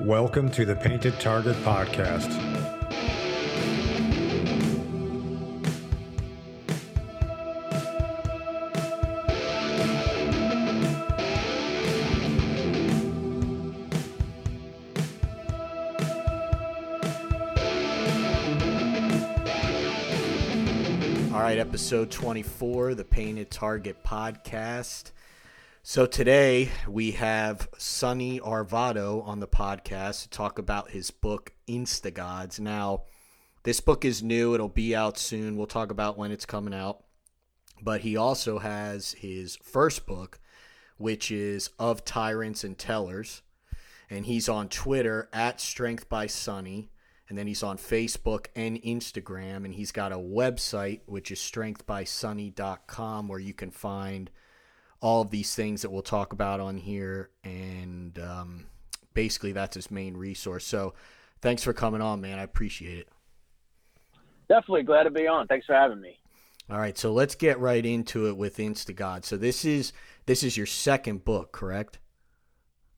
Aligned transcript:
Welcome 0.00 0.50
to 0.50 0.66
the 0.66 0.76
Painted 0.76 1.18
Target 1.20 1.56
Podcast. 1.64 2.30
All 21.32 21.40
right, 21.40 21.58
episode 21.58 22.10
24, 22.10 22.94
the 22.94 23.04
Painted 23.04 23.50
Target 23.50 24.04
podcast. 24.04 25.12
So 25.88 26.04
today 26.04 26.70
we 26.88 27.12
have 27.12 27.68
Sonny 27.78 28.40
Arvado 28.40 29.24
on 29.24 29.38
the 29.38 29.46
podcast 29.46 30.22
to 30.22 30.28
talk 30.28 30.58
about 30.58 30.90
his 30.90 31.12
book 31.12 31.52
Instagods. 31.68 32.58
Now, 32.58 33.04
this 33.62 33.78
book 33.78 34.04
is 34.04 34.20
new, 34.20 34.52
it'll 34.52 34.68
be 34.68 34.96
out 34.96 35.16
soon. 35.16 35.56
We'll 35.56 35.68
talk 35.68 35.92
about 35.92 36.18
when 36.18 36.32
it's 36.32 36.44
coming 36.44 36.74
out. 36.74 37.04
But 37.80 38.00
he 38.00 38.16
also 38.16 38.58
has 38.58 39.12
his 39.12 39.54
first 39.62 40.06
book, 40.06 40.40
which 40.96 41.30
is 41.30 41.70
Of 41.78 42.04
Tyrants 42.04 42.64
and 42.64 42.76
Tellers. 42.76 43.42
And 44.10 44.26
he's 44.26 44.48
on 44.48 44.68
Twitter 44.68 45.28
at 45.32 45.60
Strength 45.60 46.08
by 46.08 46.26
Sonny 46.26 46.90
and 47.28 47.38
then 47.38 47.46
he's 47.46 47.62
on 47.62 47.76
Facebook 47.76 48.46
and 48.54 48.80
Instagram, 48.82 49.64
and 49.64 49.74
he's 49.74 49.90
got 49.90 50.12
a 50.12 50.16
website 50.16 51.00
which 51.06 51.32
is 51.32 51.40
strengthbysonny.com 51.40 53.28
where 53.28 53.40
you 53.40 53.52
can 53.52 53.72
find 53.72 54.30
all 55.00 55.22
of 55.22 55.30
these 55.30 55.54
things 55.54 55.82
that 55.82 55.90
we'll 55.90 56.02
talk 56.02 56.32
about 56.32 56.60
on 56.60 56.76
here, 56.76 57.30
and 57.44 58.18
um, 58.18 58.66
basically 59.14 59.52
that's 59.52 59.74
his 59.74 59.90
main 59.90 60.16
resource. 60.16 60.64
So, 60.64 60.94
thanks 61.40 61.62
for 61.62 61.72
coming 61.72 62.00
on, 62.00 62.20
man. 62.20 62.38
I 62.38 62.42
appreciate 62.42 62.98
it. 62.98 63.08
Definitely 64.48 64.84
glad 64.84 65.04
to 65.04 65.10
be 65.10 65.26
on. 65.26 65.46
Thanks 65.46 65.66
for 65.66 65.74
having 65.74 66.00
me. 66.00 66.18
All 66.68 66.78
right, 66.78 66.98
so 66.98 67.12
let's 67.12 67.36
get 67.36 67.60
right 67.60 67.84
into 67.84 68.26
it 68.26 68.36
with 68.36 68.56
Instagod. 68.56 69.24
So 69.24 69.36
this 69.36 69.64
is 69.64 69.92
this 70.26 70.42
is 70.42 70.56
your 70.56 70.66
second 70.66 71.24
book, 71.24 71.52
correct? 71.52 72.00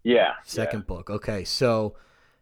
Yeah. 0.03 0.33
Second 0.45 0.81
yeah. 0.81 0.95
book. 0.95 1.11
Okay, 1.11 1.45
so 1.45 1.95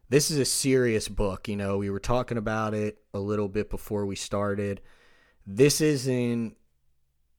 this 0.09 0.31
is 0.31 0.39
a 0.39 0.45
serious 0.45 1.09
book. 1.09 1.49
You 1.49 1.57
know, 1.57 1.79
we 1.79 1.91
were 1.91 1.99
talking 1.99 2.39
about 2.39 2.75
it 2.75 2.99
a 3.13 3.19
little 3.19 3.49
bit 3.49 3.71
before 3.71 4.07
we 4.07 4.15
started. 4.15 4.81
This 5.45 5.81
isn't 5.81 6.57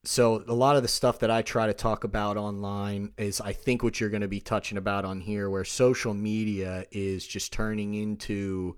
so 0.04 0.42
a 0.46 0.54
lot 0.54 0.76
of 0.76 0.82
the 0.82 0.88
stuff 0.88 1.18
that 1.20 1.30
I 1.30 1.42
try 1.42 1.66
to 1.66 1.74
talk 1.74 2.04
about 2.04 2.36
online 2.36 3.12
is 3.18 3.40
I 3.40 3.52
think 3.52 3.82
what 3.82 4.00
you're 4.00 4.10
going 4.10 4.22
to 4.22 4.28
be 4.28 4.40
touching 4.40 4.78
about 4.78 5.04
on 5.04 5.20
here 5.20 5.50
where 5.50 5.64
social 5.64 6.14
media 6.14 6.84
is 6.90 7.26
just 7.26 7.52
turning 7.52 7.94
into 7.94 8.76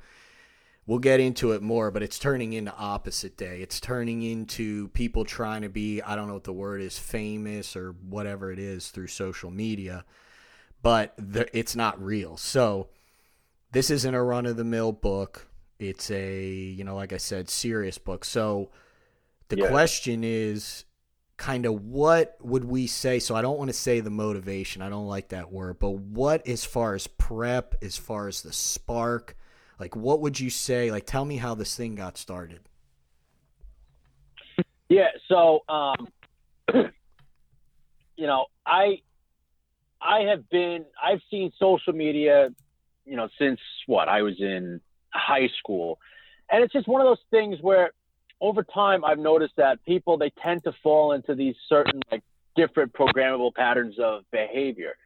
we'll 0.87 0.99
get 0.99 1.21
into 1.21 1.53
it 1.53 1.63
more 1.63 1.91
but 1.91 2.03
it's 2.03 2.19
turning 2.19 2.53
into 2.53 2.75
opposite 2.75 3.37
day 3.37 3.61
it's 3.61 3.81
turning 3.81 4.23
into 4.23 4.89
people 4.89 5.25
trying 5.25 5.63
to 5.63 5.69
be 5.69 6.01
I 6.03 6.17
don't 6.17 6.27
know 6.27 6.35
what 6.35 6.45
the 6.45 6.53
word 6.53 6.81
is 6.81 6.99
famous 6.99 7.77
or 7.77 7.93
whatever 7.93 8.51
it 8.51 8.59
is 8.59 8.89
through 8.89 9.09
social 9.09 9.51
media 9.51 10.05
but 10.83 11.15
the, 11.19 11.47
it's 11.57 11.77
not 11.77 12.03
real 12.03 12.37
so 12.37 12.89
this 13.73 13.91
isn't 13.91 14.15
a 14.15 14.23
run 14.23 14.47
of 14.47 14.57
the 14.57 14.65
mill 14.65 14.93
book. 14.93 15.49
It's 15.79 16.11
a, 16.11 16.45
you 16.45 16.85
know, 16.85 16.97
like 16.97 17.13
I 17.13 17.19
said, 17.19 17.49
serious 17.49 17.99
book. 17.99 18.25
So 18.25 18.71
the 19.49 19.59
yeah. 19.59 19.69
question 19.69 20.25
is 20.25 20.85
kind 21.41 21.65
of 21.65 21.87
what 21.87 22.37
would 22.43 22.65
we 22.65 22.87
say? 22.87 23.19
So 23.19 23.35
I 23.35 23.41
don't 23.41 23.57
want 23.57 23.71
to 23.71 23.75
say 23.75 24.01
the 24.01 24.11
motivation. 24.11 24.83
I 24.83 24.91
don't 24.91 25.07
like 25.07 25.31
that 25.31 25.51
word, 25.51 25.79
but 25.79 25.93
what 25.93 26.47
as 26.47 26.67
far 26.67 26.95
as 26.95 27.07
prep, 27.07 27.75
as 27.81 27.97
far 27.97 28.29
as 28.29 28.43
the 28.43 28.53
spark, 28.53 29.35
like 29.79 29.97
what 29.97 30.21
would 30.21 30.39
you 30.39 30.51
say? 30.51 30.91
Like 30.91 31.07
tell 31.07 31.25
me 31.25 31.39
how 31.39 31.55
this 31.55 31.75
thing 31.75 31.95
got 31.95 32.19
started. 32.19 32.61
Yeah, 34.91 35.09
so 35.29 35.65
um 35.67 36.09
you 36.75 38.27
know, 38.27 38.45
I 38.67 39.01
I 39.99 40.21
have 40.29 40.47
been 40.51 40.85
I've 41.03 41.23
seen 41.31 41.53
social 41.59 41.95
media 41.95 42.51
you 43.07 43.17
know, 43.17 43.31
since 43.39 43.61
what 43.87 44.09
I 44.09 44.21
was 44.21 44.39
in 44.41 44.83
high 45.15 45.49
school. 45.59 45.99
And 46.51 46.63
it's 46.63 46.73
just 46.75 46.87
one 46.87 47.01
of 47.01 47.07
those 47.07 47.25
things 47.31 47.57
where 47.63 47.93
over 48.41 48.63
time 48.63 49.05
I've 49.05 49.19
noticed 49.19 49.55
that 49.57 49.85
people 49.85 50.17
they 50.17 50.31
tend 50.43 50.65
to 50.65 50.73
fall 50.83 51.13
into 51.13 51.35
these 51.35 51.55
certain 51.69 52.01
like 52.11 52.23
different 52.57 52.93
programmable 52.93 53.55
patterns 53.55 53.99
of 53.99 54.23
behavior. 54.31 54.97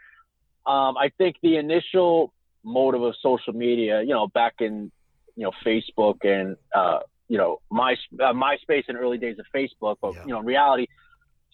Um, 0.67 0.97
I 0.97 1.11
think 1.19 1.37
the 1.43 1.57
initial 1.57 2.33
motive 2.63 3.03
of 3.03 3.15
social 3.21 3.53
media, 3.53 4.01
you 4.01 4.15
know, 4.15 4.29
back 4.29 4.55
in 4.61 4.91
you 5.37 5.45
know 5.45 5.53
Facebook 5.65 6.25
and 6.25 6.57
uh, 6.75 7.01
you 7.29 7.39
know 7.39 7.61
my 7.71 7.97
uh, 8.21 8.33
MySpace 8.33 8.89
in 8.89 8.97
early 8.97 9.19
days 9.19 9.39
of 9.39 9.47
Facebook, 9.55 9.97
but 10.01 10.15
yeah. 10.15 10.23
you 10.27 10.33
know 10.33 10.41
in 10.41 10.47
reality, 10.47 10.87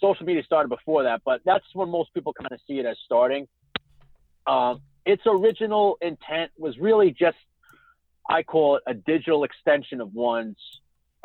social 0.00 0.26
media 0.26 0.42
started 0.44 0.68
before 0.68 1.04
that. 1.04 1.22
But 1.24 1.40
that's 1.44 1.64
when 1.74 1.88
most 1.88 2.12
people 2.14 2.32
kind 2.32 2.52
of 2.52 2.60
see 2.66 2.78
it 2.78 2.86
as 2.86 2.96
starting. 3.04 3.48
Um, 4.46 4.80
its 5.04 5.22
original 5.26 5.98
intent 6.00 6.50
was 6.58 6.78
really 6.78 7.10
just, 7.10 7.36
I 8.28 8.42
call 8.42 8.76
it 8.76 8.82
a 8.86 8.94
digital 8.94 9.44
extension 9.44 10.00
of 10.00 10.14
one's 10.14 10.58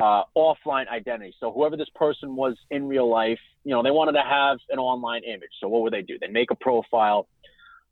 uh, 0.00 0.22
offline 0.36 0.88
identity. 0.88 1.34
So 1.40 1.52
whoever 1.52 1.76
this 1.76 1.88
person 1.94 2.36
was 2.36 2.56
in 2.70 2.86
real 2.86 3.08
life, 3.08 3.38
you 3.64 3.72
know, 3.72 3.82
they 3.82 3.90
wanted 3.90 4.12
to 4.12 4.22
have 4.22 4.58
an 4.70 4.78
online 4.78 5.22
image. 5.24 5.50
So 5.60 5.68
what 5.68 5.82
would 5.82 5.92
they 5.92 6.02
do? 6.02 6.18
They 6.18 6.28
make 6.28 6.50
a 6.50 6.54
profile, 6.54 7.28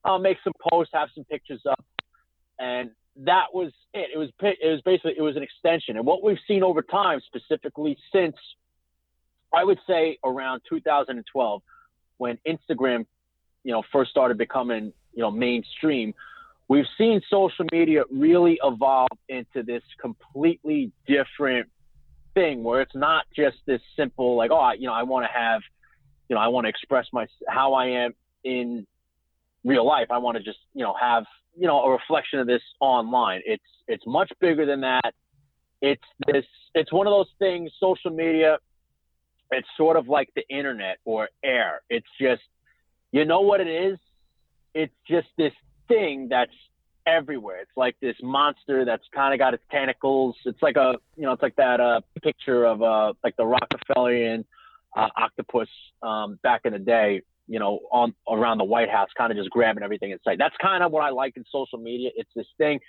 uh, 0.05 0.19
make 0.19 0.39
some 0.45 0.53
posts, 0.71 0.93
have 0.95 1.09
some 1.15 1.25
pictures 1.25 1.63
up, 1.69 1.85
and 2.59 2.91
that 3.17 3.47
was 3.53 3.73
it. 3.93 4.11
It 4.15 4.19
was 4.19 4.29
it 4.43 4.69
was 4.69 4.81
basically 4.83 5.15
it 5.17 5.23
was 5.23 5.37
an 5.37 5.43
extension. 5.43 5.97
And 5.97 6.05
what 6.05 6.23
we've 6.23 6.39
seen 6.47 6.63
over 6.63 6.83
time, 6.83 7.21
specifically 7.27 7.97
since 8.13 8.37
I 9.53 9.65
would 9.65 9.79
say 9.87 10.19
around 10.25 10.63
2012, 10.69 11.63
when 12.19 12.39
Instagram, 12.47 13.07
you 13.63 13.73
know, 13.73 13.83
first 13.93 14.11
started 14.11 14.37
becoming 14.37 14.93
you 15.15 15.23
know 15.23 15.31
mainstream 15.31 16.15
we've 16.69 16.87
seen 16.97 17.21
social 17.29 17.67
media 17.73 18.05
really 18.11 18.59
evolve 18.63 19.09
into 19.29 19.63
this 19.63 19.83
completely 20.01 20.91
different 21.07 21.69
thing 22.35 22.63
where 22.65 22.83
it's 22.83 22.95
not 22.95 23.25
just 23.35 23.57
this 23.67 23.81
simple 23.97 24.37
like 24.37 24.51
oh 24.51 24.73
you 24.77 24.87
know 24.87 24.93
i 24.93 25.03
want 25.03 25.25
to 25.25 25.33
have 25.33 25.63
you 26.29 26.35
know 26.35 26.43
i 26.43 26.49
want 26.49 26.65
to 26.65 26.69
express 26.69 27.07
my 27.13 27.27
how 27.49 27.75
i 27.75 27.87
am 27.87 28.13
in 28.45 28.87
real 29.65 29.87
life. 29.87 30.09
I 30.11 30.19
want 30.19 30.37
to 30.37 30.43
just 30.43 30.59
you 30.75 30.85
know 30.85 30.95
have 31.01 31.25
you 31.57 31.67
know 31.67 31.83
a 31.83 31.91
reflection 31.91 32.39
of 32.39 32.47
this 32.47 32.63
online. 32.81 33.41
It's 33.45 33.65
it's 33.89 34.05
much 34.07 34.31
bigger 34.41 34.67
than 34.67 34.83
that. 34.83 35.15
It's 35.81 36.03
this 36.27 36.45
it's 36.75 36.93
one 36.93 37.07
of 37.07 37.13
those 37.13 37.31
things 37.39 37.71
social 37.81 38.11
media 38.11 38.59
it's 39.51 39.69
sort 39.77 39.97
of 39.97 40.09
like 40.09 40.31
the 40.35 40.43
internet 40.49 40.99
or 41.05 41.29
air. 41.45 41.83
It's 41.89 42.07
just 42.21 42.43
you 43.13 43.25
know 43.25 43.41
what 43.41 43.61
it 43.61 43.69
is? 43.69 43.99
It's 44.75 44.95
just 45.09 45.29
this 45.39 45.53
thing 45.89 46.29
that's 46.31 46.53
everywhere. 47.07 47.61
It's 47.61 47.77
like 47.77 47.97
this 48.01 48.17
monster 48.23 48.85
that's 48.85 49.05
kind 49.15 49.35
of 49.35 49.39
got 49.39 49.55
its 49.55 49.63
tentacles. 49.71 50.37
It's 50.45 50.63
like 50.63 50.77
a, 50.77 50.95
you 51.17 51.25
know, 51.25 51.33
it's 51.33 51.43
like 51.43 51.57
that 51.57 51.81
uh, 51.81 52.01
picture 52.23 52.65
of 52.65 52.83
uh, 52.83 53.13
like 53.23 53.37
the 53.37 53.45
Rockefellerian 53.45 54.45
uh, 54.97 55.09
octopus 55.17 55.69
um, 56.03 56.39
back 56.43 56.63
in 56.65 56.73
the 56.73 56.79
day, 56.79 57.23
you 57.47 57.59
know, 57.59 57.81
on 57.93 58.15
around 58.29 58.59
the 58.59 58.65
White 58.65 58.91
House, 58.91 59.09
kind 59.17 59.31
of 59.31 59.39
just 59.39 59.51
grabbing 59.51 59.83
everything 59.83 60.11
in 60.11 60.19
sight. 60.25 60.39
That's 60.39 60.57
kind 60.61 60.83
of 60.83 60.93
what 60.93 61.03
I 61.03 61.11
like 61.11 61.37
in 61.37 61.45
social 61.51 61.79
media. 61.79 62.11
It's 62.17 62.31
this 62.35 62.47
thing. 62.59 62.81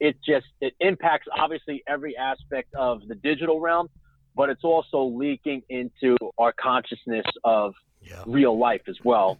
It 0.00 0.16
just 0.26 0.46
it 0.60 0.74
impacts 0.80 1.28
obviously 1.38 1.82
every 1.86 2.16
aspect 2.16 2.74
of 2.74 3.06
the 3.06 3.14
digital 3.14 3.60
realm, 3.60 3.88
but 4.34 4.50
it's 4.50 4.64
also 4.64 5.04
leaking 5.04 5.62
into 5.68 6.16
our 6.38 6.52
consciousness 6.52 7.26
of 7.44 7.74
yeah. 8.02 8.22
real 8.26 8.58
life 8.58 8.82
as 8.88 8.96
well. 9.04 9.38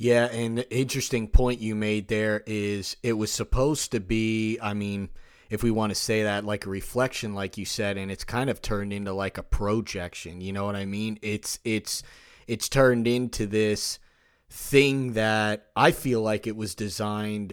Yeah, 0.00 0.28
and 0.32 0.56
the 0.56 0.74
interesting 0.74 1.28
point 1.28 1.60
you 1.60 1.74
made 1.74 2.08
there 2.08 2.42
is 2.46 2.96
it 3.02 3.12
was 3.12 3.30
supposed 3.30 3.92
to 3.92 4.00
be, 4.00 4.58
I 4.58 4.72
mean, 4.72 5.10
if 5.50 5.62
we 5.62 5.70
want 5.70 5.90
to 5.90 5.94
say 5.94 6.22
that, 6.22 6.42
like 6.42 6.64
a 6.64 6.70
reflection, 6.70 7.34
like 7.34 7.58
you 7.58 7.66
said, 7.66 7.98
and 7.98 8.10
it's 8.10 8.24
kind 8.24 8.48
of 8.48 8.62
turned 8.62 8.94
into 8.94 9.12
like 9.12 9.36
a 9.36 9.42
projection. 9.42 10.40
You 10.40 10.54
know 10.54 10.64
what 10.64 10.74
I 10.74 10.86
mean? 10.86 11.18
It's 11.20 11.58
it's 11.66 12.02
it's 12.46 12.66
turned 12.70 13.06
into 13.06 13.46
this 13.46 13.98
thing 14.48 15.12
that 15.12 15.66
I 15.76 15.90
feel 15.90 16.22
like 16.22 16.46
it 16.46 16.56
was 16.56 16.74
designed 16.74 17.52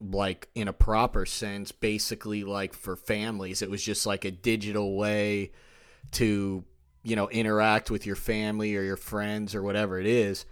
like 0.00 0.48
in 0.56 0.66
a 0.66 0.72
proper 0.72 1.24
sense, 1.24 1.70
basically 1.70 2.42
like 2.42 2.74
for 2.74 2.96
families. 2.96 3.62
It 3.62 3.70
was 3.70 3.84
just 3.84 4.04
like 4.04 4.24
a 4.24 4.32
digital 4.32 4.96
way 4.96 5.52
to, 6.10 6.64
you 7.04 7.14
know, 7.14 7.28
interact 7.28 7.88
with 7.88 8.04
your 8.04 8.16
family 8.16 8.74
or 8.74 8.82
your 8.82 8.96
friends 8.96 9.54
or 9.54 9.62
whatever 9.62 10.00
it 10.00 10.06
is 10.06 10.44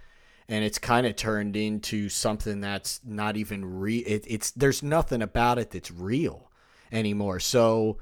and 0.52 0.66
it's 0.66 0.78
kind 0.78 1.06
of 1.06 1.16
turned 1.16 1.56
into 1.56 2.10
something 2.10 2.60
that's 2.60 3.00
not 3.02 3.38
even 3.38 3.80
real. 3.80 4.02
It, 4.06 4.26
it's 4.28 4.50
there's 4.50 4.82
nothing 4.82 5.22
about 5.22 5.58
it 5.58 5.70
that's 5.70 5.90
real 5.90 6.50
anymore. 6.92 7.40
So 7.40 7.96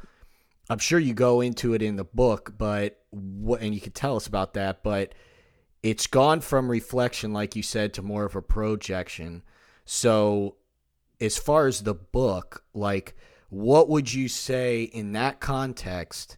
I'm 0.69 0.81
sure 0.81 0.99
you 0.99 1.14
go 1.14 1.43
into 1.43 1.75
it 1.75 1.81
in 1.81 1.94
the 1.94 2.02
book, 2.02 2.55
but 2.58 2.99
what 3.11 3.61
and 3.61 3.73
you 3.73 3.81
could 3.81 3.94
tell 3.94 4.17
us 4.17 4.26
about 4.26 4.55
that, 4.55 4.82
but 4.82 5.14
it's 5.85 6.08
gone 6.08 6.41
from 6.41 6.69
reflection, 6.69 7.32
like 7.32 7.55
you 7.55 7.62
said, 7.62 7.94
to 7.94 8.02
more 8.02 8.25
of 8.25 8.35
a 8.35 8.43
projection. 8.43 9.44
So 9.85 10.56
as 11.20 11.38
far 11.38 11.69
as 11.69 11.85
the 11.85 11.94
book, 11.94 12.64
like 12.75 13.14
what 13.49 13.88
would 13.88 14.12
you 14.12 14.26
say 14.26 14.82
in 14.82 15.12
that 15.12 15.38
context? 15.38 16.37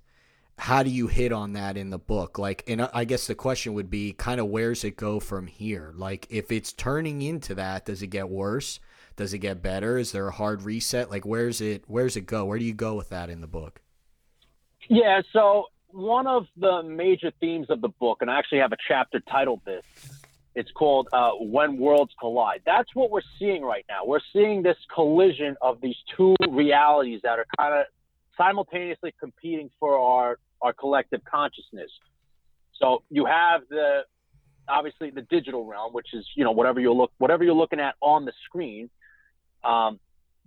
How 0.58 0.82
do 0.82 0.90
you 0.90 1.06
hit 1.08 1.32
on 1.32 1.54
that 1.54 1.76
in 1.76 1.90
the 1.90 1.98
book? 1.98 2.38
Like, 2.38 2.62
and 2.68 2.88
I 2.94 3.04
guess 3.04 3.26
the 3.26 3.34
question 3.34 3.74
would 3.74 3.90
be 3.90 4.12
kind 4.12 4.40
of 4.40 4.46
where's 4.46 4.84
it 4.84 4.96
go 4.96 5.18
from 5.18 5.46
here? 5.46 5.92
Like, 5.96 6.26
if 6.30 6.52
it's 6.52 6.72
turning 6.72 7.22
into 7.22 7.54
that, 7.56 7.86
does 7.86 8.02
it 8.02 8.08
get 8.08 8.28
worse? 8.28 8.78
Does 9.16 9.34
it 9.34 9.38
get 9.38 9.62
better? 9.62 9.98
Is 9.98 10.12
there 10.12 10.28
a 10.28 10.32
hard 10.32 10.62
reset? 10.62 11.10
Like, 11.10 11.26
where's 11.26 11.60
it? 11.60 11.84
Where's 11.86 12.16
it 12.16 12.26
go? 12.26 12.44
Where 12.44 12.58
do 12.58 12.64
you 12.64 12.74
go 12.74 12.94
with 12.94 13.08
that 13.10 13.28
in 13.28 13.40
the 13.40 13.46
book? 13.46 13.80
Yeah. 14.88 15.22
So 15.32 15.66
one 15.88 16.26
of 16.26 16.46
the 16.56 16.82
major 16.82 17.32
themes 17.40 17.68
of 17.68 17.80
the 17.80 17.88
book, 17.88 18.18
and 18.20 18.30
I 18.30 18.38
actually 18.38 18.58
have 18.58 18.72
a 18.72 18.78
chapter 18.88 19.20
titled 19.20 19.60
this, 19.64 19.84
it's 20.54 20.70
called 20.72 21.08
uh, 21.12 21.30
When 21.32 21.78
Worlds 21.78 22.12
Collide. 22.20 22.60
That's 22.66 22.94
what 22.94 23.10
we're 23.10 23.20
seeing 23.38 23.62
right 23.62 23.84
now. 23.88 24.04
We're 24.04 24.20
seeing 24.32 24.62
this 24.62 24.76
collision 24.94 25.56
of 25.62 25.80
these 25.80 25.96
two 26.16 26.34
realities 26.50 27.20
that 27.22 27.38
are 27.38 27.46
kind 27.58 27.74
of 27.74 27.86
simultaneously 28.36 29.14
competing 29.18 29.70
for 29.78 29.98
our, 29.98 30.38
our 30.60 30.72
collective 30.72 31.22
consciousness. 31.24 31.90
So 32.80 33.02
you 33.10 33.26
have 33.26 33.62
the 33.68 34.00
obviously 34.68 35.10
the 35.10 35.22
digital 35.22 35.66
realm, 35.66 35.92
which 35.92 36.08
is 36.12 36.26
you 36.36 36.44
know 36.44 36.52
whatever 36.52 36.80
you 36.80 36.92
look 36.92 37.12
whatever 37.18 37.44
you're 37.44 37.54
looking 37.54 37.80
at 37.80 37.94
on 38.00 38.24
the 38.24 38.32
screen, 38.44 38.90
um, 39.64 40.00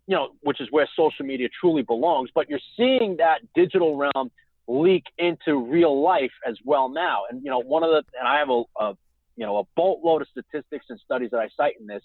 you 0.07 0.15
know, 0.15 0.29
which 0.41 0.59
is 0.59 0.67
where 0.71 0.87
social 0.95 1.25
media 1.25 1.47
truly 1.59 1.81
belongs. 1.81 2.29
But 2.33 2.49
you're 2.49 2.59
seeing 2.75 3.17
that 3.17 3.39
digital 3.53 3.95
realm 3.95 4.31
leak 4.67 5.03
into 5.17 5.57
real 5.57 6.01
life 6.01 6.31
as 6.47 6.57
well 6.65 6.89
now. 6.89 7.23
And 7.29 7.43
you 7.43 7.51
know, 7.51 7.59
one 7.59 7.83
of 7.83 7.89
the 7.91 8.03
and 8.19 8.27
I 8.27 8.39
have 8.39 8.49
a, 8.49 8.63
a 8.79 8.97
you 9.35 9.45
know, 9.45 9.57
a 9.59 9.63
boatload 9.75 10.21
of 10.21 10.27
statistics 10.29 10.85
and 10.89 10.99
studies 11.03 11.31
that 11.31 11.39
I 11.39 11.49
cite 11.55 11.75
in 11.79 11.87
this. 11.87 12.03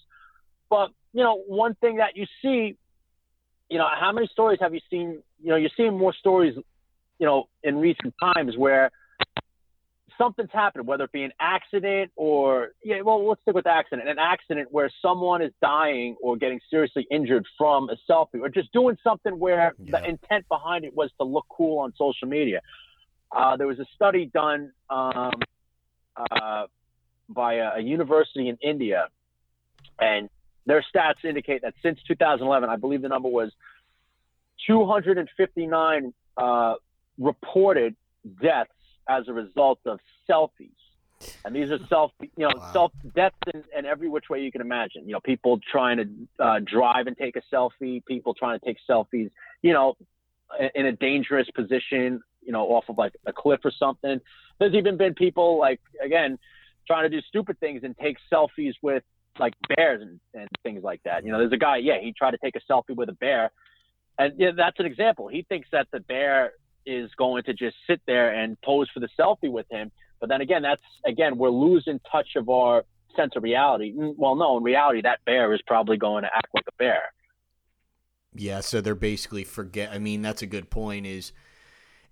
But, 0.69 0.91
you 1.13 1.23
know, 1.23 1.41
one 1.47 1.75
thing 1.75 1.97
that 1.97 2.15
you 2.15 2.25
see, 2.41 2.77
you 3.71 3.77
know, 3.77 3.87
how 3.97 4.11
many 4.11 4.27
stories 4.27 4.59
have 4.61 4.73
you 4.73 4.81
seen? 4.89 5.23
You 5.41 5.49
know, 5.49 5.55
you're 5.55 5.71
seeing 5.77 5.97
more 5.97 6.13
stories, 6.13 6.55
you 7.19 7.25
know, 7.25 7.45
in 7.63 7.77
recent 7.77 8.13
times 8.21 8.57
where 8.57 8.91
something's 10.17 10.51
happened, 10.51 10.85
whether 10.85 11.05
it 11.05 11.11
be 11.13 11.23
an 11.23 11.31
accident 11.39 12.11
or, 12.17 12.73
yeah, 12.83 13.01
well, 13.01 13.25
let's 13.27 13.41
stick 13.41 13.55
with 13.55 13.65
accident. 13.65 14.09
An 14.09 14.19
accident 14.19 14.67
where 14.71 14.91
someone 15.01 15.41
is 15.41 15.53
dying 15.61 16.17
or 16.21 16.35
getting 16.35 16.59
seriously 16.69 17.07
injured 17.09 17.45
from 17.57 17.89
a 17.89 17.95
selfie 18.11 18.41
or 18.41 18.49
just 18.49 18.71
doing 18.73 18.97
something 19.03 19.39
where 19.39 19.73
yeah. 19.79 19.99
the 19.99 20.09
intent 20.09 20.45
behind 20.49 20.83
it 20.83 20.93
was 20.93 21.09
to 21.17 21.23
look 21.23 21.45
cool 21.49 21.79
on 21.79 21.93
social 21.97 22.27
media. 22.27 22.59
Uh, 23.31 23.55
there 23.55 23.67
was 23.67 23.79
a 23.79 23.85
study 23.95 24.25
done 24.25 24.73
um, 24.89 25.31
uh, 26.17 26.65
by 27.29 27.53
a, 27.55 27.75
a 27.77 27.79
university 27.79 28.49
in 28.49 28.57
India, 28.61 29.07
and 29.99 30.29
their 30.65 30.83
stats 30.93 31.23
indicate 31.23 31.61
that 31.63 31.73
since 31.81 31.99
2011, 32.07 32.69
I 32.69 32.75
believe 32.75 33.01
the 33.01 33.09
number 33.09 33.29
was 33.29 33.51
259 34.67 36.13
uh, 36.37 36.75
reported 37.17 37.95
deaths 38.41 38.71
as 39.09 39.27
a 39.27 39.33
result 39.33 39.79
of 39.85 39.99
selfies. 40.29 40.69
And 41.45 41.55
these 41.55 41.69
are 41.69 41.79
self, 41.87 42.11
you 42.19 42.29
know, 42.37 42.51
wow. 42.55 42.71
self 42.73 42.91
deaths 43.15 43.35
in, 43.53 43.63
in, 43.77 43.85
every 43.85 44.09
which 44.09 44.29
way 44.29 44.41
you 44.41 44.51
can 44.51 44.61
imagine. 44.61 45.05
You 45.05 45.13
know, 45.13 45.19
people 45.19 45.59
trying 45.71 45.97
to 45.97 46.43
uh, 46.43 46.59
drive 46.63 47.05
and 47.05 47.15
take 47.15 47.35
a 47.35 47.41
selfie, 47.53 48.03
people 48.05 48.33
trying 48.33 48.59
to 48.59 48.65
take 48.65 48.77
selfies, 48.89 49.29
you 49.61 49.73
know, 49.73 49.95
in 50.73 50.87
a 50.87 50.91
dangerous 50.91 51.47
position, 51.53 52.21
you 52.41 52.51
know, 52.51 52.65
off 52.67 52.85
of 52.89 52.97
like 52.97 53.13
a 53.25 53.33
cliff 53.33 53.59
or 53.63 53.71
something. 53.71 54.19
There's 54.59 54.73
even 54.73 54.97
been 54.97 55.13
people 55.13 55.59
like, 55.59 55.79
again, 56.03 56.39
trying 56.87 57.09
to 57.09 57.09
do 57.09 57.21
stupid 57.27 57.59
things 57.59 57.83
and 57.83 57.95
take 57.97 58.17
selfies 58.31 58.73
with 58.81 59.03
like 59.39 59.53
bears 59.75 60.01
and, 60.01 60.19
and 60.33 60.49
things 60.63 60.83
like 60.83 61.01
that. 61.03 61.25
You 61.25 61.31
know, 61.31 61.39
there's 61.39 61.53
a 61.53 61.57
guy, 61.57 61.77
yeah, 61.77 61.99
he 62.01 62.13
tried 62.13 62.31
to 62.31 62.37
take 62.37 62.55
a 62.55 62.71
selfie 62.71 62.95
with 62.95 63.09
a 63.09 63.13
bear. 63.13 63.51
And 64.17 64.33
yeah, 64.37 64.51
that's 64.55 64.79
an 64.79 64.85
example. 64.85 65.27
He 65.27 65.43
thinks 65.43 65.67
that 65.71 65.87
the 65.91 65.99
bear 65.99 66.53
is 66.85 67.09
going 67.17 67.43
to 67.43 67.53
just 67.53 67.75
sit 67.87 68.01
there 68.07 68.33
and 68.33 68.59
pose 68.61 68.89
for 68.93 68.99
the 68.99 69.09
selfie 69.19 69.51
with 69.51 69.65
him. 69.71 69.91
But 70.19 70.29
then 70.29 70.41
again, 70.41 70.61
that's 70.61 70.81
again, 71.05 71.37
we're 71.37 71.49
losing 71.49 71.99
touch 72.11 72.35
of 72.35 72.49
our 72.49 72.83
sense 73.15 73.33
of 73.35 73.43
reality. 73.43 73.93
Mm, 73.95 74.15
well, 74.17 74.35
no, 74.35 74.57
in 74.57 74.63
reality, 74.63 75.01
that 75.01 75.19
bear 75.25 75.53
is 75.53 75.61
probably 75.65 75.97
going 75.97 76.23
to 76.23 76.29
act 76.33 76.47
like 76.53 76.65
a 76.67 76.75
bear. 76.77 77.01
Yeah, 78.33 78.61
so 78.61 78.79
they're 78.79 78.95
basically 78.95 79.43
forget. 79.43 79.91
I 79.91 79.99
mean, 79.99 80.21
that's 80.21 80.41
a 80.41 80.47
good 80.47 80.69
point. 80.69 81.05
Is 81.05 81.33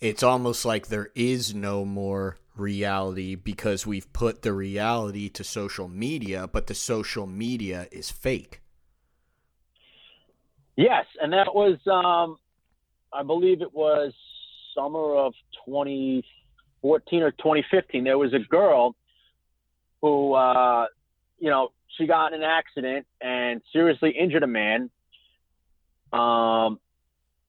it's 0.01 0.23
almost 0.23 0.65
like 0.65 0.87
there 0.87 1.09
is 1.15 1.53
no 1.53 1.85
more 1.85 2.37
reality 2.55 3.35
because 3.35 3.85
we've 3.85 4.11
put 4.13 4.41
the 4.41 4.53
reality 4.53 5.29
to 5.29 5.43
social 5.43 5.87
media, 5.87 6.47
but 6.47 6.67
the 6.67 6.75
social 6.75 7.27
media 7.27 7.87
is 7.91 8.09
fake. 8.09 8.61
Yes, 10.75 11.05
and 11.21 11.33
that 11.33 11.53
was, 11.53 11.77
um, 11.87 12.37
I 13.11 13.23
believe 13.23 13.61
it 13.61 13.73
was 13.73 14.13
summer 14.73 15.15
of 15.15 15.33
2014 15.65 17.21
or 17.21 17.31
2015. 17.31 18.03
There 18.05 18.17
was 18.17 18.33
a 18.33 18.39
girl 18.39 18.95
who, 20.01 20.33
uh, 20.33 20.85
you 21.39 21.49
know, 21.49 21.69
she 21.97 22.07
got 22.07 22.33
in 22.33 22.41
an 22.41 22.49
accident 22.49 23.05
and 23.19 23.61
seriously 23.73 24.11
injured 24.11 24.43
a 24.43 24.47
man. 24.47 24.89
Um, 26.13 26.79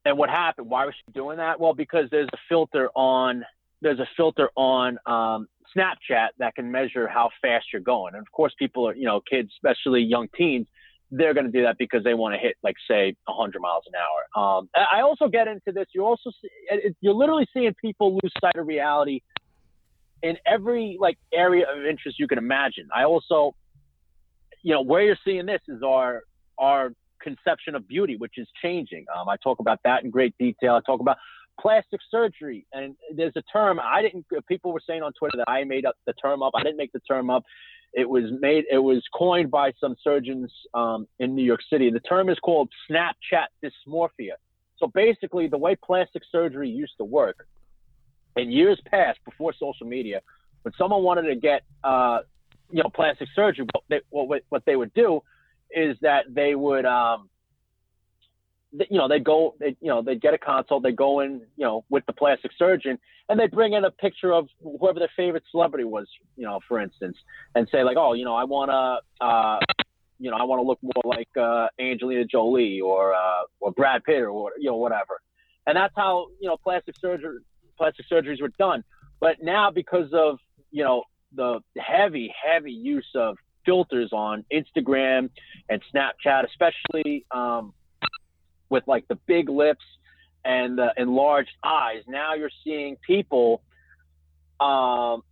and 0.05 0.17
what 0.17 0.31
happened? 0.31 0.69
Why 0.69 0.87
was 0.87 0.95
she 0.95 1.13
doing 1.13 1.39
that? 1.39 1.61
Well, 1.61 1.75
because 1.75 2.07
there's 2.11 2.29
a 2.33 2.39
filter 2.49 2.89
on 2.95 3.45
there's 3.83 3.99
a 3.99 4.09
filter 4.17 4.51
on 4.57 4.99
um, 5.07 5.49
Snapchat 5.77 6.29
that 6.39 6.55
can 6.55 6.71
measure 6.71 7.09
how 7.09 7.31
fast 7.41 7.67
you're 7.73 7.83
going. 7.83 8.15
And 8.15 8.21
of 8.21 8.31
course, 8.31 8.53
people 8.59 8.87
are, 8.89 8.95
you 8.95 9.07
know, 9.07 9.21
kids, 9.21 9.51
especially 9.57 10.03
young 10.03 10.29
teens, 10.37 10.67
they're 11.11 11.35
going 11.35 11.47
to 11.47 11.53
do 11.53 11.63
that 11.63 11.77
because 11.79 12.05
they 12.05 12.15
want 12.15 12.35
to 12.35 12.39
hit, 12.39 12.57
like, 12.63 12.77
say, 12.87 13.17
100 13.25 13.61
miles 13.61 13.85
an 13.87 13.95
hour. 13.97 14.59
Um, 14.59 14.69
I 14.77 15.01
also 15.01 15.29
get 15.29 15.49
into 15.49 15.73
this. 15.73 15.87
You 15.95 16.05
also 16.05 16.31
see, 16.43 16.93
you're 17.01 17.15
literally 17.15 17.49
seeing 17.53 17.75
people 17.75 18.13
lose 18.23 18.33
sight 18.41 18.57
of 18.57 18.67
reality 18.67 19.23
in 20.23 20.37
every 20.47 20.97
like 21.01 21.19
area 21.33 21.65
of 21.69 21.85
interest 21.85 22.19
you 22.19 22.29
can 22.29 22.39
imagine. 22.39 22.89
I 22.95 23.05
also, 23.05 23.55
you 24.63 24.75
know, 24.75 24.83
where 24.83 25.03
you're 25.03 25.19
seeing 25.25 25.47
this 25.47 25.63
is 25.69 25.83
our 25.83 26.23
our 26.59 26.93
conception 27.21 27.75
of 27.75 27.87
beauty, 27.87 28.17
which 28.17 28.35
is 28.37 28.49
changing. 28.63 29.07
Um, 29.17 29.29
I 29.29 29.37
talk 29.37 29.61
about 29.61 29.81
that 29.85 30.05
in 30.05 30.11
great 30.11 30.35
detail. 30.39 30.75
I 30.75 30.81
talk 30.85 31.01
about 31.01 31.17
plastic 31.61 32.01
surgery. 32.11 32.67
And 32.73 32.97
there's 33.15 33.35
a 33.37 33.43
term 33.43 33.79
I 33.81 34.03
didn't. 34.03 34.27
People 34.49 34.73
were 34.73 34.83
saying 34.87 35.03
on 35.03 35.13
Twitter 35.13 35.37
that 35.39 35.51
I 35.51 35.65
made 35.65 35.85
up 35.85 35.95
the 36.07 36.13
term 36.15 36.43
up. 36.43 36.53
I 36.55 36.63
didn't 36.63 36.79
make 36.79 36.93
the 36.93 37.01
term 37.01 37.31
up. 37.31 37.45
It 37.93 38.09
was 38.09 38.25
made. 38.41 38.65
It 38.71 38.79
was 38.79 39.03
coined 39.15 39.51
by 39.51 39.73
some 39.81 39.97
surgeons 40.03 40.53
um, 40.75 41.07
in 41.19 41.35
New 41.35 41.45
York 41.45 41.61
City. 41.71 41.91
The 41.91 42.01
term 42.01 42.29
is 42.29 42.39
called 42.39 42.71
Snapchat 42.89 43.47
dysmorphia. 43.63 44.35
So 44.79 44.87
basically, 44.87 45.49
the 45.49 45.59
way 45.59 45.77
plastic 45.77 46.23
surgery 46.31 46.69
used 46.69 46.95
to 46.99 47.05
work 47.05 47.47
in 48.37 48.51
years 48.51 48.81
past, 48.87 49.19
before 49.25 49.53
social 49.53 49.87
media, 49.87 50.21
when 50.63 50.73
someone 50.79 51.03
wanted 51.03 51.23
to 51.23 51.35
get, 51.35 51.63
uh, 51.83 52.21
you 52.71 52.83
know, 52.83 52.91
plastic 52.95 53.29
surgery, 53.35 53.67
what 53.73 53.85
they, 53.89 54.01
what, 54.11 54.43
what 54.51 54.65
they 54.65 54.77
would 54.77 54.95
do 54.95 55.21
is 55.75 55.97
that 56.03 56.25
they 56.29 56.55
would 56.55 56.85
um, 56.85 57.31
you 58.73 58.99
know, 58.99 59.09
they 59.09 59.19
go, 59.19 59.55
they, 59.59 59.77
you 59.81 59.89
know, 59.89 60.03
they 60.03 60.15
get 60.15 60.35
a 60.35 60.39
consult, 60.39 60.83
they 60.83 60.93
go 60.93 61.21
in, 61.21 61.43
you 61.57 61.65
know, 61.65 61.85
with 61.89 62.07
the 62.07 62.13
plastic 62.13 62.53
surgeon, 62.57 62.99
and 63.29 63.39
they 63.39 63.47
bring 63.47 63.73
in 63.73 63.85
a 63.85 63.91
picture 63.91 64.33
of 64.33 64.49
whoever 64.63 64.99
their 64.99 65.11
favorite 65.17 65.43
celebrity 65.51 65.85
was, 65.85 66.07
you 66.37 66.45
know, 66.45 66.61
for 66.69 66.81
instance, 66.81 67.17
and 67.55 67.69
say 67.73 67.83
like, 67.83 67.97
oh, 67.97 68.13
you 68.13 68.25
know, 68.25 68.35
I 68.35 68.45
want 68.45 68.71
to, 68.71 69.25
uh, 69.25 69.59
you 70.19 70.31
know, 70.31 70.37
I 70.37 70.45
want 70.45 70.61
to 70.61 70.67
look 70.67 70.79
more 70.83 71.03
like 71.05 71.29
uh, 71.37 71.69
Angelina 71.81 72.25
Jolie 72.25 72.81
or 72.81 73.15
uh, 73.15 73.43
or 73.59 73.73
Brad 73.73 74.05
Pitt 74.05 74.23
or 74.23 74.53
you 74.59 74.71
know 74.71 74.77
whatever, 74.77 75.21
and 75.67 75.77
that's 75.77 75.95
how 75.97 76.27
you 76.41 76.49
know 76.49 76.59
plastic 76.63 76.95
surgery 77.01 77.39
plastic 77.79 78.05
surgeries 78.11 78.43
were 78.43 78.53
done. 78.59 78.85
But 79.19 79.37
now 79.43 79.71
because 79.71 80.13
of 80.13 80.39
you 80.71 80.85
know 80.85 81.05
the 81.35 81.61
heavy 81.79 82.33
heavy 82.45 82.73
use 82.73 83.09
of 83.15 83.39
filters 83.65 84.11
on 84.13 84.45
Instagram 84.53 85.31
and 85.69 85.83
Snapchat, 85.95 86.45
especially 86.47 87.25
um, 87.31 87.73
with 88.69 88.85
like 88.87 89.07
the 89.09 89.17
big 89.27 89.49
lips 89.49 89.85
and 90.45 90.79
the 90.79 90.93
enlarged 90.97 91.57
eyes. 91.63 92.03
Now 92.07 92.35
you're 92.35 92.51
seeing 92.65 92.97
people, 93.07 93.63
um, 94.59 95.23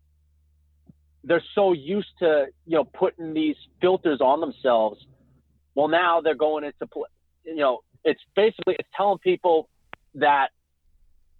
they're 1.24 1.42
so 1.54 1.72
used 1.72 2.12
to, 2.20 2.46
you 2.66 2.76
know, 2.76 2.84
putting 2.84 3.34
these 3.34 3.56
filters 3.80 4.20
on 4.20 4.40
themselves. 4.40 5.04
Well, 5.74 5.88
now 5.88 6.20
they're 6.20 6.34
going 6.34 6.64
into, 6.64 6.86
you 7.44 7.56
know, 7.56 7.80
it's 8.04 8.20
basically, 8.34 8.76
it's 8.78 8.88
telling 8.96 9.18
people 9.18 9.68
that 10.14 10.48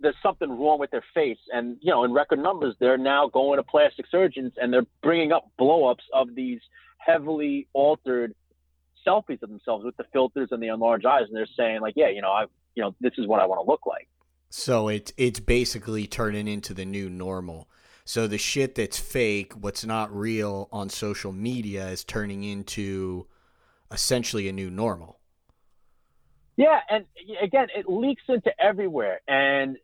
there's 0.00 0.16
something 0.22 0.50
wrong 0.50 0.78
with 0.78 0.90
their 0.90 1.04
face. 1.14 1.38
And, 1.52 1.76
you 1.80 1.90
know, 1.90 2.04
in 2.04 2.12
record 2.12 2.38
numbers, 2.38 2.74
they're 2.78 2.98
now 2.98 3.28
going 3.28 3.56
to 3.58 3.62
plastic 3.62 4.06
surgeons 4.10 4.52
and 4.60 4.72
they're 4.72 4.86
bringing 5.02 5.32
up 5.32 5.50
blowups 5.58 6.06
of 6.12 6.34
these 6.34 6.60
heavily 6.98 7.68
altered 7.72 8.34
selfies 9.06 9.42
of 9.42 9.48
themselves 9.48 9.84
with 9.84 9.96
the 9.96 10.04
filters 10.12 10.48
and 10.50 10.62
the 10.62 10.68
enlarged 10.68 11.06
eyes, 11.06 11.24
and 11.28 11.36
they're 11.36 11.46
saying 11.56 11.80
like, 11.80 11.94
yeah, 11.96 12.08
you 12.08 12.20
know, 12.20 12.30
I, 12.30 12.44
you 12.74 12.82
know, 12.82 12.94
this 13.00 13.12
is 13.18 13.26
what 13.26 13.40
I 13.40 13.46
want 13.46 13.64
to 13.64 13.70
look 13.70 13.86
like. 13.86 14.08
So 14.50 14.88
it's 14.88 15.12
it's 15.16 15.40
basically 15.40 16.06
turning 16.06 16.48
into 16.48 16.74
the 16.74 16.84
new 16.84 17.10
normal. 17.10 17.68
So 18.04 18.26
the 18.26 18.38
shit 18.38 18.74
that's 18.74 18.98
fake, 18.98 19.52
what's 19.52 19.84
not 19.84 20.14
real 20.14 20.68
on 20.72 20.88
social 20.88 21.32
media, 21.32 21.88
is 21.88 22.04
turning 22.04 22.44
into 22.44 23.26
essentially 23.92 24.48
a 24.48 24.52
new 24.52 24.70
normal. 24.70 25.20
Yeah, 26.56 26.80
and 26.88 27.04
again, 27.42 27.68
it 27.76 27.88
leaks 27.88 28.22
into 28.28 28.50
everywhere, 28.58 29.20
and 29.28 29.76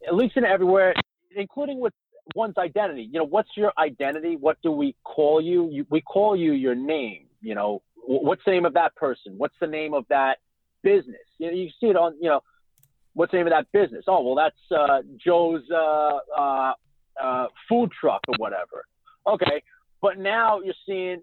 it 0.00 0.14
leaks 0.14 0.34
in 0.36 0.44
everywhere, 0.44 0.94
including 1.34 1.80
with 1.80 1.92
one's 2.34 2.58
identity. 2.58 3.08
You 3.10 3.20
know, 3.20 3.26
what's 3.26 3.50
your 3.56 3.72
identity? 3.78 4.36
What 4.36 4.58
do 4.62 4.70
we 4.70 4.94
call 5.04 5.40
you? 5.40 5.68
you 5.70 5.86
we 5.90 6.00
call 6.00 6.36
you 6.36 6.52
your 6.52 6.74
name. 6.74 7.26
You 7.40 7.54
know, 7.54 7.82
what's 7.96 8.42
the 8.44 8.52
name 8.52 8.64
of 8.64 8.74
that 8.74 8.94
person? 8.96 9.34
What's 9.36 9.54
the 9.60 9.66
name 9.66 9.94
of 9.94 10.04
that 10.08 10.38
business? 10.82 11.20
You 11.38 11.48
know, 11.48 11.56
you 11.56 11.68
see 11.80 11.86
it 11.86 11.96
on. 11.96 12.14
You 12.20 12.30
know, 12.30 12.40
what's 13.14 13.32
the 13.32 13.38
name 13.38 13.46
of 13.46 13.52
that 13.52 13.66
business? 13.72 14.04
Oh, 14.08 14.22
well, 14.22 14.34
that's 14.34 14.78
uh, 14.78 15.02
Joe's 15.24 15.62
uh, 15.72 16.18
uh, 16.36 16.72
uh 17.22 17.46
food 17.68 17.90
truck 17.98 18.20
or 18.28 18.34
whatever. 18.38 18.84
Okay, 19.26 19.62
but 20.00 20.18
now 20.18 20.60
you're 20.60 20.74
seeing 20.86 21.22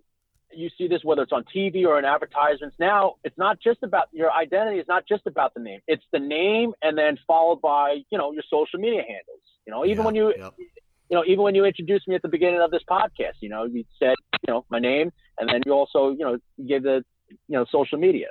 you 0.56 0.70
see 0.78 0.88
this 0.88 1.02
whether 1.04 1.22
it's 1.22 1.32
on 1.32 1.44
TV 1.56 1.86
or 1.86 2.00
in 2.00 2.06
advertisements. 2.06 2.76
Now 2.80 3.16
it's 3.24 3.38
not 3.38 3.60
just 3.62 3.84
about 3.84 4.08
your 4.12 4.32
identity. 4.32 4.80
It's 4.80 4.88
not 4.88 5.08
just 5.08 5.26
about 5.28 5.54
the 5.54 5.60
name. 5.60 5.80
It's 5.88 6.04
the 6.12 6.20
name 6.20 6.74
and 6.82 6.98
then 6.98 7.18
followed 7.28 7.62
by 7.62 8.02
you 8.10 8.18
know 8.18 8.32
your 8.32 8.44
social 8.50 8.80
media 8.80 9.02
handles. 9.02 9.42
You 9.66 9.72
know, 9.72 9.86
even 9.86 10.00
yeah, 10.00 10.06
when 10.06 10.16
you 10.16 10.34
yep. 10.38 10.54
you 10.58 11.18
know 11.18 11.24
even 11.26 11.44
when 11.44 11.56
you 11.56 11.66
introduced 11.66 12.08
me 12.08 12.16
at 12.16 12.22
the 12.22 12.30
beginning 12.30 12.62
of 12.62 12.72
this 12.72 12.84
podcast, 12.90 13.42
you 13.42 13.50
know 13.50 13.66
you 13.66 13.84
said 14.00 14.16
you 14.46 14.54
know 14.54 14.66
my 14.70 14.80
name 14.80 15.12
and 15.40 15.50
then 15.50 15.62
you 15.66 15.74
also 15.74 16.12
you 16.12 16.26
know 16.26 16.38
gave 16.68 16.84
the 16.84 17.04
you 17.30 17.58
know 17.58 17.66
social 17.72 17.98
media. 17.98 18.28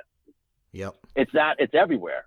Yep. 0.71 0.95
It's 1.15 1.31
that. 1.33 1.57
It's 1.59 1.73
everywhere. 1.75 2.25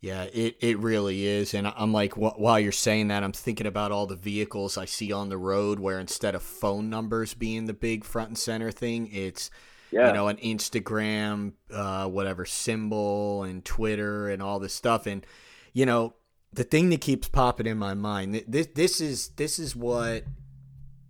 Yeah, 0.00 0.24
it, 0.32 0.56
it 0.60 0.78
really 0.78 1.26
is. 1.26 1.54
And 1.54 1.66
I'm 1.66 1.92
like, 1.92 2.14
wh- 2.14 2.38
while 2.38 2.60
you're 2.60 2.70
saying 2.70 3.08
that, 3.08 3.24
I'm 3.24 3.32
thinking 3.32 3.66
about 3.66 3.90
all 3.90 4.06
the 4.06 4.14
vehicles 4.14 4.78
I 4.78 4.84
see 4.84 5.12
on 5.12 5.28
the 5.28 5.36
road 5.38 5.80
where 5.80 5.98
instead 5.98 6.36
of 6.36 6.42
phone 6.42 6.88
numbers 6.88 7.34
being 7.34 7.64
the 7.64 7.74
big 7.74 8.04
front 8.04 8.28
and 8.28 8.38
center 8.38 8.70
thing, 8.70 9.10
it's, 9.12 9.50
yeah. 9.90 10.06
you 10.06 10.12
know, 10.12 10.28
an 10.28 10.36
Instagram, 10.36 11.54
uh, 11.72 12.06
whatever 12.06 12.44
symbol 12.44 13.42
and 13.42 13.64
Twitter 13.64 14.28
and 14.28 14.40
all 14.40 14.60
this 14.60 14.72
stuff. 14.72 15.06
And, 15.06 15.26
you 15.72 15.84
know, 15.84 16.14
the 16.52 16.64
thing 16.64 16.90
that 16.90 17.00
keeps 17.00 17.28
popping 17.28 17.66
in 17.66 17.76
my 17.76 17.94
mind, 17.94 18.44
this, 18.46 18.68
this 18.76 19.00
is, 19.00 19.30
this 19.30 19.58
is 19.58 19.74
what 19.74 20.22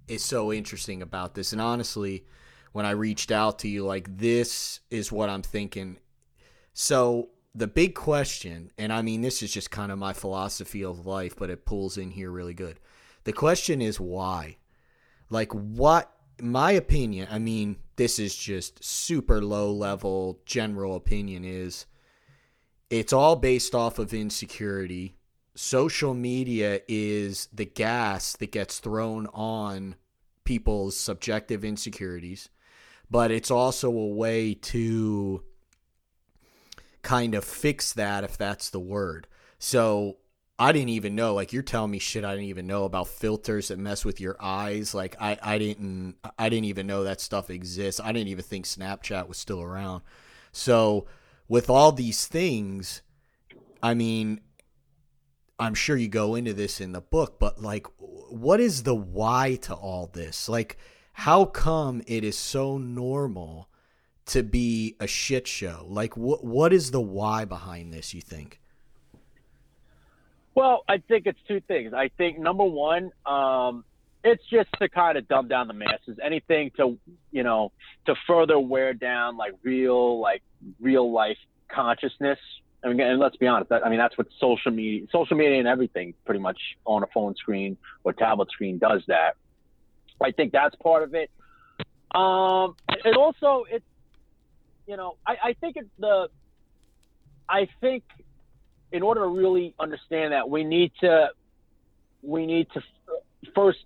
is 0.09 0.25
so 0.25 0.51
interesting 0.51 1.03
about 1.03 1.35
this. 1.35 1.53
And 1.53 1.61
honestly, 1.61 2.25
when 2.73 2.87
I 2.87 2.93
reached 2.93 3.31
out 3.31 3.59
to 3.59 3.69
you, 3.69 3.85
like, 3.85 4.17
this 4.17 4.81
is 4.91 5.13
what 5.13 5.29
I'm 5.29 5.43
thinking. 5.43 5.99
So, 6.73 7.29
the 7.55 7.67
big 7.67 7.95
question, 7.95 8.71
and 8.79 8.93
I 8.93 9.03
mean, 9.03 9.21
this 9.21 9.43
is 9.43 9.53
just 9.53 9.71
kind 9.71 9.91
of 9.91 9.99
my 9.99 10.13
philosophy 10.13 10.85
of 10.85 11.07
life, 11.07 11.35
but 11.37 11.51
it 11.51 11.65
pulls 11.65 11.99
in 11.99 12.11
here 12.11 12.31
really 12.31 12.55
good. 12.55 12.79
The 13.25 13.33
question 13.33 13.83
is 13.83 13.99
why? 13.99 14.59
Like, 15.31 15.53
what, 15.53 16.13
my 16.41 16.73
opinion, 16.73 17.29
I 17.31 17.39
mean, 17.39 17.77
this 17.97 18.19
is 18.19 18.37
just 18.37 18.83
super 18.85 19.43
low 19.43 19.73
level 19.73 20.41
general 20.47 20.95
opinion 20.95 21.45
is 21.45 21.87
it's 22.91 23.13
all 23.13 23.37
based 23.37 23.75
off 23.75 23.99
of 23.99 24.15
insecurity. 24.15 25.17
Social 25.55 26.15
media 26.15 26.81
is 26.87 27.49
the 27.53 27.65
gas 27.65 28.37
that 28.37 28.53
gets 28.53 28.79
thrown 28.79 29.27
on 29.35 29.97
people's 30.45 30.97
subjective 30.97 31.65
insecurities, 31.65 32.49
but 33.11 33.31
it's 33.31 33.51
also 33.51 33.91
a 33.91 34.07
way 34.07 34.55
to 34.55 35.43
kind 37.03 37.35
of 37.35 37.45
fix 37.45 37.93
that 37.93 38.25
if 38.25 38.37
that's 38.37 38.71
the 38.71 38.81
word. 38.81 39.27
So 39.59 40.19
I 40.59 40.73
didn't 40.73 40.91
even 40.91 41.15
know. 41.15 41.35
Like 41.35 41.53
you're 41.53 41.63
telling 41.63 41.93
me 41.93 41.99
shit 41.99 42.25
I 42.25 42.33
didn't 42.33 42.49
even 42.49 42.67
know 42.67 42.85
about 42.85 43.09
filters 43.09 43.69
that 43.69 43.79
mess 43.79 44.05
with 44.05 44.21
your 44.21 44.37
eyes. 44.41 44.93
Like 44.95 45.17
I, 45.21 45.39
I 45.41 45.59
didn't 45.59 46.17
I 46.39 46.49
didn't 46.49 46.65
even 46.65 46.87
know 46.87 47.05
that 47.05 47.21
stuff 47.21 47.49
exists. 47.49 48.01
I 48.01 48.13
didn't 48.13 48.29
even 48.29 48.45
think 48.45 48.65
Snapchat 48.65 49.29
was 49.29 49.39
still 49.39 49.63
around. 49.63 50.03
So 50.51 51.07
with 51.47 51.71
all 51.71 51.93
these 51.93 52.27
things, 52.27 53.03
I 53.83 53.95
mean, 53.95 54.41
I'm 55.61 55.75
sure 55.75 55.97
you 55.97 56.09
go 56.09 56.35
into 56.35 56.53
this 56.53 56.81
in 56.81 56.93
the 56.93 57.01
book, 57.01 57.39
but 57.39 57.63
like 57.63 57.87
what 57.99 58.59
is 58.59 58.83
the 58.83 58.97
why 58.97 59.59
to 59.63 59.75
all 59.75 60.09
this? 60.09 60.49
Like 60.49 60.77
how 61.13 61.45
come 61.45 62.03
it 62.07 62.25
is 62.25 62.37
so 62.37 62.79
normal 62.79 63.69
to 64.29 64.43
be 64.43 64.97
a 65.01 65.07
shit 65.07 65.47
show? 65.47 65.87
Like, 65.89 66.17
what 66.17 66.45
what 66.45 66.73
is 66.73 66.91
the 66.91 67.01
why 67.01 67.45
behind 67.45 67.93
this? 67.93 68.15
You 68.15 68.21
think? 68.21 68.61
Well, 70.55 70.85
I 70.89 70.99
think 70.99 71.27
it's 71.27 71.39
two 71.47 71.61
things. 71.61 71.93
I 71.95 72.11
think 72.19 72.39
number 72.39 72.65
one, 72.65 73.13
um, 73.27 73.85
it's 74.25 74.43
just 74.51 74.69
to 74.81 74.89
kind 74.89 75.17
of 75.17 75.29
dumb 75.29 75.49
down 75.49 75.69
the 75.69 75.75
masses. 75.75 76.19
Anything 76.23 76.73
to 76.77 76.99
you 77.31 77.43
know 77.43 77.73
to 78.07 78.15
further 78.27 78.59
wear 78.59 78.95
down 78.95 79.37
like 79.37 79.53
real 79.63 80.21
like 80.21 80.43
real 80.81 81.13
life 81.13 81.39
consciousness. 81.69 82.39
I 82.85 82.89
mean, 82.89 83.01
and 83.01 83.19
let's 83.19 83.37
be 83.37 83.47
honest. 83.47 83.71
That, 83.71 83.85
I 83.85 83.89
mean, 83.89 83.99
that's 83.99 84.17
what 84.17 84.29
social 84.39 84.71
media, 84.71 85.07
social 85.11 85.37
media, 85.37 85.59
and 85.59 85.67
everything, 85.69 86.15
pretty 86.25 86.41
much 86.41 86.59
on 86.85 87.03
a 87.03 87.07
phone 87.09 87.35
screen 87.35 87.77
or 88.05 88.13
tablet 88.13 88.51
screen, 88.51 88.79
does 88.79 89.03
that. 89.09 89.35
I 90.23 90.31
think 90.33 90.53
that's 90.53 90.75
part 90.77 91.03
of 91.03 91.15
it. 91.15 91.31
Um, 92.15 92.77
and 93.05 93.17
also, 93.17 93.65
it's 93.71 93.85
you 94.89 94.97
know, 94.97 95.17
I, 95.27 95.37
I 95.45 95.53
think 95.53 95.77
it's 95.77 95.91
the, 95.99 96.29
I 97.49 97.69
think 97.81 98.05
in 98.91 99.03
order 99.03 99.21
to 99.21 99.29
really 99.29 99.75
understand 99.79 100.33
that, 100.33 100.49
we 100.49 100.65
need 100.65 100.93
to, 101.01 101.29
we 102.23 102.47
need 102.47 102.69
to 102.73 102.83
first 103.55 103.81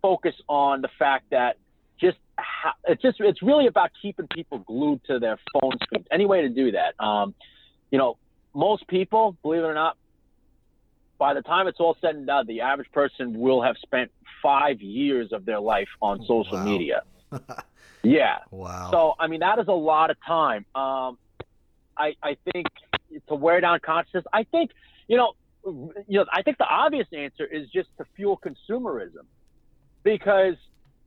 focus 0.00 0.34
on 0.48 0.80
the 0.80 0.88
fact 0.96 1.30
that 1.30 1.56
just 2.00 2.18
how, 2.36 2.70
it's 2.84 3.02
just 3.02 3.20
it's 3.20 3.42
really 3.42 3.66
about 3.66 3.90
keeping 4.00 4.28
people 4.28 4.58
glued 4.58 5.00
to 5.08 5.18
their 5.18 5.38
phone 5.52 5.72
screens. 5.82 6.06
Any 6.12 6.24
way 6.24 6.42
to 6.42 6.48
do 6.48 6.70
that, 6.70 6.94
um, 7.04 7.34
you 7.90 7.98
know, 7.98 8.16
most 8.54 8.86
people, 8.86 9.36
believe 9.42 9.62
it 9.62 9.66
or 9.66 9.74
not, 9.74 9.96
by 11.18 11.34
the 11.34 11.42
time 11.42 11.66
it's 11.66 11.80
all 11.80 11.96
said 12.00 12.14
and 12.14 12.28
done, 12.28 12.46
the 12.46 12.60
average 12.60 12.92
person 12.92 13.40
will 13.40 13.60
have 13.60 13.76
spent 13.78 14.12
five 14.40 14.80
years 14.80 15.32
of 15.32 15.44
their 15.44 15.58
life 15.58 15.88
on 16.00 16.20
social 16.20 16.52
wow. 16.52 16.64
media. 16.64 17.02
Yeah. 18.08 18.38
Wow. 18.50 18.90
So 18.90 19.14
I 19.18 19.26
mean 19.26 19.40
that 19.40 19.58
is 19.58 19.68
a 19.68 19.72
lot 19.72 20.10
of 20.10 20.16
time. 20.26 20.64
Um, 20.74 21.18
I 21.96 22.14
I 22.22 22.36
think 22.52 22.66
to 23.28 23.34
wear 23.34 23.60
down 23.60 23.80
consciousness. 23.84 24.24
I 24.32 24.44
think 24.44 24.70
you 25.06 25.16
know 25.16 25.32
you 25.64 26.18
know 26.18 26.24
I 26.32 26.42
think 26.42 26.58
the 26.58 26.66
obvious 26.66 27.06
answer 27.12 27.44
is 27.44 27.68
just 27.70 27.88
to 27.98 28.04
fuel 28.16 28.40
consumerism, 28.44 29.26
because 30.02 30.54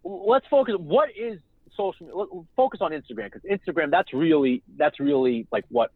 let's 0.04 0.46
focus. 0.48 0.76
What 0.78 1.10
is 1.18 1.40
social? 1.76 2.48
Focus 2.56 2.80
on 2.82 2.92
Instagram 2.92 3.32
because 3.32 3.44
Instagram 3.44 3.92
that's 3.92 4.14
really 4.14 4.64
that's 4.78 5.00
really 5.00 5.48
like 5.52 5.66
what 5.70 5.92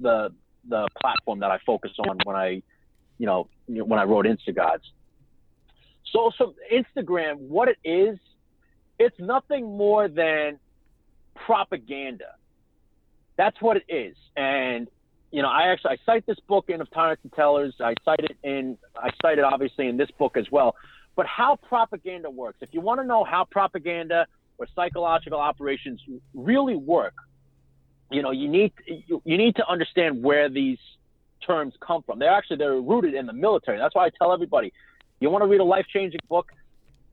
the 0.00 0.32
the 0.68 0.86
platform 1.00 1.40
that 1.40 1.50
I 1.50 1.58
focus 1.64 1.92
on 1.98 2.18
when 2.24 2.36
I 2.36 2.62
you 3.18 3.26
know 3.26 3.48
when 3.66 3.98
I 3.98 4.04
wrote 4.04 4.26
Instagods. 4.26 4.82
So, 6.12 6.30
so 6.36 6.54
Instagram, 6.70 7.38
what 7.38 7.68
it 7.68 7.78
is 7.84 8.18
it's 9.02 9.18
nothing 9.18 9.76
more 9.76 10.08
than 10.08 10.58
propaganda. 11.34 12.36
That's 13.36 13.60
what 13.60 13.76
it 13.76 13.84
is. 13.88 14.16
And 14.36 14.88
you 15.30 15.42
know, 15.42 15.48
I 15.48 15.72
actually 15.72 15.92
I 15.92 15.96
cite 16.04 16.26
this 16.26 16.38
book 16.46 16.66
in 16.68 16.80
of 16.80 16.90
Tyrants 16.90 17.22
and 17.24 17.32
Tellers. 17.32 17.74
I 17.80 17.94
cite 18.04 18.20
it 18.20 18.36
in 18.42 18.76
I 18.96 19.10
cite 19.22 19.38
it 19.38 19.44
obviously 19.44 19.88
in 19.88 19.96
this 19.96 20.10
book 20.18 20.36
as 20.36 20.46
well. 20.50 20.76
But 21.16 21.26
how 21.26 21.56
propaganda 21.56 22.30
works. 22.30 22.58
If 22.60 22.70
you 22.72 22.80
want 22.80 23.00
to 23.00 23.06
know 23.06 23.24
how 23.24 23.44
propaganda 23.44 24.26
or 24.58 24.66
psychological 24.74 25.40
operations 25.40 26.00
really 26.34 26.76
work, 26.76 27.14
you 28.10 28.22
know, 28.22 28.30
you 28.30 28.48
need 28.48 28.72
you, 28.86 29.22
you 29.24 29.38
need 29.38 29.56
to 29.56 29.68
understand 29.68 30.22
where 30.22 30.48
these 30.48 30.78
terms 31.46 31.74
come 31.80 32.02
from. 32.02 32.18
They're 32.18 32.30
actually 32.30 32.58
they're 32.58 32.80
rooted 32.80 33.14
in 33.14 33.26
the 33.26 33.32
military. 33.32 33.78
That's 33.78 33.94
why 33.94 34.06
I 34.06 34.10
tell 34.18 34.32
everybody, 34.32 34.72
you 35.20 35.30
want 35.30 35.42
to 35.42 35.48
read 35.48 35.60
a 35.60 35.64
life 35.64 35.86
changing 35.92 36.20
book, 36.28 36.52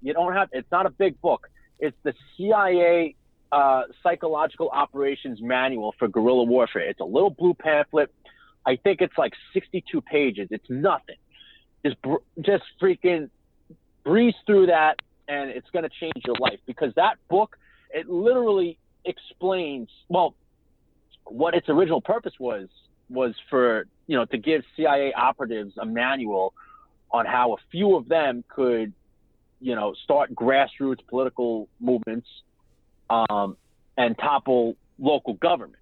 you 0.01 0.13
don't 0.13 0.33
have 0.33 0.49
it's 0.51 0.71
not 0.71 0.85
a 0.85 0.89
big 0.89 1.19
book. 1.21 1.49
It's 1.79 1.97
the 2.03 2.13
CIA 2.35 3.15
uh, 3.51 3.83
Psychological 4.03 4.69
Operations 4.69 5.41
Manual 5.41 5.95
for 5.97 6.07
Guerrilla 6.07 6.43
Warfare. 6.43 6.89
It's 6.89 6.99
a 6.99 7.05
little 7.05 7.29
blue 7.29 7.53
pamphlet. 7.53 8.13
I 8.65 8.75
think 8.75 9.01
it's 9.01 9.17
like 9.17 9.33
62 9.53 10.01
pages. 10.01 10.49
It's 10.51 10.69
nothing. 10.69 11.15
Just 11.83 11.97
just 12.41 12.63
freaking 12.81 13.29
breeze 14.03 14.35
through 14.45 14.67
that, 14.67 14.99
and 15.27 15.49
it's 15.49 15.69
going 15.71 15.83
to 15.83 15.89
change 15.89 16.25
your 16.25 16.35
life 16.39 16.59
because 16.65 16.93
that 16.95 17.17
book 17.29 17.57
it 17.91 18.09
literally 18.09 18.77
explains 19.05 19.89
well 20.09 20.35
what 21.25 21.53
its 21.55 21.69
original 21.69 22.01
purpose 22.01 22.33
was 22.39 22.67
was 23.09 23.33
for 23.49 23.85
you 24.07 24.17
know 24.17 24.25
to 24.25 24.37
give 24.37 24.63
CIA 24.75 25.13
operatives 25.13 25.73
a 25.77 25.85
manual 25.85 26.53
on 27.11 27.25
how 27.25 27.53
a 27.53 27.57
few 27.71 27.95
of 27.95 28.07
them 28.07 28.43
could 28.49 28.93
you 29.59 29.75
know, 29.75 29.93
start 30.03 30.33
grassroots 30.33 31.05
political 31.07 31.67
movements 31.79 32.27
um, 33.09 33.57
and 33.97 34.17
topple 34.17 34.75
local 34.97 35.33
governments, 35.33 35.77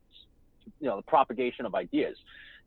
you 0.79 0.87
know, 0.87 0.97
the 0.97 1.03
propagation 1.03 1.65
of 1.65 1.75
ideas. 1.75 2.17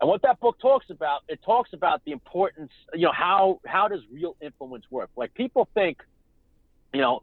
And 0.01 0.09
what 0.09 0.23
that 0.23 0.41
book 0.41 0.59
talks 0.61 0.87
about, 0.89 1.23
it 1.29 1.41
talks 1.45 1.73
about 1.73 2.03
the 2.05 2.13
importance, 2.13 2.73
you 2.95 3.03
know, 3.03 3.13
how 3.13 3.61
how 3.67 3.89
does 3.89 4.01
real 4.13 4.37
influence 4.41 4.85
work? 4.91 5.11
Like 5.17 5.35
people 5.35 5.69
think, 5.75 5.99
you 6.95 7.01
know, 7.01 7.21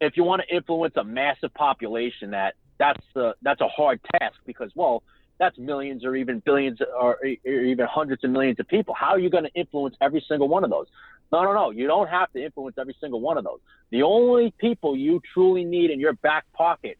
if 0.00 0.16
you 0.16 0.24
want 0.24 0.42
to 0.46 0.54
influence 0.54 0.94
a 0.96 1.04
massive 1.04 1.54
population, 1.54 2.32
that 2.32 2.54
that's 2.78 3.02
a, 3.14 3.34
that's 3.42 3.60
a 3.60 3.68
hard 3.68 4.00
task 4.18 4.36
because, 4.44 4.70
well, 4.74 5.02
that's 5.38 5.56
millions 5.58 6.04
or 6.04 6.16
even 6.16 6.40
billions 6.40 6.80
or, 6.80 7.18
or 7.22 7.26
even 7.26 7.86
hundreds 7.86 8.24
of 8.24 8.30
millions 8.30 8.58
of 8.58 8.66
people. 8.66 8.94
How 8.94 9.10
are 9.10 9.18
you 9.18 9.30
going 9.30 9.44
to 9.44 9.52
influence 9.54 9.94
every 10.00 10.24
single 10.26 10.48
one 10.48 10.64
of 10.64 10.70
those? 10.70 10.86
No, 11.32 11.42
no, 11.42 11.52
no. 11.52 11.70
You 11.70 11.86
don't 11.86 12.08
have 12.08 12.32
to 12.32 12.44
influence 12.44 12.76
every 12.78 12.96
single 13.00 13.20
one 13.20 13.36
of 13.38 13.44
those. 13.44 13.58
The 13.90 14.02
only 14.02 14.52
people 14.58 14.96
you 14.96 15.20
truly 15.34 15.64
need 15.64 15.90
in 15.90 16.00
your 16.00 16.12
back 16.14 16.44
pocket 16.52 16.98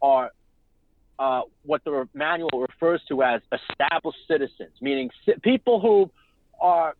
are 0.00 0.30
uh, 1.18 1.42
what 1.64 1.84
the 1.84 2.08
manual 2.14 2.66
refers 2.68 3.00
to 3.08 3.22
as 3.22 3.40
established 3.52 4.18
citizens, 4.28 4.72
meaning 4.80 5.10
people 5.42 5.80
who 5.80 6.10
are 6.60 6.94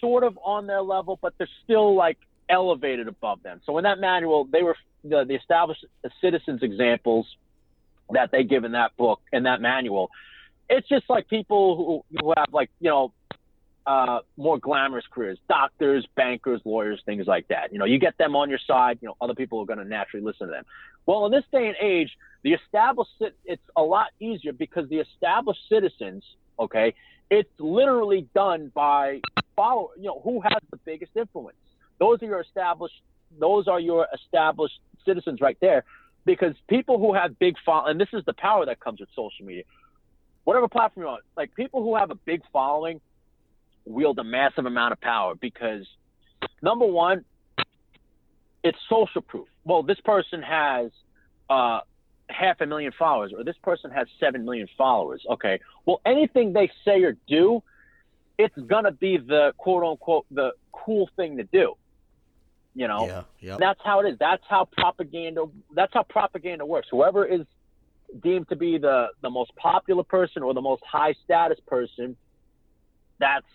sort 0.00 0.24
of 0.24 0.38
on 0.42 0.66
their 0.66 0.82
level, 0.82 1.18
but 1.20 1.34
they're 1.38 1.48
still 1.64 1.94
like 1.94 2.18
elevated 2.48 3.08
above 3.08 3.42
them. 3.42 3.60
So 3.66 3.76
in 3.78 3.84
that 3.84 3.98
manual, 3.98 4.44
they 4.50 4.62
were 4.62 4.76
the, 5.04 5.24
the 5.26 5.34
established 5.34 5.84
citizens 6.20 6.62
examples 6.62 7.26
that 8.10 8.30
they 8.30 8.44
give 8.44 8.64
in 8.64 8.72
that 8.72 8.96
book 8.96 9.20
and 9.32 9.46
that 9.46 9.60
manual. 9.60 10.10
It's 10.68 10.88
just 10.88 11.08
like 11.08 11.28
people 11.28 12.04
who, 12.10 12.18
who 12.20 12.34
have 12.36 12.52
like, 12.52 12.70
you 12.80 12.90
know, 12.90 13.12
uh, 13.86 14.18
more 14.36 14.58
glamorous 14.58 15.04
careers, 15.10 15.38
doctors, 15.48 16.06
bankers, 16.16 16.60
lawyers, 16.64 17.00
things 17.06 17.26
like 17.26 17.46
that. 17.48 17.72
You 17.72 17.78
know, 17.78 17.84
you 17.84 17.98
get 17.98 18.18
them 18.18 18.34
on 18.34 18.50
your 18.50 18.58
side, 18.66 18.98
you 19.00 19.08
know, 19.08 19.16
other 19.20 19.34
people 19.34 19.60
are 19.60 19.64
going 19.64 19.78
to 19.78 19.84
naturally 19.84 20.24
listen 20.24 20.48
to 20.48 20.52
them. 20.52 20.64
Well, 21.06 21.26
in 21.26 21.32
this 21.32 21.44
day 21.52 21.68
and 21.68 21.76
age, 21.80 22.10
the 22.42 22.54
established, 22.54 23.10
it's 23.44 23.62
a 23.76 23.82
lot 23.82 24.08
easier 24.18 24.52
because 24.52 24.88
the 24.88 24.98
established 24.98 25.60
citizens, 25.68 26.24
okay, 26.58 26.94
it's 27.30 27.50
literally 27.58 28.28
done 28.34 28.72
by 28.74 29.20
follow, 29.54 29.90
you 29.96 30.04
know, 30.04 30.20
who 30.22 30.40
has 30.40 30.58
the 30.70 30.78
biggest 30.78 31.12
influence. 31.16 31.56
Those 31.98 32.22
are 32.22 32.26
your 32.26 32.40
established, 32.40 33.00
those 33.38 33.68
are 33.68 33.80
your 33.80 34.08
established 34.12 34.80
citizens 35.04 35.40
right 35.40 35.56
there 35.60 35.84
because 36.24 36.54
people 36.68 36.98
who 36.98 37.14
have 37.14 37.38
big 37.38 37.54
follow, 37.64 37.86
and 37.86 38.00
this 38.00 38.08
is 38.12 38.24
the 38.26 38.32
power 38.32 38.66
that 38.66 38.80
comes 38.80 38.98
with 38.98 39.08
social 39.14 39.46
media. 39.46 39.62
Whatever 40.42 40.68
platform 40.68 41.04
you're 41.04 41.12
on, 41.12 41.18
like 41.36 41.54
people 41.54 41.82
who 41.82 41.96
have 41.96 42.10
a 42.10 42.14
big 42.14 42.42
following 42.52 43.00
wield 43.86 44.18
a 44.18 44.24
massive 44.24 44.66
amount 44.66 44.92
of 44.92 45.00
power 45.00 45.34
because 45.34 45.86
number 46.60 46.86
one, 46.86 47.24
it's 48.62 48.78
social 48.88 49.22
proof. 49.22 49.46
Well, 49.64 49.82
this 49.82 50.00
person 50.00 50.42
has 50.42 50.90
uh, 51.48 51.80
half 52.28 52.60
a 52.60 52.66
million 52.66 52.92
followers, 52.98 53.32
or 53.36 53.44
this 53.44 53.56
person 53.62 53.90
has 53.92 54.08
seven 54.18 54.44
million 54.44 54.68
followers. 54.76 55.24
Okay, 55.30 55.60
well, 55.84 56.00
anything 56.04 56.52
they 56.52 56.70
say 56.84 57.02
or 57.02 57.16
do, 57.28 57.62
it's 58.38 58.56
gonna 58.66 58.92
be 58.92 59.18
the 59.18 59.52
quote 59.56 59.84
unquote 59.84 60.26
the 60.30 60.52
cool 60.72 61.08
thing 61.16 61.36
to 61.36 61.44
do. 61.44 61.74
You 62.74 62.88
know, 62.88 63.06
yeah, 63.06 63.22
yeah. 63.40 63.56
That's 63.58 63.80
how 63.82 64.00
it 64.00 64.10
is. 64.10 64.18
That's 64.18 64.42
how 64.48 64.68
propaganda. 64.76 65.46
That's 65.74 65.94
how 65.94 66.02
propaganda 66.02 66.66
works. 66.66 66.88
Whoever 66.90 67.24
is 67.24 67.46
deemed 68.22 68.48
to 68.48 68.56
be 68.56 68.78
the 68.78 69.08
the 69.22 69.30
most 69.30 69.54
popular 69.56 70.02
person 70.02 70.42
or 70.42 70.52
the 70.54 70.60
most 70.60 70.82
high 70.84 71.14
status 71.24 71.58
person, 71.66 72.16
that's 73.18 73.46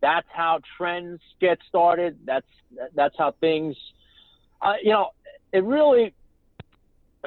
that's 0.00 0.28
how 0.32 0.60
trends 0.76 1.20
get 1.40 1.58
started. 1.68 2.18
That's 2.24 2.46
that's 2.94 3.14
how 3.16 3.32
things. 3.40 3.76
Uh, 4.60 4.74
you 4.82 4.90
know, 4.90 5.10
it 5.52 5.64
really. 5.64 6.14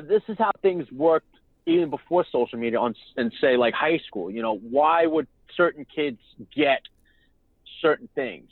This 0.01 0.21
is 0.29 0.37
how 0.37 0.51
things 0.61 0.89
worked 0.91 1.27
even 1.65 1.89
before 1.89 2.25
social 2.31 2.57
media 2.57 2.79
on 2.79 2.95
and 3.17 3.33
say 3.41 3.57
like 3.57 3.73
high 3.73 3.99
school. 4.07 4.31
You 4.31 4.41
know, 4.41 4.57
why 4.57 5.05
would 5.05 5.27
certain 5.55 5.85
kids 5.85 6.19
get 6.55 6.81
certain 7.81 8.07
things? 8.15 8.49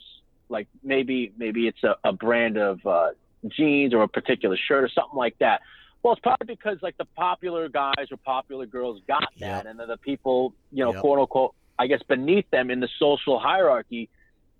like 0.48 0.68
maybe 0.82 1.32
maybe 1.36 1.66
it's 1.66 1.82
a, 1.84 1.96
a 2.04 2.12
brand 2.12 2.56
of 2.56 2.84
uh, 2.86 3.10
jeans 3.48 3.94
or 3.94 4.02
a 4.02 4.08
particular 4.08 4.56
shirt 4.56 4.84
or 4.84 4.88
something 4.88 5.16
like 5.16 5.38
that. 5.38 5.60
Well, 6.02 6.12
it's 6.12 6.22
probably 6.22 6.46
because 6.46 6.78
like 6.80 6.96
the 6.96 7.04
popular 7.04 7.68
guys 7.68 8.06
or 8.10 8.16
popular 8.18 8.66
girls 8.66 9.00
got 9.06 9.28
that, 9.40 9.64
yep. 9.64 9.66
and 9.66 9.78
then 9.78 9.88
the 9.88 9.96
people, 9.96 10.54
you 10.72 10.84
know, 10.84 10.92
yep. 10.92 11.00
quote 11.00 11.18
unquote, 11.18 11.54
I 11.78 11.86
guess 11.86 12.02
beneath 12.08 12.48
them 12.50 12.70
in 12.70 12.80
the 12.80 12.88
social 12.98 13.38
hierarchy, 13.38 14.08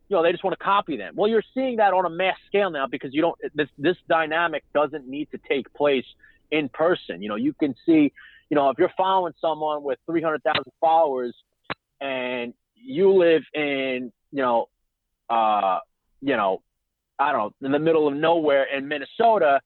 you 0.09 0.17
know, 0.17 0.23
they 0.23 0.33
just 0.33 0.45
want 0.45 0.59
to 0.59 0.65
copy 0.65 0.97
them. 0.97 1.15
Well, 1.17 1.29
you're 1.29 1.43
seeing 1.55 1.77
that 1.77 1.93
on 1.93 2.07
a 2.07 2.11
mass 2.11 2.37
scale 2.47 2.71
now 2.71 2.87
because 2.87 3.13
you 3.13 3.21
don't. 3.21 3.39
This 3.55 3.69
this 3.77 3.97
dynamic 4.09 4.65
doesn't 4.75 5.07
need 5.07 5.31
to 5.33 5.39
take 5.49 5.73
place 5.75 6.07
in 6.51 6.69
person. 6.71 7.23
You 7.23 7.29
know, 7.29 7.37
you 7.37 7.53
can 7.53 7.75
see, 7.85 8.13
you 8.49 8.55
know, 8.55 8.71
if 8.71 8.79
you're 8.79 8.93
following 8.97 9.35
someone 9.41 9.83
with 9.83 9.99
300,000 10.07 10.63
followers 10.81 11.35
and 12.01 12.55
you 12.75 13.13
live 13.13 13.43
in, 13.55 14.13
you 14.33 14.43
know, 14.43 14.69
uh, 15.29 15.81
you 16.23 16.37
know, 16.37 16.63
I 17.19 17.33
don't 17.33 17.55
know, 17.61 17.67
in 17.67 17.73
the 17.73 17.79
middle 17.79 18.09
of 18.09 18.15
nowhere 18.15 18.65
in 18.75 18.89
Minnesota, 18.89 19.61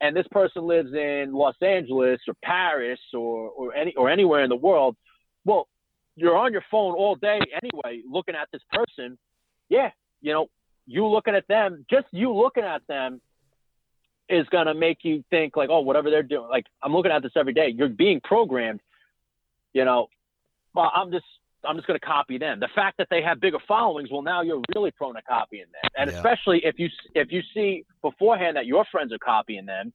and 0.00 0.16
this 0.16 0.26
person 0.30 0.66
lives 0.66 0.92
in 0.94 1.32
Los 1.32 1.54
Angeles 1.62 2.20
or 2.26 2.34
Paris 2.42 3.00
or 3.14 3.50
or 3.50 3.74
any 3.74 3.94
or 3.94 4.10
anywhere 4.10 4.42
in 4.42 4.48
the 4.48 4.56
world, 4.56 4.96
well, 5.44 5.68
you're 6.16 6.36
on 6.36 6.52
your 6.52 6.64
phone 6.70 6.94
all 6.94 7.14
day 7.14 7.40
anyway, 7.62 8.02
looking 8.10 8.34
at 8.34 8.48
this 8.52 8.62
person. 8.72 9.18
Yeah, 9.68 9.90
you 10.20 10.32
know, 10.32 10.46
you 10.86 11.06
looking 11.06 11.34
at 11.34 11.46
them, 11.48 11.84
just 11.90 12.06
you 12.12 12.32
looking 12.32 12.64
at 12.64 12.82
them 12.88 13.20
is 14.28 14.46
gonna 14.50 14.74
make 14.74 14.98
you 15.02 15.22
think 15.30 15.56
like, 15.56 15.68
oh, 15.70 15.80
whatever 15.80 16.10
they're 16.10 16.22
doing. 16.22 16.48
Like 16.48 16.66
I'm 16.82 16.92
looking 16.92 17.12
at 17.12 17.22
this 17.22 17.32
every 17.36 17.52
day. 17.52 17.72
You're 17.76 17.88
being 17.88 18.20
programmed. 18.22 18.80
You 19.72 19.84
know, 19.84 20.08
well, 20.74 20.90
I'm 20.94 21.10
just 21.10 21.24
I'm 21.64 21.76
just 21.76 21.86
going 21.86 21.98
to 21.98 22.06
copy 22.06 22.38
them. 22.38 22.60
The 22.60 22.68
fact 22.74 22.98
that 22.98 23.08
they 23.10 23.22
have 23.22 23.40
bigger 23.40 23.58
followings, 23.66 24.10
well, 24.10 24.22
now 24.22 24.42
you're 24.42 24.62
really 24.74 24.90
prone 24.92 25.14
to 25.14 25.22
copying 25.22 25.64
them, 25.64 25.90
and 25.98 26.10
yeah. 26.10 26.16
especially 26.16 26.64
if 26.64 26.78
you 26.78 26.88
if 27.14 27.32
you 27.32 27.42
see 27.52 27.84
beforehand 28.02 28.56
that 28.56 28.66
your 28.66 28.84
friends 28.90 29.12
are 29.12 29.18
copying 29.18 29.66
them, 29.66 29.92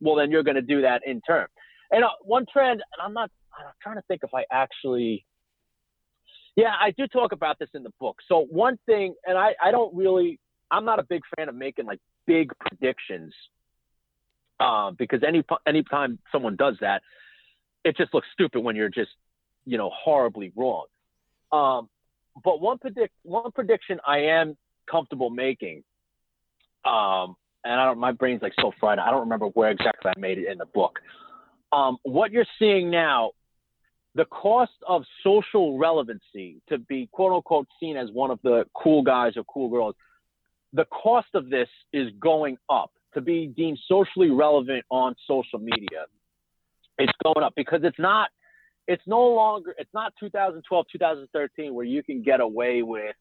well, 0.00 0.16
then 0.16 0.30
you're 0.30 0.42
going 0.42 0.56
to 0.56 0.62
do 0.62 0.82
that 0.82 1.02
in 1.06 1.20
turn. 1.22 1.46
And 1.90 2.04
uh, 2.04 2.08
one 2.22 2.46
trend, 2.52 2.82
and 2.92 3.02
I'm 3.02 3.12
not, 3.12 3.30
I'm 3.56 3.72
trying 3.82 3.96
to 3.96 4.02
think 4.02 4.22
if 4.24 4.34
I 4.34 4.44
actually, 4.50 5.24
yeah, 6.56 6.72
I 6.80 6.92
do 6.92 7.06
talk 7.06 7.32
about 7.32 7.58
this 7.58 7.68
in 7.74 7.82
the 7.82 7.92
book. 8.00 8.18
So 8.28 8.46
one 8.50 8.78
thing, 8.86 9.14
and 9.26 9.36
I 9.36 9.54
I 9.62 9.70
don't 9.70 9.94
really, 9.94 10.38
I'm 10.70 10.84
not 10.84 10.98
a 10.98 11.02
big 11.02 11.22
fan 11.36 11.48
of 11.48 11.54
making 11.54 11.86
like 11.86 12.00
big 12.26 12.52
predictions, 12.58 13.34
uh, 14.60 14.92
because 14.92 15.22
any 15.26 15.44
anytime 15.66 16.18
someone 16.30 16.56
does 16.56 16.76
that, 16.80 17.02
it 17.84 17.96
just 17.96 18.14
looks 18.14 18.28
stupid 18.32 18.60
when 18.60 18.76
you're 18.76 18.88
just 18.88 19.10
you 19.64 19.78
know 19.78 19.90
horribly 19.92 20.52
wrong. 20.54 20.86
Um, 21.50 21.88
but 22.42 22.60
one 22.60 22.78
predict 22.78 23.14
one 23.22 23.50
prediction 23.52 23.98
I 24.06 24.18
am 24.18 24.56
comfortable 24.90 25.30
making, 25.30 25.82
um, 26.84 27.36
and 27.64 27.80
I 27.80 27.86
don't 27.86 27.98
my 27.98 28.12
brain's 28.12 28.42
like 28.42 28.54
so 28.60 28.72
fried. 28.78 28.98
I 28.98 29.10
don't 29.10 29.20
remember 29.20 29.46
where 29.46 29.70
exactly 29.70 30.12
I 30.16 30.18
made 30.18 30.38
it 30.38 30.50
in 30.50 30.58
the 30.58 30.66
book. 30.66 31.00
Um, 31.72 31.96
what 32.04 32.30
you're 32.30 32.46
seeing 32.60 32.90
now, 32.90 33.32
the 34.14 34.24
cost 34.26 34.72
of 34.86 35.02
social 35.22 35.76
relevancy 35.78 36.60
to 36.68 36.78
be 36.78 37.08
quote 37.12 37.32
unquote 37.32 37.66
seen 37.80 37.96
as 37.96 38.10
one 38.12 38.30
of 38.30 38.38
the 38.42 38.64
cool 38.74 39.02
guys 39.02 39.32
or 39.36 39.44
cool 39.44 39.68
girls, 39.68 39.94
the 40.72 40.84
cost 40.86 41.28
of 41.34 41.50
this 41.50 41.68
is 41.92 42.10
going 42.20 42.56
up. 42.68 42.90
To 43.14 43.20
be 43.20 43.46
deemed 43.46 43.78
socially 43.86 44.30
relevant 44.30 44.84
on 44.90 45.14
social 45.28 45.60
media, 45.60 46.06
it's 46.98 47.12
going 47.22 47.44
up 47.44 47.52
because 47.54 47.80
it's 47.84 47.98
not 47.98 48.28
it's 48.88 49.02
no 49.06 49.20
longer 49.20 49.74
it's 49.78 49.92
not 49.94 50.12
2012 50.18 50.86
2013 50.90 51.74
where 51.74 51.84
you 51.84 52.02
can 52.02 52.22
get 52.22 52.40
away 52.40 52.82
with 52.82 53.14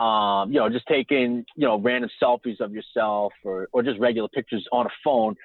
um, 0.00 0.52
you 0.52 0.58
know 0.58 0.68
just 0.68 0.86
taking 0.86 1.44
you 1.54 1.66
know 1.66 1.78
random 1.78 2.10
selfies 2.20 2.60
of 2.60 2.72
yourself 2.72 3.32
or 3.44 3.68
or 3.72 3.82
just 3.82 3.98
regular 4.00 4.28
pictures 4.28 4.66
on 4.72 4.86
a 4.86 4.90
phone 5.04 5.36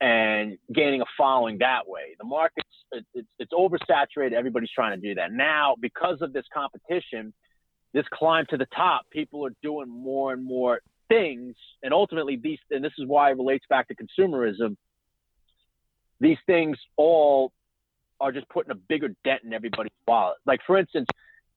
and 0.00 0.58
gaining 0.72 1.00
a 1.00 1.04
following 1.16 1.58
that 1.58 1.86
way 1.86 2.14
the 2.18 2.24
market's 2.24 2.68
it, 2.92 3.04
it's, 3.14 3.28
it's 3.38 3.52
oversaturated 3.52 4.32
everybody's 4.32 4.70
trying 4.74 5.00
to 5.00 5.08
do 5.08 5.14
that 5.14 5.32
now 5.32 5.74
because 5.80 6.20
of 6.20 6.32
this 6.32 6.44
competition 6.52 7.32
this 7.92 8.04
climb 8.12 8.44
to 8.50 8.56
the 8.56 8.66
top 8.74 9.02
people 9.10 9.46
are 9.46 9.54
doing 9.62 9.88
more 9.88 10.32
and 10.32 10.44
more 10.44 10.80
things 11.08 11.54
and 11.82 11.94
ultimately 11.94 12.36
these 12.42 12.58
and 12.70 12.84
this 12.84 12.92
is 12.98 13.06
why 13.06 13.30
it 13.30 13.36
relates 13.36 13.64
back 13.68 13.86
to 13.86 13.94
consumerism 13.94 14.76
these 16.20 16.38
things 16.46 16.76
all 16.96 17.52
are 18.20 18.32
just 18.32 18.48
putting 18.48 18.70
a 18.70 18.74
bigger 18.74 19.08
dent 19.24 19.42
in 19.44 19.52
everybody's 19.52 19.92
wallet. 20.06 20.38
Like 20.46 20.60
for 20.66 20.78
instance, 20.78 21.06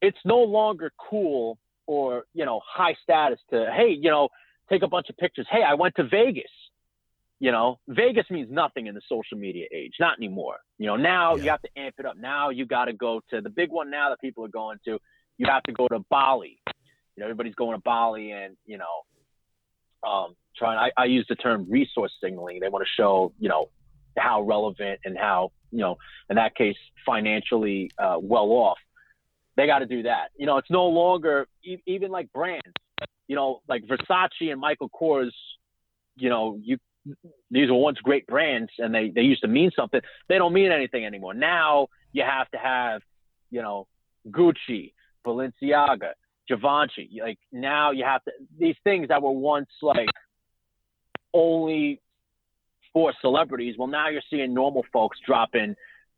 it's 0.02 0.18
no 0.26 0.40
longer 0.40 0.92
cool 0.98 1.58
or 1.86 2.26
you 2.34 2.46
know 2.46 2.62
high 2.66 2.96
status 3.02 3.40
to 3.52 3.72
hey 3.76 3.96
you 4.00 4.10
know 4.10 4.30
take 4.70 4.84
a 4.84 4.88
bunch 4.88 5.10
of 5.10 5.18
pictures. 5.18 5.48
Hey, 5.50 5.64
I 5.64 5.76
went 5.76 5.96
to 5.96 6.04
Vegas. 6.04 6.52
You 7.40 7.52
know, 7.52 7.80
Vegas 7.88 8.26
means 8.32 8.50
nothing 8.50 8.88
in 8.88 8.96
the 8.96 9.02
social 9.08 9.38
media 9.38 9.66
age, 9.72 9.94
not 10.00 10.18
anymore. 10.18 10.58
You 10.80 10.88
know, 10.88 10.96
now 10.96 11.36
yeah. 11.36 11.44
you 11.44 11.50
have 11.52 11.62
to 11.62 11.70
amp 11.78 11.96
it 12.00 12.06
up. 12.06 12.18
Now 12.18 12.50
you 12.50 12.66
got 12.66 12.86
to 12.86 12.94
go 12.94 13.22
to 13.30 13.42
the 13.42 13.50
big 13.50 13.70
one. 13.70 13.92
Now 13.92 14.10
that 14.10 14.20
people 14.20 14.44
are 14.44 14.50
going 14.50 14.80
to, 14.86 14.98
you 15.38 15.46
have 15.48 15.64
to 15.64 15.72
go 15.72 15.88
to 15.88 16.00
Bali. 16.10 16.60
You 17.16 17.22
know, 17.22 17.26
everybody's 17.26 17.56
going 17.56 17.78
to 17.78 17.82
Bali, 17.84 18.32
and 18.32 18.58
you 18.66 18.80
know, 18.80 20.10
um, 20.10 20.36
trying. 20.58 20.78
I, 20.78 21.02
I 21.02 21.06
use 21.06 21.26
the 21.30 21.36
term 21.36 21.68
resource 21.70 22.12
signaling. 22.22 22.60
They 22.60 22.70
want 22.70 22.84
to 22.86 23.02
show, 23.02 23.34
you 23.40 23.50
know, 23.50 23.70
how 24.18 24.42
relevant 24.42 25.00
and 25.06 25.18
how 25.18 25.52
you 25.72 25.80
know 25.80 25.98
in 26.30 26.36
that 26.36 26.56
case 26.56 26.78
financially 27.06 27.92
uh, 27.98 28.18
well 28.20 28.50
off 28.52 28.78
they 29.56 29.66
got 29.66 29.80
to 29.80 29.86
do 29.86 30.04
that 30.04 30.30
you 30.38 30.46
know 30.46 30.58
it's 30.58 30.70
no 30.70 30.86
longer 30.86 31.48
e- 31.64 31.82
even 31.86 32.12
like 32.12 32.32
brands 32.34 32.64
you 33.28 33.36
know 33.36 33.62
like 33.68 33.84
versace 33.86 34.52
and 34.52 34.60
michael 34.60 34.90
kors 34.90 35.32
you 36.16 36.30
know 36.30 36.58
you 36.62 36.78
these 37.52 37.70
were 37.70 37.78
once 37.78 37.98
great 38.00 38.26
brands 38.28 38.72
and 38.80 38.94
they, 38.94 39.10
they 39.10 39.22
used 39.22 39.42
to 39.42 39.48
mean 39.48 39.72
something 39.76 40.02
they 40.30 40.38
don't 40.38 40.54
mean 40.54 40.72
anything 40.72 41.06
anymore 41.06 41.34
now 41.34 41.88
you 42.14 42.24
have 42.24 42.50
to 42.52 42.58
have 42.58 43.02
you 43.50 43.62
know, 43.62 43.88
Gucci, 44.30 44.94
Balenciaga, 45.26 46.12
Givenchy. 46.48 47.10
Like 47.22 47.40
now 47.52 47.92
you 47.92 48.04
have 48.04 48.24
to 48.26 48.32
these 48.60 48.76
things 48.84 49.08
that 49.10 49.22
were 49.22 49.32
once 49.32 49.70
like 49.82 50.10
only 51.34 52.02
for 52.94 53.14
celebrities. 53.22 53.76
Well, 53.78 53.88
now 53.88 54.10
you're 54.10 54.22
seeing 54.30 54.54
normal 54.54 54.86
folks 54.92 55.18
dropping, 55.26 55.76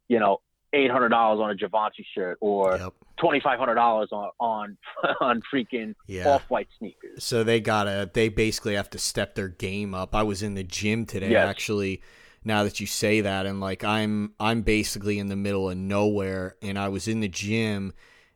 you 0.07 0.19
know, 0.19 0.41
eight 0.73 0.91
hundred 0.91 1.09
dollars 1.09 1.39
on 1.41 1.49
a 1.49 1.55
Givenchy 1.55 2.05
shirt 2.15 2.37
or 2.41 2.77
Yep. 2.77 2.93
twenty 3.17 3.39
five 3.39 3.57
hundred 3.59 3.75
dollars 3.75 4.09
on 4.11 4.29
on 4.39 4.77
on 5.21 5.41
freaking 5.53 5.95
Yeah. 6.07 6.27
off 6.29 6.43
white 6.49 6.67
sneakers. 6.77 7.23
So 7.23 7.43
they 7.43 7.59
gotta 7.59 8.09
they 8.13 8.29
basically 8.29 8.75
have 8.75 8.89
to 8.91 8.97
step 8.99 9.35
their 9.35 9.47
game 9.49 9.93
up. 9.93 10.13
I 10.15 10.23
was 10.23 10.43
in 10.43 10.53
the 10.55 10.63
gym 10.63 11.05
today 11.05 11.31
Yes. 11.31 11.47
actually. 11.47 12.01
Now 12.43 12.63
that 12.63 12.79
you 12.79 12.85
say 12.87 13.21
that, 13.21 13.45
and 13.45 13.59
like 13.59 13.83
I'm 13.83 14.33
I'm 14.39 14.61
basically 14.61 15.19
in 15.19 15.27
the 15.27 15.35
middle 15.35 15.69
of 15.69 15.77
nowhere, 15.77 16.55
and 16.61 16.79
I 16.79 16.87
was 16.87 17.07
in 17.09 17.19
the 17.19 17.27
gym, 17.27 17.91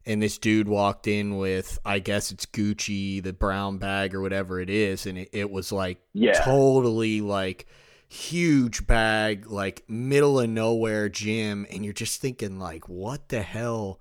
and 0.05 0.21
this 0.21 0.37
dude 0.37 0.67
walked 0.67 1.07
in 1.07 1.37
with 1.37 1.79
I 1.85 1.99
guess 1.99 2.29
it's 2.29 2.45
Gucci, 2.45 3.23
the 3.23 3.31
brown 3.31 3.77
bag 3.77 4.13
or 4.13 4.21
whatever 4.21 4.59
it 4.59 4.69
is, 4.69 5.05
and 5.05 5.17
it, 5.17 5.29
it 5.31 5.49
was 5.49 5.71
like 5.71 5.99
Yeah. 6.13 6.33
totally 6.43 7.21
like 7.21 7.65
huge 8.13 8.85
bag, 8.85 9.49
like 9.49 9.83
middle 9.89 10.39
of 10.39 10.49
nowhere 10.49 11.09
gym, 11.09 11.65
and 11.71 11.83
you're 11.83 11.93
just 11.93 12.21
thinking 12.21 12.59
like, 12.59 12.87
what 12.87 13.29
the 13.29 13.41
hell 13.41 13.99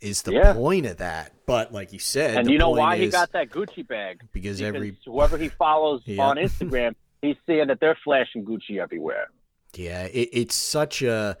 is 0.00 0.22
the 0.22 0.32
Yeah. 0.32 0.52
point 0.52 0.86
of 0.86 0.98
that? 0.98 1.32
But 1.46 1.72
like 1.72 1.92
you 1.92 1.98
said, 1.98 2.36
And 2.36 2.50
you 2.50 2.58
know 2.58 2.70
why 2.70 2.98
he 2.98 3.08
got 3.08 3.32
that 3.32 3.50
Gucci 3.50 3.86
bag? 3.86 4.20
because 4.32 4.58
Because 4.58 4.60
every 4.60 4.96
whoever 5.04 5.38
he 5.38 5.48
follows 5.48 6.02
Yeah. 6.04 6.22
on 6.28 6.36
Instagram, 6.36 6.94
he's 7.22 7.36
seeing 7.46 7.68
that 7.68 7.80
they're 7.80 7.98
flashing 8.04 8.44
Gucci 8.44 8.78
everywhere. 8.78 9.28
Yeah, 9.74 10.04
it, 10.04 10.28
it's 10.32 10.54
such 10.54 11.00
a, 11.02 11.38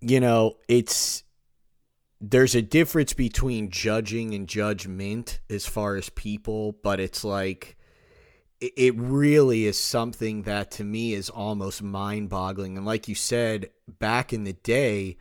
you 0.00 0.20
know, 0.20 0.56
it's 0.68 1.22
there's 2.20 2.54
a 2.54 2.62
difference 2.62 3.12
between 3.12 3.70
judging 3.70 4.34
and 4.34 4.48
judgment 4.48 5.40
as 5.50 5.66
far 5.66 5.96
as 5.96 6.10
people, 6.10 6.72
but 6.82 7.00
it's 7.00 7.24
like 7.24 7.76
it, 8.60 8.72
it 8.76 8.94
really 8.96 9.66
is 9.66 9.78
something 9.78 10.42
that 10.42 10.70
to 10.72 10.84
me 10.84 11.14
is 11.14 11.30
almost 11.30 11.82
mind 11.82 12.28
boggling. 12.28 12.76
And 12.76 12.86
like 12.86 13.08
you 13.08 13.14
said, 13.14 13.70
back 13.86 14.32
in 14.32 14.44
the 14.44 14.52
day 14.52 15.16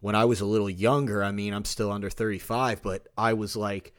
when 0.00 0.14
I 0.14 0.24
was 0.24 0.40
a 0.40 0.46
little 0.46 0.70
younger, 0.70 1.22
I 1.24 1.32
mean, 1.32 1.52
I'm 1.52 1.64
still 1.64 1.90
under 1.90 2.10
35, 2.10 2.82
but 2.82 3.08
I 3.16 3.32
was 3.32 3.56
like, 3.56 3.94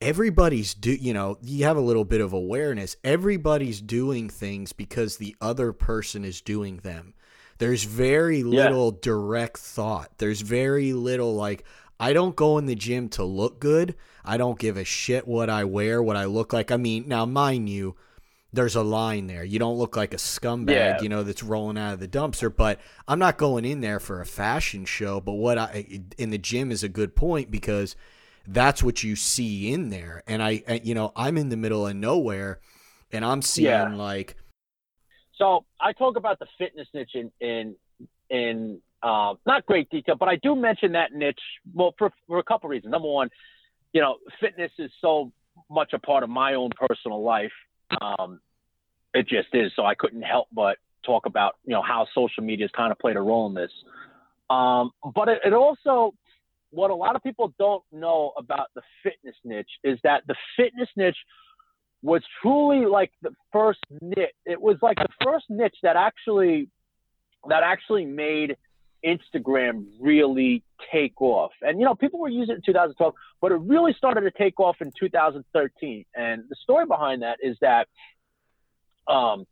everybody's 0.00 0.74
do 0.74 0.92
you 0.92 1.12
know 1.12 1.36
you 1.42 1.64
have 1.64 1.76
a 1.76 1.80
little 1.80 2.04
bit 2.04 2.20
of 2.20 2.32
awareness. 2.32 2.96
Everybody's 3.02 3.80
doing 3.80 4.28
things 4.28 4.72
because 4.72 5.16
the 5.16 5.34
other 5.40 5.72
person 5.72 6.24
is 6.24 6.40
doing 6.40 6.76
them. 6.78 7.14
There's 7.58 7.82
very 7.84 8.44
little 8.44 8.92
direct 8.92 9.58
thought. 9.58 10.18
There's 10.18 10.40
very 10.40 10.92
little 10.92 11.34
like 11.34 11.64
i 12.00 12.12
don't 12.12 12.36
go 12.36 12.58
in 12.58 12.66
the 12.66 12.76
gym 12.76 13.08
to 13.10 13.24
look 13.24 13.58
good. 13.58 13.96
I 14.24 14.36
don't 14.36 14.58
give 14.58 14.76
a 14.76 14.84
shit 14.84 15.26
what 15.26 15.50
i 15.50 15.64
wear 15.64 16.00
what 16.02 16.16
i 16.16 16.26
look 16.26 16.52
like. 16.52 16.70
I 16.70 16.76
mean 16.76 17.08
now 17.08 17.26
mind 17.26 17.68
you 17.68 17.96
there's 18.52 18.74
a 18.76 18.82
line 18.82 19.26
there 19.26 19.44
you 19.44 19.58
don't 19.58 19.76
look 19.76 19.96
like 19.96 20.14
a 20.14 20.16
scumbag 20.16 20.74
Yeah. 20.74 21.02
you 21.02 21.08
know 21.08 21.22
that's 21.22 21.42
rolling 21.42 21.76
out 21.78 21.94
of 21.94 22.00
the 22.00 22.08
dumpster 22.08 22.54
but 22.54 22.80
i'm 23.06 23.18
not 23.18 23.36
going 23.36 23.64
in 23.64 23.80
there 23.80 24.00
for 24.00 24.20
a 24.20 24.26
fashion 24.26 24.84
show 24.84 25.20
but 25.20 25.34
what 25.34 25.58
i 25.58 25.84
in 26.16 26.30
the 26.30 26.38
gym 26.38 26.70
is 26.70 26.82
a 26.82 26.88
good 26.88 27.14
point 27.14 27.50
because 27.50 27.94
that's 28.50 28.82
what 28.82 29.02
you 29.02 29.14
see 29.14 29.70
in 29.70 29.90
there. 29.90 30.22
And 30.26 30.42
I, 30.42 30.80
you 30.82 30.94
know, 30.94 31.12
I'm 31.14 31.36
in 31.36 31.50
the 31.50 31.56
middle 31.58 31.86
of 31.86 31.94
nowhere, 31.94 32.60
and 33.12 33.22
I'm 33.22 33.42
seeing 33.42 33.66
Yeah. 33.66 33.94
like, 33.94 34.36
So 35.36 35.66
I 35.78 35.92
talk 35.92 36.16
about 36.16 36.38
the 36.38 36.46
fitness 36.56 36.88
niche 36.94 37.14
in 37.14 37.30
in, 37.40 37.76
in 38.30 38.80
uh, 39.02 39.34
not 39.46 39.66
great 39.66 39.90
detail, 39.90 40.16
but 40.16 40.28
I 40.30 40.36
do 40.36 40.56
mention 40.56 40.92
that 40.92 41.12
niche. 41.12 41.38
Well, 41.74 41.94
for 41.98 42.10
for 42.26 42.38
a 42.38 42.42
couple 42.42 42.70
reasons. 42.70 42.90
Number 42.90 43.08
one, 43.08 43.28
you 43.92 44.00
know, 44.00 44.16
fitness 44.40 44.72
is 44.78 44.90
so 45.00 45.30
much 45.70 45.92
a 45.92 45.98
part 45.98 46.22
of 46.22 46.30
my 46.30 46.54
own 46.54 46.70
personal 46.74 47.22
life. 47.22 47.52
Um, 48.00 48.40
it 49.14 49.26
just 49.28 49.48
is. 49.52 49.72
So 49.74 49.84
I 49.84 49.94
couldn't 49.94 50.22
help 50.22 50.48
but 50.52 50.78
talk 51.04 51.26
about 51.26 51.56
you 51.64 51.72
know 51.72 51.82
how 51.82 52.06
social 52.14 52.42
media 52.42 52.64
has 52.64 52.70
kind 52.76 52.92
of 52.92 52.98
played 52.98 53.16
a 53.16 53.20
role 53.20 53.46
in 53.46 53.54
this. 53.54 53.70
Um, 54.50 54.90
but 55.14 55.28
it, 55.28 55.40
it 55.44 55.52
also 55.52 56.14
what 56.70 56.90
a 56.90 56.94
lot 56.94 57.16
of 57.16 57.22
people 57.22 57.52
don't 57.58 57.84
know 57.92 58.32
about 58.36 58.68
the 58.74 58.82
fitness 59.02 59.34
niche 59.44 59.70
is 59.84 59.98
that 60.04 60.22
the 60.26 60.34
fitness 60.56 60.88
niche 60.96 61.16
was 62.02 62.22
truly 62.42 62.86
like 62.86 63.10
the 63.22 63.30
first 63.52 63.80
niche. 64.00 64.30
It 64.44 64.60
was 64.60 64.76
like 64.82 64.98
the 64.98 65.08
first 65.24 65.46
niche 65.48 65.76
that 65.82 65.96
actually 65.96 66.68
that 67.48 67.62
actually 67.62 68.04
made 68.04 68.56
Instagram 69.04 69.86
really 70.00 70.62
take 70.92 71.20
off. 71.20 71.52
And 71.62 71.78
you 71.78 71.84
know, 71.84 71.94
people 71.94 72.20
were 72.20 72.28
using 72.28 72.54
it 72.54 72.56
in 72.56 72.62
2012, 72.62 73.14
but 73.40 73.52
it 73.52 73.56
really 73.56 73.92
started 73.94 74.22
to 74.22 74.30
take 74.30 74.58
off 74.60 74.76
in 74.80 74.92
2013. 74.98 76.04
And 76.14 76.44
the 76.48 76.56
story 76.62 76.86
behind 76.86 77.22
that 77.22 77.38
is 77.42 77.56
that, 77.60 77.88
um, 79.06 79.46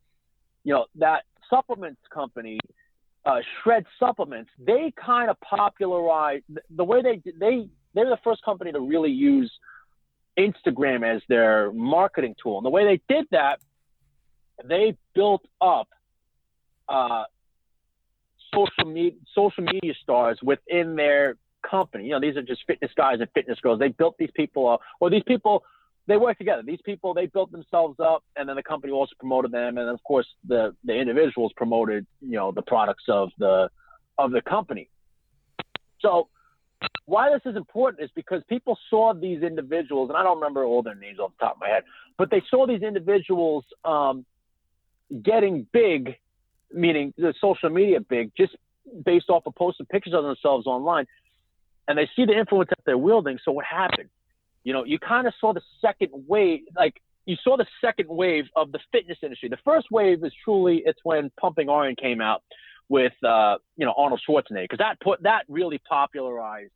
you 0.64 0.72
know, 0.72 0.86
that 0.96 1.24
supplements 1.48 2.00
company, 2.12 2.58
uh, 3.24 3.40
Shredz 3.64 3.86
Supplements, 3.98 4.50
they 4.58 4.92
kind 4.96 5.30
of 5.30 5.40
popularized 5.40 6.44
the 6.70 6.84
way 6.84 7.02
they 7.02 7.22
they 7.38 7.68
they're 7.94 8.10
the 8.10 8.18
first 8.22 8.42
company 8.44 8.72
to 8.72 8.80
really 8.80 9.10
use 9.10 9.50
Instagram 10.38 11.02
as 11.02 11.22
their 11.28 11.72
marketing 11.72 12.34
tool. 12.42 12.58
And 12.58 12.66
the 12.66 12.70
way 12.70 12.84
they 12.84 13.14
did 13.14 13.26
that, 13.30 13.58
they 14.64 14.96
built 15.14 15.44
up 15.60 15.88
uh, 16.88 17.24
social 18.54 18.90
media 18.90 19.18
social 19.34 19.64
media 19.64 19.94
stars 20.02 20.38
within 20.42 20.96
their 20.96 21.36
company. 21.68 22.04
You 22.04 22.12
know, 22.12 22.20
these 22.20 22.36
are 22.36 22.42
just 22.42 22.62
fitness 22.66 22.90
guys 22.96 23.18
and 23.20 23.28
fitness 23.34 23.58
girls. 23.60 23.78
They 23.78 23.88
built 23.88 24.16
these 24.18 24.30
people 24.34 24.68
up, 24.68 24.80
or 25.00 25.10
these 25.10 25.24
people 25.26 25.64
they 26.06 26.16
work 26.16 26.38
together. 26.38 26.62
These 26.64 26.80
people 26.84 27.14
they 27.14 27.26
built 27.26 27.50
themselves 27.52 27.98
up, 28.00 28.22
and 28.36 28.48
then 28.48 28.56
the 28.56 28.62
company 28.62 28.92
also 28.92 29.12
promoted 29.18 29.50
them, 29.50 29.78
and 29.78 29.88
of 29.88 30.02
course 30.04 30.26
the 30.46 30.74
the 30.84 30.94
individuals 30.94 31.52
promoted 31.56 32.06
you 32.20 32.36
know 32.36 32.52
the 32.52 32.62
products 32.62 33.04
of 33.08 33.30
the 33.38 33.68
of 34.18 34.30
the 34.30 34.42
company. 34.42 34.88
So 36.00 36.28
why 37.06 37.30
this 37.30 37.40
is 37.50 37.56
important 37.56 38.04
is 38.04 38.10
because 38.14 38.42
people 38.48 38.78
saw 38.90 39.14
these 39.14 39.42
individuals, 39.42 40.10
and 40.10 40.16
I 40.16 40.22
don't 40.22 40.36
remember 40.36 40.64
all 40.64 40.82
their 40.82 40.94
names 40.94 41.18
off 41.18 41.32
the 41.38 41.46
top 41.46 41.56
of 41.56 41.60
my 41.60 41.68
head, 41.68 41.84
but 42.18 42.30
they 42.30 42.42
saw 42.50 42.66
these 42.66 42.82
individuals 42.82 43.64
um, 43.84 44.24
getting 45.22 45.66
big, 45.72 46.16
meaning 46.72 47.12
the 47.16 47.34
social 47.40 47.70
media 47.70 48.00
big, 48.00 48.32
just 48.36 48.54
based 49.04 49.30
off 49.30 49.46
of 49.46 49.54
posting 49.54 49.86
pictures 49.86 50.14
of 50.14 50.24
themselves 50.24 50.66
online, 50.66 51.06
and 51.88 51.96
they 51.98 52.08
see 52.16 52.24
the 52.24 52.36
influence 52.36 52.68
that 52.70 52.78
they're 52.84 52.98
wielding. 52.98 53.38
So 53.44 53.52
what 53.52 53.64
happened? 53.64 54.08
You 54.64 54.72
know, 54.72 54.84
you 54.84 54.98
kind 54.98 55.26
of 55.26 55.34
saw 55.40 55.52
the 55.52 55.62
second 55.80 56.10
wave, 56.26 56.60
like 56.76 57.00
you 57.26 57.36
saw 57.42 57.56
the 57.56 57.66
second 57.80 58.08
wave 58.08 58.44
of 58.56 58.72
the 58.72 58.78
fitness 58.92 59.18
industry. 59.22 59.48
The 59.48 59.58
first 59.64 59.88
wave 59.90 60.24
is 60.24 60.32
truly 60.44 60.82
it's 60.84 60.98
when 61.04 61.30
Pumping 61.40 61.68
Iron 61.68 61.94
came 61.96 62.20
out 62.20 62.42
with 62.88 63.12
uh, 63.24 63.56
you 63.76 63.86
know 63.86 63.94
Arnold 63.96 64.20
Schwarzenegger 64.28 64.64
because 64.64 64.78
that 64.78 65.00
put 65.00 65.22
that 65.22 65.44
really 65.48 65.78
popularized 65.88 66.72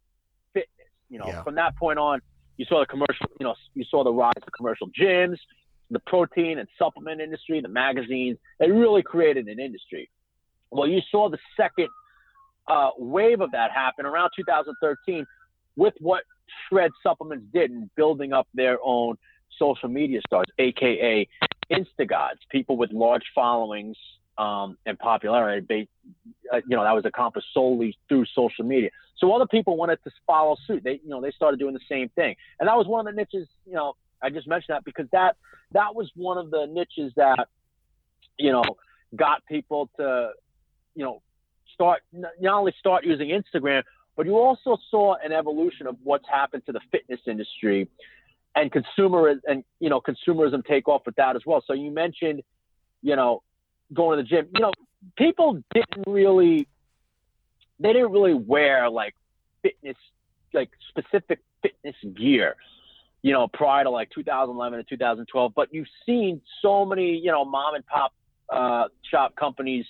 fitness. 0.52 0.68
You 1.08 1.18
know, 1.18 1.26
Yeah. 1.28 1.42
from 1.42 1.56
that 1.56 1.76
point 1.76 1.98
on, 1.98 2.20
you 2.56 2.64
saw 2.68 2.80
the 2.80 2.86
commercial. 2.86 3.26
You 3.38 3.46
know, 3.46 3.54
you 3.74 3.84
saw 3.90 4.04
the 4.04 4.12
rise 4.12 4.32
of 4.36 4.52
commercial 4.56 4.88
gyms, 4.88 5.38
the 5.90 6.00
protein 6.00 6.58
and 6.58 6.68
supplement 6.78 7.20
industry, 7.20 7.60
the 7.60 7.68
magazines. 7.68 8.38
It 8.58 8.66
really 8.66 9.02
created 9.02 9.48
an 9.48 9.58
industry. 9.58 10.08
Well, 10.70 10.88
you 10.88 11.00
saw 11.10 11.28
the 11.28 11.38
second 11.56 11.88
uh, 12.68 12.90
wave 12.96 13.40
of 13.40 13.50
that 13.52 13.72
happen 13.72 14.06
around 14.06 14.30
2013 14.36 15.26
with 15.76 15.94
what 15.98 16.24
Shredz 16.70 16.90
Supplements 17.02 17.46
did 17.52 17.70
in 17.70 17.90
building 17.96 18.32
up 18.32 18.46
their 18.54 18.78
own 18.82 19.16
social 19.58 19.88
media 19.88 20.20
stars, 20.26 20.46
aka 20.58 21.26
Instagods, 21.70 22.38
people 22.50 22.76
with 22.76 22.92
large 22.92 23.24
followings 23.34 23.96
um, 24.38 24.76
and 24.86 24.98
popularity. 24.98 25.66
They, 25.68 25.88
uh, 26.52 26.60
you 26.68 26.76
know, 26.76 26.84
that 26.84 26.94
was 26.94 27.04
accomplished 27.04 27.48
solely 27.52 27.96
through 28.08 28.26
social 28.34 28.64
media. 28.64 28.90
So 29.18 29.32
other 29.32 29.46
people 29.46 29.76
wanted 29.76 29.98
to 30.04 30.10
follow 30.26 30.56
suit. 30.66 30.82
They, 30.82 31.00
you 31.02 31.10
know, 31.10 31.20
they 31.20 31.30
started 31.30 31.60
doing 31.60 31.74
the 31.74 31.80
same 31.88 32.08
thing, 32.10 32.34
and 32.58 32.68
that 32.68 32.76
was 32.76 32.86
one 32.86 33.06
of 33.06 33.12
the 33.12 33.16
niches. 33.16 33.48
You 33.66 33.74
know, 33.74 33.94
I 34.22 34.30
just 34.30 34.46
mentioned 34.46 34.74
that 34.74 34.84
because 34.84 35.06
that 35.12 35.36
that 35.72 35.94
was 35.94 36.10
one 36.14 36.38
of 36.38 36.50
the 36.50 36.66
niches 36.66 37.12
that, 37.16 37.48
you 38.38 38.52
know, 38.52 38.64
got 39.14 39.44
people 39.46 39.90
to, 39.98 40.30
you 40.94 41.04
know, 41.04 41.22
start 41.74 42.02
not 42.12 42.32
only 42.44 42.74
start 42.78 43.04
using 43.04 43.28
Instagram, 43.28 43.82
but 44.16 44.26
you 44.26 44.36
also 44.36 44.76
saw 44.90 45.14
an 45.24 45.32
evolution 45.32 45.86
of 45.86 45.96
what's 46.02 46.28
happened 46.28 46.64
to 46.66 46.72
the 46.72 46.80
fitness 46.90 47.20
industry 47.26 47.88
and 48.54 48.70
consumer 48.72 49.40
and 49.46 49.64
you 49.78 49.88
know 49.88 50.00
consumerism 50.00 50.64
take 50.64 50.88
off 50.88 51.02
with 51.06 51.16
that 51.16 51.36
as 51.36 51.42
well. 51.46 51.62
So 51.66 51.72
you 51.72 51.90
mentioned, 51.90 52.42
you 53.02 53.16
know, 53.16 53.42
going 53.94 54.18
to 54.18 54.22
the 54.22 54.28
gym. 54.28 54.48
You 54.54 54.62
know, 54.62 54.72
people 55.16 55.62
didn't 55.72 56.06
really 56.06 56.68
they 57.78 57.92
didn't 57.92 58.12
really 58.12 58.34
wear 58.34 58.90
like 58.90 59.14
fitness 59.62 59.96
like 60.52 60.70
specific 60.90 61.40
fitness 61.62 61.96
gear 62.16 62.56
you 63.22 63.32
know 63.32 63.48
prior 63.48 63.84
to 63.84 63.90
like 63.90 64.08
2011 64.10 64.78
and 64.78 64.88
2012 64.88 65.52
but 65.54 65.68
you've 65.72 65.86
seen 66.06 66.40
so 66.62 66.84
many 66.84 67.16
you 67.16 67.30
know 67.30 67.44
mom 67.44 67.74
and 67.74 67.86
pop 67.86 68.12
uh, 68.50 68.88
shop 69.08 69.34
companies 69.36 69.86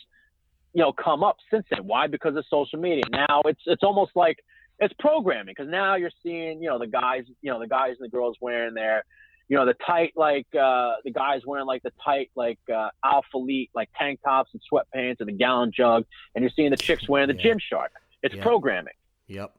you 0.75 0.83
know 0.83 0.93
come 0.93 1.23
up 1.23 1.37
since 1.51 1.65
then 1.71 1.87
why 1.87 2.07
because 2.07 2.37
of 2.37 2.45
social 2.51 2.79
media 2.79 3.05
now 3.11 3.41
it's 3.47 3.63
it's 3.67 3.83
almost 3.83 4.13
like 4.15 4.39
it's 4.81 4.95
programming 4.99 5.55
because 5.57 5.71
now 5.71 5.95
you're 5.95 6.11
seeing, 6.23 6.63
you 6.63 6.69
know, 6.69 6.79
the 6.79 6.87
guys, 6.87 7.25
you 7.43 7.53
know, 7.53 7.61
the 7.61 7.69
guys 7.69 7.97
and 8.01 8.07
the 8.07 8.09
girls 8.09 8.37
wearing 8.41 8.75
their, 8.75 9.05
you 9.49 9.57
know, 9.57 9.67
the 9.67 9.75
tight 9.87 10.13
like 10.17 10.47
uh, 10.55 10.93
the 11.05 11.11
guys 11.11 11.43
wearing 11.47 11.67
like 11.67 11.83
the 11.83 11.93
tight 12.03 12.31
like 12.35 12.59
uh, 12.75 12.89
Alphalete 13.05 13.69
like 13.75 13.91
tank 13.99 14.21
tops 14.25 14.51
and 14.55 14.63
sweatpants 14.73 15.17
and 15.21 15.29
the 15.29 15.33
gallon 15.33 15.71
jug, 15.75 16.05
and 16.35 16.43
you're 16.43 16.53
seeing 16.55 16.71
the 16.71 16.77
chicks 16.77 17.09
wearing 17.09 17.29
the 17.29 17.37
yeah. 17.37 17.55
Gymshark. 17.55 17.89
It's 18.23 18.35
yeah. 18.35 18.43
programming. 18.43 18.95
Yep. 19.29 19.55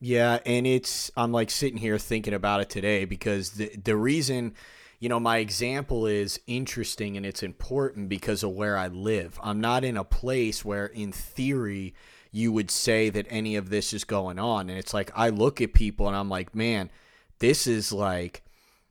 Yeah, 0.00 0.38
and 0.46 0.66
it's 0.66 1.10
I'm 1.16 1.30
like 1.30 1.50
sitting 1.50 1.78
here 1.78 1.98
thinking 1.98 2.34
about 2.34 2.60
it 2.60 2.70
today 2.70 3.04
because 3.04 3.52
the 3.52 3.70
the 3.76 3.96
reason 3.96 4.54
you 5.00 5.08
know, 5.08 5.18
my 5.18 5.38
example 5.38 6.06
is 6.06 6.38
interesting 6.46 7.16
and 7.16 7.24
it's 7.24 7.42
important 7.42 8.10
because 8.10 8.42
of 8.42 8.50
where 8.50 8.76
I 8.76 8.88
live. 8.88 9.40
I'm 9.42 9.60
not 9.60 9.82
in 9.82 9.96
a 9.96 10.04
place 10.04 10.62
where, 10.62 10.86
in 10.86 11.10
theory, 11.10 11.94
you 12.30 12.52
would 12.52 12.70
say 12.70 13.08
that 13.08 13.26
any 13.30 13.56
of 13.56 13.70
this 13.70 13.94
is 13.94 14.04
going 14.04 14.38
on. 14.38 14.68
And 14.68 14.78
it's 14.78 14.92
like, 14.92 15.10
I 15.16 15.30
look 15.30 15.62
at 15.62 15.72
people 15.72 16.06
and 16.06 16.14
I'm 16.14 16.28
like, 16.28 16.54
man, 16.54 16.90
this 17.38 17.66
is 17.66 17.92
like 17.94 18.42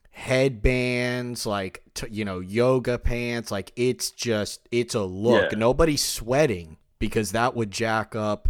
headbands, 0.10 1.46
like, 1.46 1.84
t- 1.94 2.08
you 2.10 2.26
know, 2.26 2.40
yoga 2.40 2.98
pants. 2.98 3.52
Like, 3.52 3.72
it's 3.76 4.10
just, 4.10 4.68
it's 4.72 4.96
a 4.96 5.04
look. 5.04 5.52
Yeah. 5.52 5.60
Nobody's 5.60 6.04
sweating 6.04 6.78
because 6.98 7.34
that 7.34 7.56
would 7.56 7.70
jack 7.70 8.16
up 8.16 8.50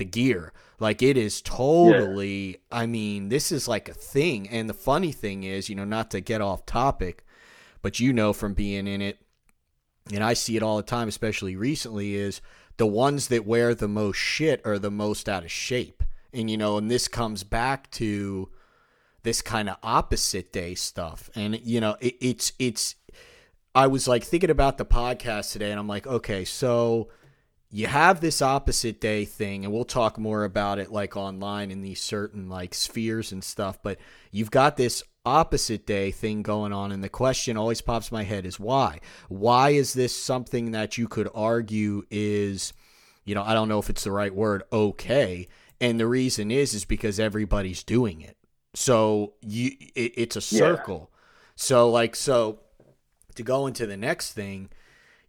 the 0.00 0.04
gear. 0.04 0.52
Like 0.80 1.02
it 1.02 1.16
is 1.16 1.40
totally 1.42 2.48
yeah. 2.48 2.56
I 2.72 2.86
mean, 2.86 3.28
this 3.28 3.52
is 3.52 3.68
like 3.68 3.88
a 3.88 3.94
thing. 3.94 4.48
And 4.48 4.68
the 4.68 4.74
funny 4.74 5.12
thing 5.12 5.44
is, 5.44 5.68
you 5.68 5.76
know, 5.76 5.84
not 5.84 6.10
to 6.10 6.20
get 6.20 6.40
off 6.40 6.66
topic, 6.66 7.24
but 7.82 8.00
you 8.00 8.12
know 8.12 8.32
from 8.32 8.54
being 8.54 8.88
in 8.88 9.00
it, 9.00 9.18
and 10.12 10.24
I 10.24 10.32
see 10.32 10.56
it 10.56 10.62
all 10.62 10.78
the 10.78 10.82
time, 10.82 11.06
especially 11.06 11.54
recently, 11.54 12.14
is 12.14 12.40
the 12.78 12.86
ones 12.86 13.28
that 13.28 13.46
wear 13.46 13.74
the 13.74 13.88
most 13.88 14.16
shit 14.16 14.60
are 14.64 14.78
the 14.78 14.90
most 14.90 15.28
out 15.28 15.44
of 15.44 15.52
shape. 15.52 16.02
And 16.32 16.50
you 16.50 16.56
know, 16.56 16.78
and 16.78 16.90
this 16.90 17.06
comes 17.06 17.44
back 17.44 17.90
to 17.92 18.48
this 19.22 19.42
kind 19.42 19.68
of 19.68 19.76
opposite 19.82 20.50
day 20.50 20.74
stuff. 20.74 21.28
And 21.34 21.60
you 21.60 21.80
know, 21.80 21.96
it, 22.00 22.16
it's 22.20 22.52
it's 22.58 22.96
I 23.74 23.86
was 23.86 24.08
like 24.08 24.24
thinking 24.24 24.50
about 24.50 24.78
the 24.78 24.86
podcast 24.86 25.52
today 25.52 25.70
and 25.70 25.78
I'm 25.78 25.88
like, 25.88 26.06
okay, 26.06 26.44
so 26.44 27.08
you 27.70 27.86
have 27.86 28.20
this 28.20 28.42
opposite 28.42 29.00
day 29.00 29.24
thing 29.24 29.64
and 29.64 29.72
we'll 29.72 29.84
talk 29.84 30.18
more 30.18 30.44
about 30.44 30.78
it 30.78 30.90
like 30.90 31.16
online 31.16 31.70
in 31.70 31.82
these 31.82 32.00
certain 32.00 32.48
like 32.48 32.74
spheres 32.74 33.32
and 33.32 33.44
stuff 33.44 33.78
but 33.82 33.98
you've 34.30 34.50
got 34.50 34.76
this 34.76 35.02
opposite 35.24 35.86
day 35.86 36.10
thing 36.10 36.42
going 36.42 36.72
on 36.72 36.90
and 36.90 37.04
the 37.04 37.08
question 37.08 37.56
always 37.56 37.80
pops 37.80 38.10
in 38.10 38.16
my 38.16 38.22
head 38.22 38.46
is 38.46 38.58
why? 38.58 38.98
Why 39.28 39.70
is 39.70 39.92
this 39.92 40.16
something 40.16 40.70
that 40.70 40.96
you 40.96 41.08
could 41.08 41.28
argue 41.34 42.04
is 42.10 42.72
you 43.24 43.34
know 43.34 43.42
i 43.42 43.52
don't 43.52 43.68
know 43.68 43.78
if 43.78 43.90
it's 43.90 44.04
the 44.04 44.10
right 44.10 44.34
word 44.34 44.62
okay 44.72 45.46
and 45.80 45.98
the 45.98 46.06
reason 46.06 46.50
is 46.50 46.74
is 46.74 46.84
because 46.84 47.18
everybody's 47.18 47.82
doing 47.82 48.20
it. 48.20 48.36
So 48.74 49.34
you 49.40 49.72
it, 49.94 50.12
it's 50.16 50.36
a 50.36 50.40
circle. 50.40 51.10
Yeah. 51.10 51.18
so 51.56 51.90
like 51.90 52.14
so 52.14 52.60
to 53.34 53.42
go 53.42 53.66
into 53.66 53.86
the 53.86 53.96
next 53.96 54.32
thing 54.32 54.68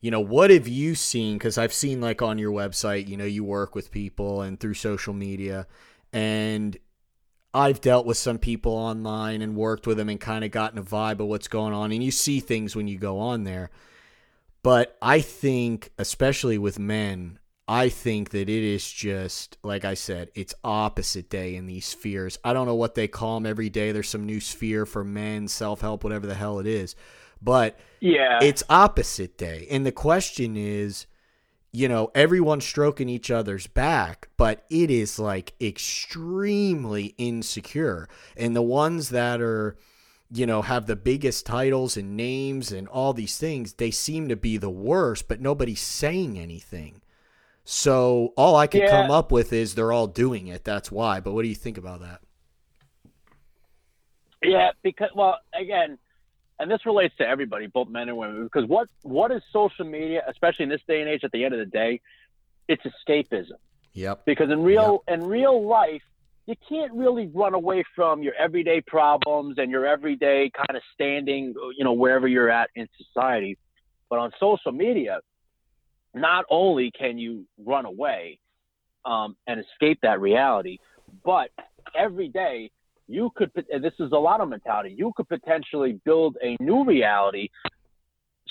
you 0.02 0.12
know, 0.12 0.20
what 0.20 0.50
have 0.50 0.68
you 0.68 0.96
seen? 0.96 1.38
Because 1.38 1.58
I've 1.58 1.74
seen 1.74 2.02
like 2.02 2.22
on 2.22 2.38
your 2.38 2.52
website, 2.52 3.08
you 3.08 3.18
know, 3.18 3.26
you 3.26 3.44
work 3.44 3.76
with 3.76 3.92
people 3.92 4.42
and 4.42 4.60
through 4.60 4.74
social 4.74 5.14
media, 5.14 5.68
and 6.12 6.78
I've 7.54 7.82
dealt 7.82 8.06
with 8.06 8.18
some 8.18 8.38
people 8.38 8.74
online 8.74 9.42
and 9.42 9.56
worked 9.56 9.86
with 9.86 9.98
them 9.98 10.10
and 10.10 10.20
kind 10.20 10.44
of 10.44 10.52
gotten 10.52 10.80
a 10.80 10.84
vibe 10.84 11.20
of 11.20 11.28
what's 11.28 11.48
going 11.48 11.74
on. 11.74 11.92
And 11.92 12.04
you 12.04 12.12
see 12.12 12.40
things 12.40 12.76
when 12.76 12.88
you 12.88 12.98
go 12.98 13.20
on 13.20 13.44
there. 13.44 13.70
But 14.64 14.98
I 15.02 15.22
think, 15.22 15.92
especially 15.98 16.58
with 16.58 16.80
men, 16.80 17.40
I 17.68 17.90
think 17.90 18.30
that 18.32 18.50
it 18.50 18.64
is 18.64 18.90
just, 18.90 19.58
like 19.64 19.86
I 19.86 19.94
said, 19.96 20.30
it's 20.36 20.54
opposite 20.64 21.30
day 21.30 21.56
in 21.56 21.68
these 21.68 21.86
spheres. 21.86 22.38
I 22.44 22.54
don't 22.54 22.68
know 22.68 22.76
what 22.76 22.96
they 22.96 23.08
call 23.08 23.36
them 23.36 23.50
every 23.50 23.70
day. 23.70 23.92
There's 23.92 24.10
some 24.10 24.26
new 24.26 24.40
sphere 24.40 24.86
for 24.86 25.04
men, 25.04 25.48
self 25.48 25.82
help, 25.82 26.04
whatever 26.04 26.28
the 26.28 26.36
hell 26.36 26.60
it 26.60 26.68
is. 26.68 26.96
But 27.42 27.80
yeah, 28.00 28.40
it's 28.42 28.64
opposite 28.70 29.38
day. 29.38 29.68
And 29.70 29.86
the 29.86 29.92
question 29.92 30.56
is, 30.56 31.08
you 31.72 31.88
know, 31.88 32.12
everyone's 32.14 32.66
stroking 32.66 33.10
each 33.10 33.32
other's 33.32 33.68
back, 33.68 34.30
but 34.38 34.66
it 34.70 34.92
is 34.92 35.18
like 35.18 35.54
extremely 35.62 37.16
insecure. 37.18 38.10
And 38.36 38.56
the 38.56 38.62
ones 38.62 39.10
that 39.10 39.42
are, 39.42 39.78
you 40.32 40.46
know, 40.46 40.62
have 40.62 40.86
the 40.86 40.96
biggest 40.96 41.46
titles 41.46 41.96
and 41.96 42.18
names 42.18 42.72
and 42.72 42.88
all 42.88 43.14
these 43.14 43.38
things, 43.38 43.74
they 43.74 43.92
seem 43.92 44.28
to 44.30 44.36
be 44.36 44.58
the 44.58 44.70
worst, 44.70 45.28
but 45.28 45.40
nobody's 45.40 45.82
saying 45.82 46.38
anything. 46.38 47.02
So 47.64 48.34
all 48.36 48.56
I 48.56 48.68
can 48.68 48.82
yeah. 48.82 48.90
come 48.90 49.12
up 49.12 49.32
with 49.32 49.54
is 49.54 49.76
they're 49.76 49.94
all 49.94 50.08
doing 50.08 50.48
it. 50.48 50.64
That's 50.64 50.92
why. 50.92 51.20
But 51.22 51.34
what 51.34 51.44
do 51.44 51.48
you 51.48 51.56
think 51.56 51.78
about 51.78 52.02
that? 52.02 52.22
Yeah, 54.44 54.72
because 54.82 55.10
well, 55.16 55.38
again, 55.54 56.00
and 56.62 56.70
this 56.70 56.86
relates 56.86 57.16
to 57.18 57.28
everybody, 57.28 57.66
both 57.66 57.90
men 57.90 58.08
and 58.08 58.18
women, 58.18 58.44
because 58.44 58.70
what 58.70 58.88
what 59.02 59.32
is 59.32 59.42
social 59.52 59.84
media, 59.84 60.22
especially 60.30 60.64
in 60.64 60.70
this 60.70 60.82
day 60.88 61.02
and 61.02 61.10
age? 61.10 61.22
At 61.24 61.32
the 61.32 61.44
end 61.44 61.56
of 61.56 61.60
the 61.60 61.66
day, 61.66 62.02
it's 62.68 62.84
escapism. 62.84 63.58
Yep. 63.94 64.26
Because 64.26 64.52
in 64.52 64.62
real 64.62 65.04
yep. 65.08 65.20
in 65.20 65.28
real 65.28 65.68
life, 65.68 66.04
you 66.46 66.56
can't 66.70 66.94
really 66.94 67.32
run 67.34 67.56
away 67.56 67.84
from 67.96 68.22
your 68.22 68.36
everyday 68.36 68.80
problems 68.82 69.56
and 69.58 69.72
your 69.72 69.88
everyday 69.88 70.52
kind 70.56 70.78
of 70.78 70.84
standing, 70.94 71.56
you 71.78 71.84
know, 71.84 71.94
wherever 71.94 72.28
you're 72.28 72.52
at 72.52 72.70
in 72.76 72.88
society. 72.96 73.58
But 74.08 74.20
on 74.20 74.32
social 74.40 74.72
media, 74.72 75.22
not 76.14 76.46
only 76.50 76.92
can 76.92 77.18
you 77.18 77.46
run 77.58 77.86
away 77.86 78.40
um, 79.04 79.36
and 79.48 79.60
escape 79.60 80.00
that 80.04 80.22
reality, 80.22 80.78
but 81.26 81.50
every 81.96 82.28
day 82.28 82.70
you 83.12 83.32
could 83.36 83.52
this 83.56 83.94
is 84.00 84.12
a 84.12 84.18
lot 84.18 84.42
of 84.42 84.50
mentality 84.50 84.96
you 84.98 85.12
could 85.16 85.28
potentially 85.28 86.00
build 86.06 86.38
a 86.44 86.56
new 86.60 86.84
reality 86.86 87.50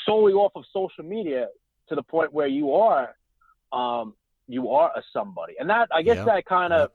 solely 0.07 0.33
off 0.33 0.53
of 0.55 0.65
social 0.73 1.05
media 1.05 1.49
to 1.89 1.95
the 1.95 2.03
point 2.03 2.33
where 2.33 2.47
you 2.47 2.73
are 2.73 3.15
um, 3.73 4.15
you 4.49 4.71
are 4.71 4.91
a 4.97 5.03
somebody. 5.13 5.55
And 5.59 5.71
that 5.71 5.89
i 5.93 6.03
guess 6.03 6.19
that 6.25 6.45
kind 6.45 6.73
of 6.73 6.91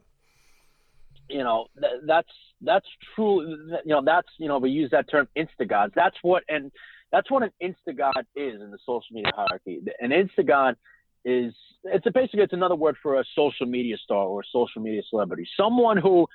you 1.30 1.44
know 1.44 1.68
th- 1.80 2.02
that's 2.06 2.30
that's 2.62 2.88
true 3.16 3.42
you 3.84 3.94
know 3.94 4.02
that's 4.06 4.28
you 4.38 4.48
know 4.48 4.58
we 4.58 4.70
use 4.70 4.92
that 4.92 5.10
term 5.10 5.28
instagods. 5.38 5.92
That's 5.96 6.18
what 6.22 6.44
and 6.50 6.72
that's 7.12 7.30
what 7.32 7.44
an 7.44 7.52
instagod 7.62 8.24
is 8.36 8.62
in 8.62 8.72
the 8.72 8.78
social 8.86 9.08
media 9.12 9.32
hierarchy. 9.36 9.82
An 10.00 10.12
instagod 10.12 10.76
is 11.24 11.54
it's 11.84 12.06
a, 12.06 12.12
basically 12.12 12.42
it's 12.42 12.54
another 12.54 12.76
word 12.76 12.96
for 13.02 13.20
a 13.20 13.24
social 13.36 13.66
media 13.66 13.98
star 13.98 14.26
or 14.26 14.42
a 14.42 14.44
social 14.52 14.82
media 14.82 15.02
celebrity. 15.10 15.48
Someone 15.58 15.98
who 15.98 16.28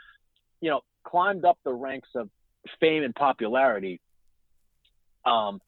you 0.61 0.71
know 0.71 0.81
climbed 1.05 1.45
up 1.45 1.59
the 1.65 1.73
ranks 1.73 2.09
of 2.15 2.29
fame 2.79 3.03
and 3.03 3.15
popularity 3.15 4.01
um, 5.25 5.61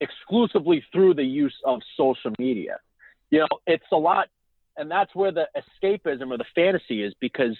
exclusively 0.00 0.84
through 0.92 1.14
the 1.14 1.24
use 1.24 1.54
of 1.64 1.80
social 1.96 2.32
media. 2.38 2.78
You 3.30 3.40
know, 3.40 3.48
it's 3.66 3.84
a 3.92 3.96
lot, 3.96 4.28
and 4.76 4.90
that's 4.90 5.14
where 5.14 5.32
the 5.32 5.48
escapism 5.56 6.30
or 6.30 6.38
the 6.38 6.44
fantasy 6.54 7.02
is 7.02 7.14
because, 7.20 7.56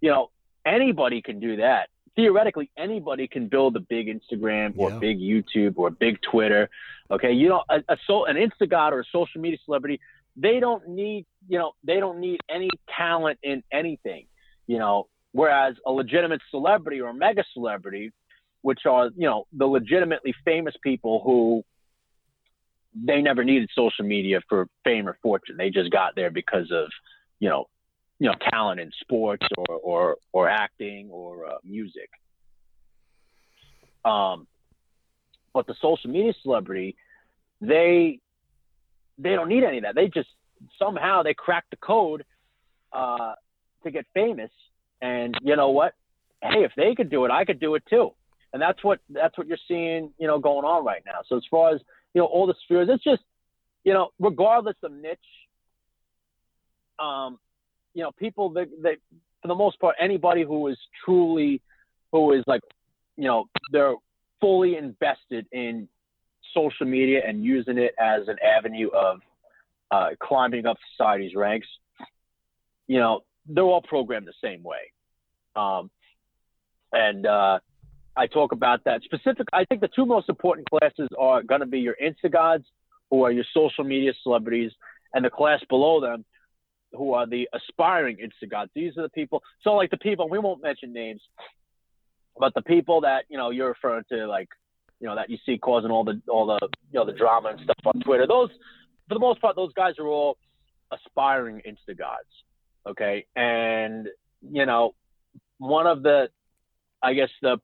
you 0.00 0.10
know, 0.10 0.30
anybody 0.64 1.22
can 1.22 1.40
do 1.40 1.56
that. 1.56 1.88
Theoretically, 2.14 2.70
anybody 2.76 3.28
can 3.28 3.48
build 3.48 3.76
a 3.76 3.80
big 3.80 4.08
Instagram 4.08 4.74
or 4.76 4.90
yeah. 4.90 4.98
big 4.98 5.18
YouTube 5.18 5.74
or 5.76 5.90
big 5.90 6.20
Twitter. 6.20 6.68
Okay, 7.10 7.32
you 7.32 7.48
know, 7.48 7.62
a, 7.68 7.78
a 7.88 7.96
so 8.06 8.26
an 8.26 8.36
Instagod 8.36 8.92
or 8.92 9.00
a 9.00 9.04
social 9.12 9.40
media 9.40 9.58
celebrity, 9.64 10.00
they 10.36 10.60
don't 10.60 10.88
need, 10.88 11.26
you 11.48 11.58
know, 11.58 11.72
they 11.84 12.00
don't 12.00 12.18
need 12.18 12.40
any 12.48 12.70
talent 12.96 13.38
in 13.42 13.62
anything. 13.72 14.26
You 14.66 14.78
know, 14.78 15.08
Whereas 15.38 15.76
a 15.86 15.92
legitimate 15.92 16.40
celebrity 16.50 17.00
or 17.00 17.12
mega 17.12 17.44
celebrity, 17.54 18.10
which 18.62 18.80
are, 18.86 19.10
you 19.16 19.28
know, 19.28 19.44
the 19.52 19.66
legitimately 19.66 20.34
famous 20.44 20.74
people 20.82 21.22
who 21.24 21.62
they 23.06 23.22
never 23.22 23.44
needed 23.44 23.70
social 23.72 24.04
media 24.04 24.40
for 24.48 24.66
fame 24.82 25.06
or 25.08 25.16
fortune. 25.22 25.56
They 25.56 25.70
just 25.70 25.92
got 25.92 26.16
there 26.16 26.32
because 26.32 26.72
of, 26.72 26.88
you 27.38 27.48
know, 27.48 27.66
you 28.18 28.28
know, 28.28 28.34
talent 28.50 28.80
in 28.80 28.90
sports 29.00 29.46
or 29.56 29.76
or, 29.76 30.16
or 30.32 30.48
acting 30.48 31.08
or 31.12 31.46
uh, 31.46 31.58
music. 31.62 32.10
Um, 34.04 34.48
but 35.54 35.68
the 35.68 35.76
social 35.80 36.10
media 36.10 36.32
celebrity, 36.42 36.96
they 37.60 38.18
they 39.18 39.36
don't 39.36 39.48
need 39.48 39.62
any 39.62 39.76
of 39.76 39.84
that. 39.84 39.94
They 39.94 40.08
just 40.08 40.30
somehow 40.80 41.22
they 41.22 41.34
crack 41.34 41.64
the 41.70 41.76
code 41.76 42.24
uh, 42.92 43.34
to 43.84 43.92
get 43.92 44.04
famous, 44.12 44.50
and 45.00 45.34
you 45.42 45.56
know 45.56 45.70
what? 45.70 45.94
Hey, 46.42 46.64
if 46.64 46.72
they 46.76 46.94
could 46.94 47.10
do 47.10 47.24
it, 47.24 47.30
I 47.30 47.44
could 47.44 47.60
do 47.60 47.74
it 47.74 47.82
too. 47.88 48.10
And 48.52 48.62
that's 48.62 48.82
what 48.82 49.00
that's 49.10 49.36
what 49.36 49.46
you're 49.46 49.58
seeing, 49.68 50.12
you 50.18 50.26
know, 50.26 50.38
going 50.38 50.64
on 50.64 50.84
right 50.84 51.02
now. 51.04 51.20
So 51.28 51.36
as 51.36 51.42
far 51.50 51.74
as 51.74 51.80
you 52.14 52.20
know, 52.20 52.26
all 52.26 52.46
the 52.46 52.54
spheres, 52.64 52.88
it's 52.90 53.04
just, 53.04 53.22
you 53.84 53.92
know, 53.92 54.10
regardless 54.18 54.76
of 54.82 54.92
niche, 54.92 55.18
um, 56.98 57.38
you 57.94 58.02
know, 58.02 58.12
people 58.12 58.50
that, 58.50 58.68
that 58.82 58.96
for 59.42 59.48
the 59.48 59.54
most 59.54 59.78
part, 59.80 59.96
anybody 60.00 60.44
who 60.44 60.68
is 60.68 60.78
truly, 61.04 61.60
who 62.12 62.32
is 62.32 62.44
like, 62.46 62.62
you 63.16 63.24
know, 63.24 63.44
they're 63.72 63.94
fully 64.40 64.76
invested 64.76 65.46
in 65.52 65.88
social 66.54 66.86
media 66.86 67.20
and 67.26 67.44
using 67.44 67.78
it 67.78 67.94
as 67.98 68.26
an 68.28 68.36
avenue 68.42 68.88
of 68.88 69.20
uh, 69.90 70.08
climbing 70.20 70.66
up 70.66 70.76
society's 70.92 71.34
ranks. 71.34 71.68
You 72.86 72.98
know, 72.98 73.20
they're 73.48 73.64
all 73.64 73.82
programmed 73.82 74.26
the 74.26 74.32
same 74.42 74.62
way. 74.62 74.92
Um, 75.56 75.90
and 76.92 77.26
uh, 77.26 77.58
I 78.16 78.26
talk 78.26 78.52
about 78.52 78.84
that 78.84 79.02
specific. 79.02 79.46
I 79.52 79.64
think 79.64 79.80
the 79.80 79.88
two 79.88 80.06
most 80.06 80.28
important 80.28 80.68
classes 80.68 81.08
are 81.18 81.42
going 81.42 81.60
to 81.60 81.66
be 81.66 81.80
your 81.80 81.96
Instagods, 82.02 82.64
who 83.10 83.24
are 83.24 83.30
your 83.30 83.44
social 83.54 83.84
media 83.84 84.12
celebrities, 84.22 84.72
and 85.14 85.24
the 85.24 85.30
class 85.30 85.60
below 85.68 86.00
them, 86.00 86.24
who 86.92 87.12
are 87.14 87.26
the 87.26 87.48
aspiring 87.54 88.16
Instagods. 88.16 88.68
These 88.74 88.96
are 88.96 89.02
the 89.02 89.10
people. 89.10 89.42
So 89.62 89.74
like 89.74 89.90
the 89.90 89.98
people 89.98 90.28
we 90.28 90.38
won't 90.38 90.62
mention 90.62 90.92
names, 90.92 91.20
but 92.38 92.54
the 92.54 92.62
people 92.62 93.02
that 93.02 93.24
you 93.28 93.36
know 93.36 93.50
you're 93.50 93.68
referring 93.68 94.04
to, 94.10 94.26
like 94.26 94.48
you 95.00 95.06
know 95.06 95.14
that 95.14 95.30
you 95.30 95.38
see 95.44 95.58
causing 95.58 95.90
all 95.90 96.04
the 96.04 96.20
all 96.28 96.46
the 96.46 96.58
you 96.90 96.98
know 96.98 97.04
the 97.04 97.12
drama 97.12 97.50
and 97.50 97.60
stuff 97.60 97.76
on 97.84 98.00
Twitter. 98.00 98.26
Those 98.26 98.50
for 99.08 99.14
the 99.14 99.20
most 99.20 99.40
part, 99.40 99.56
those 99.56 99.72
guys 99.74 99.94
are 99.98 100.06
all 100.06 100.36
aspiring 100.92 101.62
Instagods. 101.66 102.30
Okay, 102.86 103.26
and 103.36 104.08
you 104.40 104.66
know 104.66 104.94
one 105.58 105.86
of 105.86 106.02
the 106.02 106.28
I 107.02 107.14
guess 107.14 107.30
the 107.42 107.58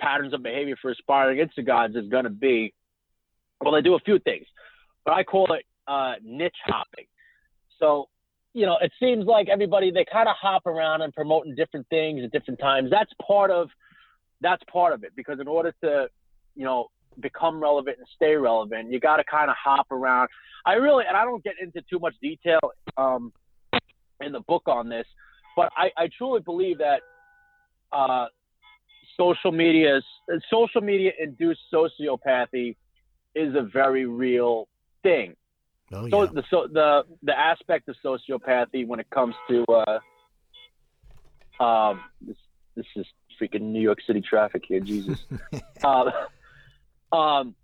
patterns 0.00 0.34
of 0.34 0.42
behavior 0.42 0.76
for 0.80 0.90
aspiring 0.90 1.46
Instagods 1.46 1.96
is 1.96 2.08
going 2.08 2.24
to 2.24 2.30
be 2.30 2.74
well, 3.60 3.74
they 3.74 3.82
do 3.82 3.94
a 3.94 4.00
few 4.00 4.18
things, 4.20 4.46
but 5.04 5.14
I 5.14 5.24
call 5.24 5.52
it 5.52 5.64
uh, 5.88 6.14
niche 6.22 6.56
hopping. 6.64 7.06
So, 7.78 8.06
you 8.54 8.66
know, 8.66 8.76
it 8.80 8.92
seems 9.00 9.26
like 9.26 9.48
everybody 9.48 9.90
they 9.90 10.04
kind 10.10 10.28
of 10.28 10.36
hop 10.40 10.66
around 10.66 11.02
and 11.02 11.12
promoting 11.12 11.54
different 11.54 11.86
things 11.88 12.22
at 12.24 12.32
different 12.32 12.60
times. 12.60 12.90
That's 12.90 13.10
part 13.26 13.50
of 13.50 13.68
that's 14.40 14.62
part 14.70 14.92
of 14.92 15.02
it 15.02 15.12
because 15.16 15.40
in 15.40 15.48
order 15.48 15.74
to, 15.82 16.06
you 16.54 16.64
know, 16.64 16.86
become 17.20 17.60
relevant 17.60 17.98
and 17.98 18.06
stay 18.14 18.36
relevant, 18.36 18.92
you 18.92 19.00
got 19.00 19.16
to 19.16 19.24
kind 19.24 19.50
of 19.50 19.56
hop 19.62 19.86
around. 19.90 20.28
I 20.64 20.74
really 20.74 21.04
and 21.06 21.16
I 21.16 21.24
don't 21.24 21.42
get 21.42 21.54
into 21.60 21.82
too 21.90 21.98
much 21.98 22.14
detail 22.22 22.60
um, 22.96 23.32
in 24.20 24.32
the 24.32 24.40
book 24.40 24.62
on 24.66 24.88
this, 24.88 25.06
but 25.56 25.72
I, 25.76 25.90
I 25.96 26.08
truly 26.16 26.40
believe 26.40 26.78
that 26.78 27.00
uh, 27.92 28.26
social 29.16 29.52
media 29.52 30.00
social 30.50 30.80
media 30.80 31.12
induced 31.18 31.60
sociopathy 31.72 32.76
is 33.34 33.54
a 33.54 33.62
very 33.62 34.06
real 34.06 34.68
thing. 35.02 35.34
Oh, 35.92 36.06
yeah. 36.06 36.10
So 36.10 36.26
the 36.32 36.42
so 36.50 36.68
the 36.72 37.02
the 37.22 37.38
aspect 37.38 37.88
of 37.88 37.96
sociopathy 38.04 38.86
when 38.86 39.00
it 39.00 39.08
comes 39.10 39.34
to 39.48 39.64
uh, 39.68 39.98
um 41.62 42.00
this 42.20 42.36
this 42.76 42.86
is 42.96 43.06
freaking 43.40 43.62
New 43.62 43.80
York 43.80 43.98
City 44.06 44.20
traffic 44.20 44.62
here, 44.66 44.80
Jesus. 44.80 45.18
um, 45.84 46.10
um, 47.18 47.54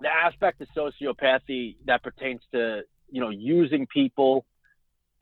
the 0.00 0.08
aspect 0.08 0.60
of 0.60 0.68
sociopathy 0.76 1.76
that 1.86 2.02
pertains 2.02 2.40
to 2.52 2.82
you 3.10 3.20
know 3.20 3.30
using 3.30 3.86
people 3.86 4.44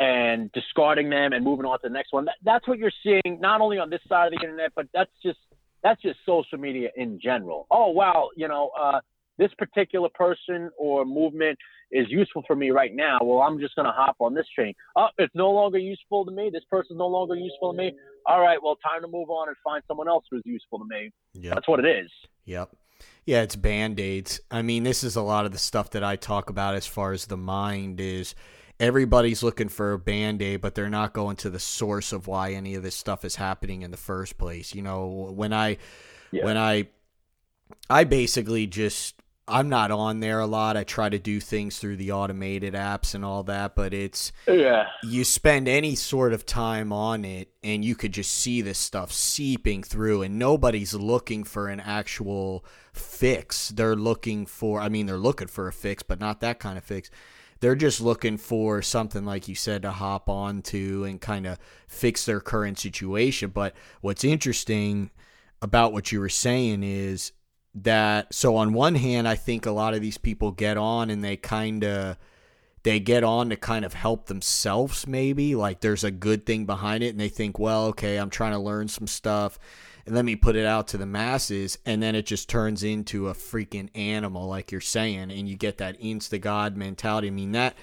and 0.00 0.50
discarding 0.52 1.10
them 1.10 1.32
and 1.32 1.44
moving 1.44 1.66
on 1.66 1.78
to 1.80 1.88
the 1.88 1.92
next 1.92 2.12
one. 2.12 2.24
That, 2.26 2.36
that's 2.44 2.68
what 2.68 2.78
you're 2.78 2.92
seeing 3.02 3.40
not 3.40 3.60
only 3.60 3.78
on 3.78 3.90
this 3.90 4.00
side 4.08 4.32
of 4.32 4.38
the 4.38 4.44
internet, 4.44 4.72
but 4.76 4.86
that's 4.94 5.10
just 5.22 5.38
that's 5.82 6.00
just 6.02 6.18
social 6.26 6.58
media 6.58 6.90
in 6.96 7.20
general. 7.22 7.66
Oh 7.70 7.90
wow, 7.90 8.30
you 8.36 8.48
know, 8.48 8.70
uh, 8.80 9.00
this 9.38 9.50
particular 9.58 10.08
person 10.14 10.70
or 10.78 11.04
movement 11.04 11.58
is 11.90 12.06
useful 12.10 12.42
for 12.46 12.54
me 12.54 12.70
right 12.70 12.94
now. 12.94 13.18
Well, 13.22 13.40
I'm 13.40 13.58
just 13.58 13.74
gonna 13.76 13.92
hop 13.92 14.16
on 14.20 14.34
this 14.34 14.46
train. 14.54 14.74
Oh, 14.96 15.08
it's 15.18 15.34
no 15.34 15.50
longer 15.50 15.78
useful 15.78 16.24
to 16.24 16.30
me. 16.30 16.50
This 16.52 16.64
person's 16.70 16.98
no 16.98 17.06
longer 17.06 17.34
useful 17.34 17.72
to 17.72 17.76
me. 17.76 17.92
All 18.26 18.40
right, 18.40 18.58
well, 18.62 18.76
time 18.76 19.02
to 19.02 19.08
move 19.08 19.30
on 19.30 19.48
and 19.48 19.56
find 19.64 19.82
someone 19.88 20.08
else 20.08 20.24
who's 20.30 20.42
useful 20.44 20.78
to 20.78 20.84
me. 20.84 21.10
Yep. 21.34 21.54
That's 21.54 21.68
what 21.68 21.80
it 21.80 21.86
is. 21.86 22.10
Yep. 22.44 22.70
Yeah, 23.24 23.42
it's 23.42 23.56
band 23.56 24.00
aids. 24.00 24.40
I 24.50 24.62
mean, 24.62 24.82
this 24.82 25.04
is 25.04 25.16
a 25.16 25.22
lot 25.22 25.46
of 25.46 25.52
the 25.52 25.58
stuff 25.58 25.90
that 25.90 26.02
I 26.02 26.16
talk 26.16 26.50
about 26.50 26.74
as 26.74 26.86
far 26.86 27.12
as 27.12 27.26
the 27.26 27.36
mind 27.36 28.00
is 28.00 28.34
everybody's 28.80 29.42
looking 29.42 29.68
for 29.68 29.92
a 29.92 29.98
band 29.98 30.40
aid, 30.42 30.60
but 30.60 30.74
they're 30.74 30.88
not 30.88 31.12
going 31.12 31.36
to 31.36 31.50
the 31.50 31.58
source 31.58 32.12
of 32.12 32.26
why 32.26 32.52
any 32.52 32.74
of 32.74 32.82
this 32.82 32.94
stuff 32.94 33.24
is 33.24 33.36
happening 33.36 33.82
in 33.82 33.90
the 33.90 33.96
first 33.96 34.38
place. 34.38 34.74
You 34.74 34.82
know, 34.82 35.32
when 35.34 35.52
I 35.52 35.78
Yeah. 36.30 36.44
when 36.44 36.56
I 36.56 36.88
I 37.90 38.04
basically 38.04 38.66
just 38.66 39.14
I'm 39.50 39.70
not 39.70 39.90
on 39.90 40.20
there 40.20 40.40
a 40.40 40.46
lot. 40.46 40.76
I 40.76 40.84
try 40.84 41.08
to 41.08 41.18
do 41.18 41.40
things 41.40 41.78
through 41.78 41.96
the 41.96 42.12
automated 42.12 42.74
apps 42.74 43.14
and 43.14 43.24
all 43.24 43.42
that, 43.44 43.74
but 43.74 43.94
it's 43.94 44.30
Yeah. 44.46 44.88
you 45.02 45.24
spend 45.24 45.68
any 45.68 45.94
sort 45.94 46.34
of 46.34 46.44
time 46.44 46.92
on 46.92 47.24
it 47.24 47.48
and 47.64 47.82
you 47.82 47.94
could 47.96 48.12
just 48.12 48.30
see 48.30 48.60
this 48.60 48.78
stuff 48.78 49.10
seeping 49.10 49.82
through 49.82 50.20
and 50.20 50.38
nobody's 50.38 50.92
looking 50.92 51.44
for 51.44 51.68
an 51.68 51.80
actual 51.80 52.62
fix 52.92 53.68
they're 53.70 53.94
looking 53.94 54.44
for 54.44 54.80
i 54.80 54.88
mean 54.88 55.06
they're 55.06 55.16
looking 55.16 55.46
for 55.46 55.68
a 55.68 55.72
fix 55.72 56.02
but 56.02 56.18
not 56.18 56.40
that 56.40 56.58
kind 56.58 56.76
of 56.76 56.82
fix 56.82 57.10
they're 57.60 57.74
just 57.74 58.00
looking 58.00 58.36
for 58.36 58.82
something 58.82 59.24
like 59.24 59.48
you 59.48 59.54
said 59.54 59.82
to 59.82 59.90
hop 59.90 60.28
on 60.28 60.62
to 60.62 61.04
and 61.04 61.20
kind 61.20 61.46
of 61.46 61.58
fix 61.86 62.24
their 62.24 62.40
current 62.40 62.78
situation. 62.78 63.50
But 63.50 63.74
what's 64.00 64.24
interesting 64.24 65.10
about 65.60 65.92
what 65.92 66.12
you 66.12 66.20
were 66.20 66.28
saying 66.28 66.82
is 66.82 67.32
that 67.74 68.32
so 68.32 68.56
on 68.56 68.72
one 68.72 68.94
hand 68.94 69.28
i 69.28 69.34
think 69.34 69.66
a 69.66 69.70
lot 69.70 69.94
of 69.94 70.00
these 70.00 70.18
people 70.18 70.50
get 70.50 70.76
on 70.76 71.10
and 71.10 71.22
they 71.22 71.36
kind 71.36 71.84
of 71.84 72.16
they 72.82 73.00
get 73.00 73.24
on 73.24 73.50
to 73.50 73.56
kind 73.56 73.84
of 73.84 73.92
help 73.92 74.26
themselves 74.26 75.06
maybe. 75.06 75.54
Like 75.54 75.80
there's 75.80 76.04
a 76.04 76.10
good 76.10 76.46
thing 76.46 76.64
behind 76.64 77.02
it 77.02 77.08
and 77.08 77.20
they 77.20 77.28
think 77.28 77.58
well 77.58 77.86
okay 77.86 78.16
i'm 78.16 78.30
trying 78.30 78.52
to 78.52 78.58
learn 78.58 78.88
some 78.88 79.06
stuff 79.06 79.58
let 80.10 80.24
me 80.24 80.36
put 80.36 80.56
it 80.56 80.66
out 80.66 80.88
to 80.88 80.96
the 80.96 81.06
masses 81.06 81.78
and 81.86 82.02
then 82.02 82.14
it 82.14 82.26
just 82.26 82.48
turns 82.48 82.82
into 82.82 83.28
a 83.28 83.34
freaking 83.34 83.88
animal 83.94 84.46
like 84.48 84.70
you're 84.72 84.80
saying 84.80 85.30
and 85.30 85.48
you 85.48 85.56
get 85.56 85.78
that 85.78 86.00
insta 86.00 86.40
god 86.40 86.76
mentality 86.76 87.28
i 87.28 87.30
mean 87.30 87.52
that 87.52 87.74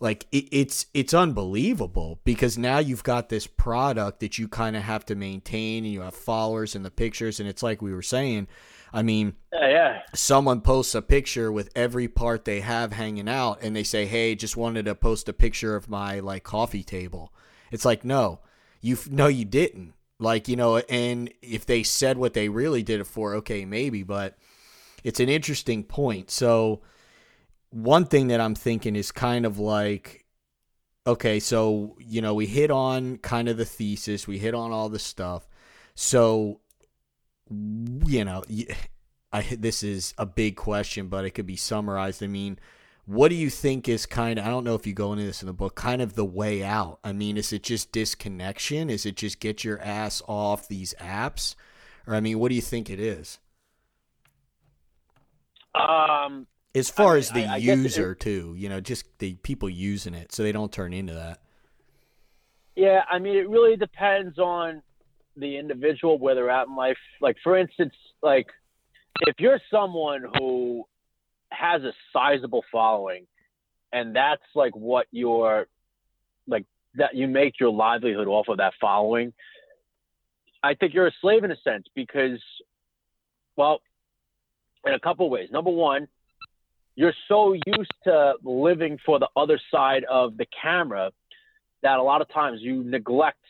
like 0.00 0.26
it, 0.32 0.48
it's 0.50 0.86
it's 0.94 1.14
unbelievable 1.14 2.18
because 2.24 2.58
now 2.58 2.78
you've 2.78 3.04
got 3.04 3.28
this 3.28 3.46
product 3.46 4.20
that 4.20 4.38
you 4.38 4.48
kind 4.48 4.76
of 4.76 4.82
have 4.82 5.04
to 5.06 5.14
maintain 5.14 5.84
and 5.84 5.92
you 5.92 6.00
have 6.00 6.14
followers 6.14 6.74
and 6.74 6.84
the 6.84 6.90
pictures 6.90 7.38
and 7.40 7.48
it's 7.48 7.62
like 7.62 7.80
we 7.80 7.94
were 7.94 8.02
saying 8.02 8.48
i 8.92 9.02
mean 9.02 9.34
Yeah. 9.52 9.68
yeah. 9.68 10.02
someone 10.14 10.60
posts 10.60 10.94
a 10.94 11.02
picture 11.02 11.52
with 11.52 11.70
every 11.76 12.08
part 12.08 12.44
they 12.44 12.60
have 12.60 12.92
hanging 12.92 13.28
out 13.28 13.58
and 13.62 13.76
they 13.76 13.84
say 13.84 14.06
hey 14.06 14.34
just 14.34 14.56
wanted 14.56 14.86
to 14.86 14.94
post 14.94 15.28
a 15.28 15.32
picture 15.32 15.76
of 15.76 15.88
my 15.88 16.18
like 16.20 16.42
coffee 16.42 16.82
table 16.84 17.32
it's 17.70 17.84
like 17.84 18.04
no 18.04 18.40
you 18.80 18.98
no 19.08 19.28
you 19.28 19.44
didn't 19.44 19.94
like 20.22 20.48
you 20.48 20.56
know 20.56 20.78
and 20.78 21.32
if 21.42 21.66
they 21.66 21.82
said 21.82 22.16
what 22.16 22.34
they 22.34 22.48
really 22.48 22.82
did 22.82 23.00
it 23.00 23.06
for 23.06 23.34
okay 23.34 23.64
maybe 23.64 24.02
but 24.02 24.38
it's 25.04 25.20
an 25.20 25.28
interesting 25.28 25.82
point 25.82 26.30
so 26.30 26.80
one 27.70 28.04
thing 28.04 28.28
that 28.28 28.40
i'm 28.40 28.54
thinking 28.54 28.96
is 28.96 29.10
kind 29.10 29.44
of 29.44 29.58
like 29.58 30.24
okay 31.06 31.40
so 31.40 31.96
you 31.98 32.22
know 32.22 32.34
we 32.34 32.46
hit 32.46 32.70
on 32.70 33.16
kind 33.18 33.48
of 33.48 33.56
the 33.56 33.64
thesis 33.64 34.26
we 34.26 34.38
hit 34.38 34.54
on 34.54 34.70
all 34.72 34.88
the 34.88 34.98
stuff 34.98 35.48
so 35.94 36.60
you 38.06 38.24
know 38.24 38.42
I 39.32 39.42
this 39.42 39.82
is 39.82 40.14
a 40.18 40.26
big 40.26 40.56
question, 40.56 41.08
but 41.08 41.24
it 41.24 41.30
could 41.30 41.46
be 41.46 41.56
summarized. 41.56 42.22
I 42.22 42.26
mean, 42.26 42.58
what 43.04 43.28
do 43.28 43.34
you 43.34 43.50
think 43.50 43.88
is 43.88 44.06
kind 44.06 44.38
of 44.38 44.46
I 44.46 44.48
don't 44.48 44.64
know 44.64 44.74
if 44.74 44.86
you 44.86 44.92
go 44.94 45.12
into 45.12 45.24
this 45.24 45.42
in 45.42 45.46
the 45.46 45.52
book, 45.52 45.74
kind 45.74 46.00
of 46.00 46.14
the 46.14 46.24
way 46.24 46.62
out? 46.62 46.98
I 47.02 47.12
mean, 47.12 47.36
is 47.36 47.52
it 47.52 47.62
just 47.62 47.92
disconnection? 47.92 48.90
Is 48.90 49.04
it 49.06 49.16
just 49.16 49.40
get 49.40 49.64
your 49.64 49.80
ass 49.80 50.22
off 50.28 50.68
these 50.68 50.94
apps? 51.00 51.54
Or 52.06 52.14
I 52.14 52.20
mean, 52.20 52.38
what 52.38 52.48
do 52.48 52.54
you 52.54 52.62
think 52.62 52.88
it 52.90 53.00
is? 53.00 53.38
Um. 55.74 56.46
As 56.74 56.88
far 56.88 57.16
I- 57.16 57.18
as 57.18 57.30
the 57.30 57.44
I- 57.44 57.54
I 57.56 57.60
guess 57.60 57.78
it- 57.78 57.82
user 57.82 58.14
too, 58.14 58.54
you 58.56 58.68
know, 58.70 58.80
just 58.80 59.18
the 59.18 59.34
people 59.34 59.68
using 59.68 60.14
it 60.14 60.32
so 60.32 60.42
they 60.42 60.52
don't 60.52 60.72
turn 60.72 60.94
into 60.94 61.12
that. 61.12 61.42
Yeah, 62.76 63.04
I 63.10 63.18
mean, 63.18 63.36
it 63.36 63.46
really 63.50 63.76
depends 63.76 64.38
on 64.38 64.82
the 65.36 65.58
individual 65.58 66.18
where 66.18 66.34
they're 66.34 66.48
at 66.50 66.68
in 66.68 66.74
life. 66.76 66.96
Like, 67.20 67.36
for 67.44 67.58
instance, 67.58 67.94
like 68.22 68.46
if 69.26 69.38
you're 69.38 69.60
someone 69.70 70.24
who 70.38 70.86
has 71.52 71.82
a 71.82 71.92
sizable 72.12 72.64
following, 72.70 73.26
and 73.92 74.14
that's 74.14 74.42
like 74.54 74.74
what 74.74 75.06
your 75.10 75.66
like 76.46 76.64
that 76.94 77.14
you 77.14 77.28
make 77.28 77.60
your 77.60 77.70
livelihood 77.70 78.28
off 78.28 78.48
of 78.48 78.58
that 78.58 78.74
following. 78.80 79.32
I 80.62 80.74
think 80.74 80.94
you're 80.94 81.08
a 81.08 81.12
slave 81.20 81.44
in 81.44 81.50
a 81.50 81.56
sense 81.64 81.86
because, 81.94 82.38
well, 83.56 83.80
in 84.86 84.94
a 84.94 85.00
couple 85.00 85.28
ways. 85.28 85.48
Number 85.50 85.70
one, 85.70 86.06
you're 86.94 87.14
so 87.28 87.54
used 87.54 87.92
to 88.04 88.34
living 88.44 88.98
for 89.04 89.18
the 89.18 89.28
other 89.36 89.60
side 89.70 90.04
of 90.04 90.36
the 90.36 90.46
camera 90.60 91.10
that 91.82 91.98
a 91.98 92.02
lot 92.02 92.20
of 92.20 92.28
times 92.32 92.60
you 92.60 92.84
neglect, 92.84 93.44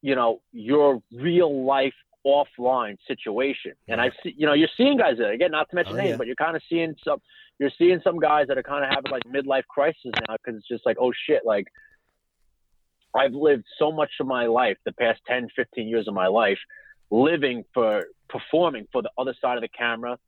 you 0.00 0.14
know, 0.14 0.40
your 0.52 1.02
real 1.12 1.64
life 1.64 1.94
offline 2.26 2.96
situation. 3.06 3.72
And 3.88 4.00
I 4.00 4.10
see, 4.22 4.34
you 4.36 4.46
know, 4.46 4.52
you're 4.52 4.68
seeing 4.76 4.98
guys 4.98 5.16
that 5.18 5.30
again, 5.30 5.50
not 5.52 5.68
to 5.70 5.76
mention 5.76 5.94
Oh, 5.94 5.96
names, 5.98 6.10
yeah. 6.10 6.16
but 6.16 6.26
you're 6.26 6.36
kind 6.36 6.56
of 6.56 6.62
seeing 6.68 6.94
some, 7.04 7.18
you're 7.58 7.70
seeing 7.78 8.00
some 8.04 8.18
guys 8.18 8.46
that 8.48 8.58
are 8.58 8.62
kind 8.62 8.84
of 8.84 8.90
having 8.90 9.10
like 9.10 9.22
midlife 9.24 9.64
crisis 9.68 10.10
now 10.28 10.36
because 10.36 10.58
it's 10.58 10.68
just 10.68 10.84
like, 10.84 10.96
oh 11.00 11.12
shit, 11.26 11.42
like 11.44 11.66
I've 13.14 13.32
lived 13.32 13.64
so 13.78 13.90
much 13.90 14.10
of 14.20 14.26
my 14.26 14.46
life, 14.46 14.76
the 14.84 14.92
past 14.92 15.20
10, 15.26 15.48
15 15.56 15.88
years 15.88 16.06
of 16.08 16.14
my 16.14 16.28
life, 16.28 16.58
living 17.10 17.64
for 17.74 18.04
performing 18.28 18.86
for 18.92 19.02
the 19.02 19.10
other 19.18 19.34
side 19.40 19.56
of 19.56 19.62
the 19.62 19.68
camera, 19.68 20.18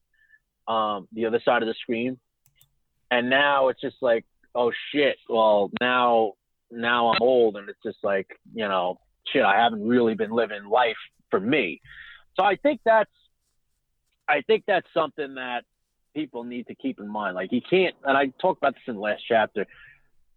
um, 0.66 1.06
the 1.12 1.26
other 1.26 1.40
side 1.44 1.62
of 1.62 1.68
the 1.68 1.74
screen. 1.74 2.18
And 3.10 3.28
now 3.30 3.68
it's 3.68 3.80
just 3.80 3.96
like, 4.00 4.24
oh 4.54 4.72
shit, 4.92 5.16
well, 5.28 5.70
now 5.80 6.32
now 6.70 7.10
I'm 7.12 7.18
old 7.20 7.56
and 7.56 7.68
it's 7.68 7.78
just 7.84 7.98
like, 8.02 8.26
you 8.54 8.66
know, 8.66 8.98
shit, 9.30 9.42
I 9.44 9.58
haven't 9.62 9.86
really 9.86 10.14
been 10.14 10.30
living 10.32 10.64
life 10.64 10.96
for 11.32 11.40
me. 11.40 11.80
So 12.36 12.44
I 12.44 12.54
think 12.54 12.80
that's 12.84 13.10
I 14.28 14.42
think 14.42 14.64
that's 14.68 14.86
something 14.94 15.34
that 15.34 15.64
people 16.14 16.44
need 16.44 16.68
to 16.68 16.76
keep 16.76 17.00
in 17.00 17.08
mind. 17.08 17.34
Like 17.34 17.50
you 17.50 17.60
can't 17.68 17.96
and 18.04 18.16
I 18.16 18.26
talked 18.40 18.58
about 18.58 18.74
this 18.74 18.82
in 18.86 18.94
the 18.94 19.00
last 19.00 19.24
chapter. 19.26 19.66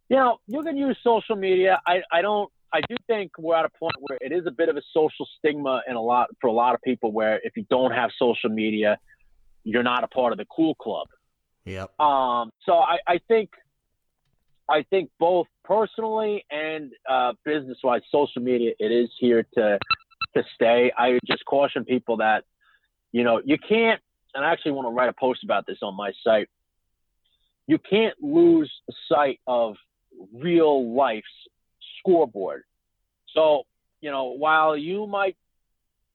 You 0.10 0.18
know, 0.18 0.38
you 0.48 0.64
can 0.64 0.78
use 0.78 0.98
social 1.04 1.36
media. 1.36 1.80
I, 1.86 2.02
I 2.12 2.22
don't 2.22 2.52
I 2.74 2.82
do 2.90 2.96
think 3.08 3.32
we're 3.38 3.56
at 3.56 3.66
a 3.66 3.70
point 3.70 3.96
where 4.00 4.18
it 4.22 4.32
is 4.32 4.46
a 4.48 4.52
bit 4.52 4.70
of 4.70 4.78
a 4.78 4.82
social 4.94 5.28
stigma 5.38 5.82
in 5.88 5.96
a 5.96 6.02
lot 6.02 6.30
for 6.42 6.48
a 6.48 6.54
lot 6.54 6.74
of 6.74 6.82
people 6.82 7.12
where 7.12 7.40
if 7.44 7.56
you 7.56 7.66
don't 7.70 7.92
have 7.92 8.10
social 8.18 8.50
media, 8.50 8.98
you're 9.64 9.84
not 9.84 10.04
a 10.04 10.08
part 10.08 10.32
of 10.32 10.38
the 10.38 10.46
cool 10.46 10.76
club. 10.76 11.08
Yep. 11.66 12.00
Um, 12.00 12.52
so 12.66 12.74
I, 12.74 12.98
I 13.08 13.20
think 13.28 13.50
I 14.70 14.84
think 14.90 15.10
both 15.20 15.48
personally 15.64 16.46
and 16.50 16.92
uh, 17.10 17.34
business 17.44 17.78
wise, 17.84 18.02
social 18.12 18.42
media 18.42 18.74
it 18.80 18.92
is 18.92 19.10
here 19.20 19.46
to 19.56 19.80
to 20.36 20.44
stay. 20.54 20.92
I 20.98 21.20
just 21.26 21.46
caution 21.46 21.86
people 21.86 22.18
that 22.18 22.44
you 23.12 23.24
know 23.24 23.42
you 23.44 23.58
can't. 23.58 24.02
And 24.34 24.44
I 24.44 24.52
actually 24.52 24.74
want 24.74 24.88
to 24.88 24.92
write 24.92 25.10
a 25.10 25.14
post 25.14 25.44
about 25.44 25.66
this 25.66 25.78
on 25.82 25.96
my 25.96 26.12
site. 26.24 26.50
You 27.68 27.80
can't 27.80 28.16
lose 28.22 28.72
sight 29.10 29.40
of 29.48 29.76
real 30.34 30.94
life's 30.94 31.28
scoreboard. 32.00 32.64
So 33.34 33.64
you 34.02 34.12
know 34.12 34.26
while 34.26 34.78
you 34.78 35.08
might 35.08 35.38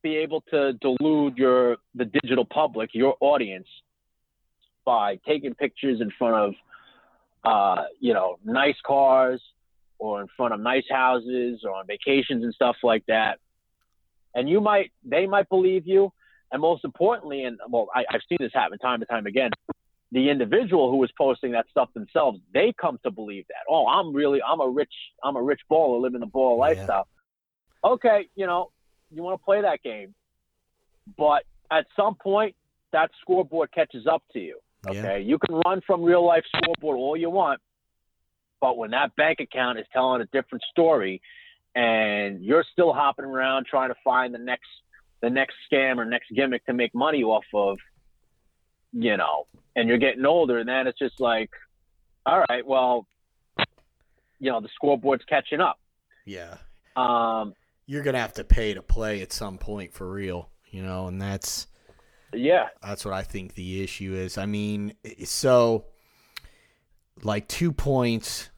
be 0.02 0.16
able 0.16 0.42
to 0.50 0.72
delude 0.74 1.36
your 1.36 1.76
the 1.94 2.06
digital 2.06 2.44
public, 2.44 2.90
your 2.92 3.16
audience, 3.20 3.68
by 4.84 5.16
taking 5.26 5.54
pictures 5.54 6.00
in 6.00 6.10
front 6.18 6.34
of 6.34 6.54
uh, 7.44 7.84
you 7.98 8.14
know, 8.14 8.38
nice 8.44 8.76
cars 8.84 9.40
or 9.98 10.20
in 10.20 10.28
front 10.36 10.54
of 10.54 10.60
nice 10.60 10.84
houses 10.90 11.60
or 11.64 11.74
on 11.74 11.86
vacations 11.86 12.44
and 12.44 12.54
stuff 12.54 12.76
like 12.82 13.04
that. 13.06 13.38
And 14.34 14.48
you 14.48 14.60
might, 14.60 14.92
they 15.04 15.26
might 15.26 15.48
believe 15.48 15.86
you. 15.86 16.12
And 16.52 16.60
most 16.60 16.84
importantly, 16.84 17.44
and 17.44 17.58
well, 17.68 17.88
I, 17.94 18.04
I've 18.10 18.22
seen 18.28 18.38
this 18.40 18.50
happen 18.52 18.78
time 18.78 19.00
and 19.00 19.08
time 19.08 19.26
again. 19.26 19.50
The 20.12 20.28
individual 20.28 20.90
who 20.90 20.96
was 20.96 21.10
posting 21.16 21.52
that 21.52 21.66
stuff 21.70 21.88
themselves, 21.94 22.40
they 22.52 22.72
come 22.80 22.98
to 23.04 23.12
believe 23.12 23.44
that. 23.48 23.62
Oh, 23.68 23.86
I'm 23.86 24.12
really, 24.12 24.40
I'm 24.42 24.60
a 24.60 24.68
rich, 24.68 24.92
I'm 25.22 25.36
a 25.36 25.42
rich 25.42 25.60
baller 25.70 26.00
living 26.00 26.20
the 26.20 26.26
baller 26.26 26.56
yeah. 26.56 26.80
lifestyle. 26.80 27.08
Okay, 27.84 28.28
you 28.34 28.46
know, 28.46 28.72
you 29.12 29.22
want 29.22 29.40
to 29.40 29.44
play 29.44 29.62
that 29.62 29.82
game, 29.82 30.14
but 31.16 31.44
at 31.70 31.86
some 31.94 32.16
point, 32.16 32.56
that 32.92 33.10
scoreboard 33.20 33.70
catches 33.72 34.06
up 34.08 34.22
to 34.32 34.40
you. 34.40 34.58
Okay, 34.88 35.02
yeah. 35.02 35.16
you 35.16 35.38
can 35.38 35.60
run 35.64 35.80
from 35.86 36.02
real 36.02 36.26
life 36.26 36.44
scoreboard 36.56 36.96
all 36.96 37.16
you 37.16 37.30
want, 37.30 37.60
but 38.60 38.76
when 38.76 38.90
that 38.90 39.14
bank 39.14 39.38
account 39.40 39.78
is 39.78 39.86
telling 39.92 40.20
a 40.20 40.26
different 40.26 40.64
story, 40.70 41.22
and 41.74 42.44
you're 42.44 42.64
still 42.72 42.92
hopping 42.92 43.24
around 43.24 43.66
trying 43.66 43.90
to 43.90 43.96
find 44.02 44.34
the 44.34 44.38
next 44.38 44.68
the 45.22 45.30
next 45.30 45.54
scam 45.70 45.98
or 45.98 46.04
next 46.04 46.30
gimmick 46.34 46.64
to 46.66 46.72
make 46.72 46.94
money 46.94 47.22
off 47.22 47.44
of, 47.52 47.78
you 48.92 49.16
know, 49.16 49.46
and 49.76 49.88
you're 49.88 49.98
getting 49.98 50.24
older, 50.24 50.58
and 50.58 50.68
then 50.68 50.86
it's 50.86 50.98
just 50.98 51.20
like, 51.20 51.50
all 52.24 52.42
right, 52.48 52.66
well, 52.66 53.06
you 54.38 54.50
know, 54.50 54.60
the 54.60 54.68
scoreboard's 54.74 55.24
catching 55.28 55.60
up. 55.60 55.78
Yeah. 56.24 56.56
Um, 56.96 57.54
you're 57.86 58.02
gonna 58.02 58.20
have 58.20 58.34
to 58.34 58.44
pay 58.44 58.74
to 58.74 58.82
play 58.82 59.20
at 59.20 59.32
some 59.32 59.58
point 59.58 59.92
for 59.92 60.10
real, 60.10 60.48
you 60.70 60.82
know, 60.82 61.06
and 61.06 61.20
that's 61.20 61.66
yeah. 62.32 62.68
That's 62.82 63.04
what 63.04 63.14
I 63.14 63.22
think 63.22 63.54
the 63.54 63.82
issue 63.82 64.14
is. 64.14 64.38
I 64.38 64.46
mean, 64.46 64.94
so 65.24 65.86
like 67.22 67.48
two 67.48 67.72
points. 67.72 68.49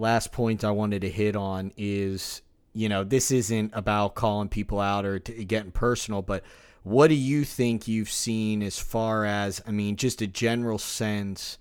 Last 0.00 0.32
point 0.32 0.64
I 0.64 0.70
wanted 0.70 1.02
to 1.02 1.10
hit 1.10 1.36
on 1.36 1.72
is, 1.76 2.40
you 2.72 2.88
know, 2.88 3.04
this 3.04 3.30
isn't 3.30 3.72
about 3.74 4.14
calling 4.14 4.48
people 4.48 4.80
out 4.80 5.04
or 5.04 5.18
getting 5.18 5.72
personal, 5.72 6.22
but 6.22 6.42
what 6.82 7.08
do 7.08 7.14
you 7.14 7.44
think 7.44 7.86
you've 7.86 8.10
seen 8.10 8.62
as 8.62 8.78
far 8.78 9.26
as, 9.26 9.62
I 9.66 9.72
mean, 9.72 9.96
just 9.96 10.22
a 10.22 10.26
general 10.26 10.78
sense 10.78 11.58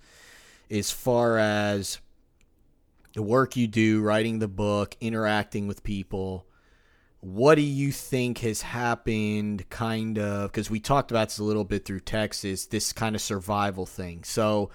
as 0.72 0.90
far 0.90 1.38
as 1.38 2.00
the 3.14 3.22
work 3.22 3.58
you 3.58 3.68
do, 3.68 4.02
writing 4.02 4.40
the 4.40 4.48
book, 4.48 4.96
interacting 5.02 5.68
with 5.68 5.84
people, 5.84 6.46
what 7.20 7.56
do 7.56 7.62
you 7.62 7.92
think 7.92 8.38
has 8.38 8.62
happened 8.62 9.70
kind 9.70 10.18
of 10.18 10.50
because 10.50 10.70
we 10.70 10.80
talked 10.80 11.12
about 11.12 11.28
this 11.28 11.40
a 11.40 11.44
little 11.44 11.66
bit 11.66 11.84
through 11.84 12.00
texas 12.00 12.68
this 12.68 12.94
kind 12.94 13.14
of 13.14 13.22
survival 13.22 13.86
thing. 13.86 14.24
So 14.24 14.70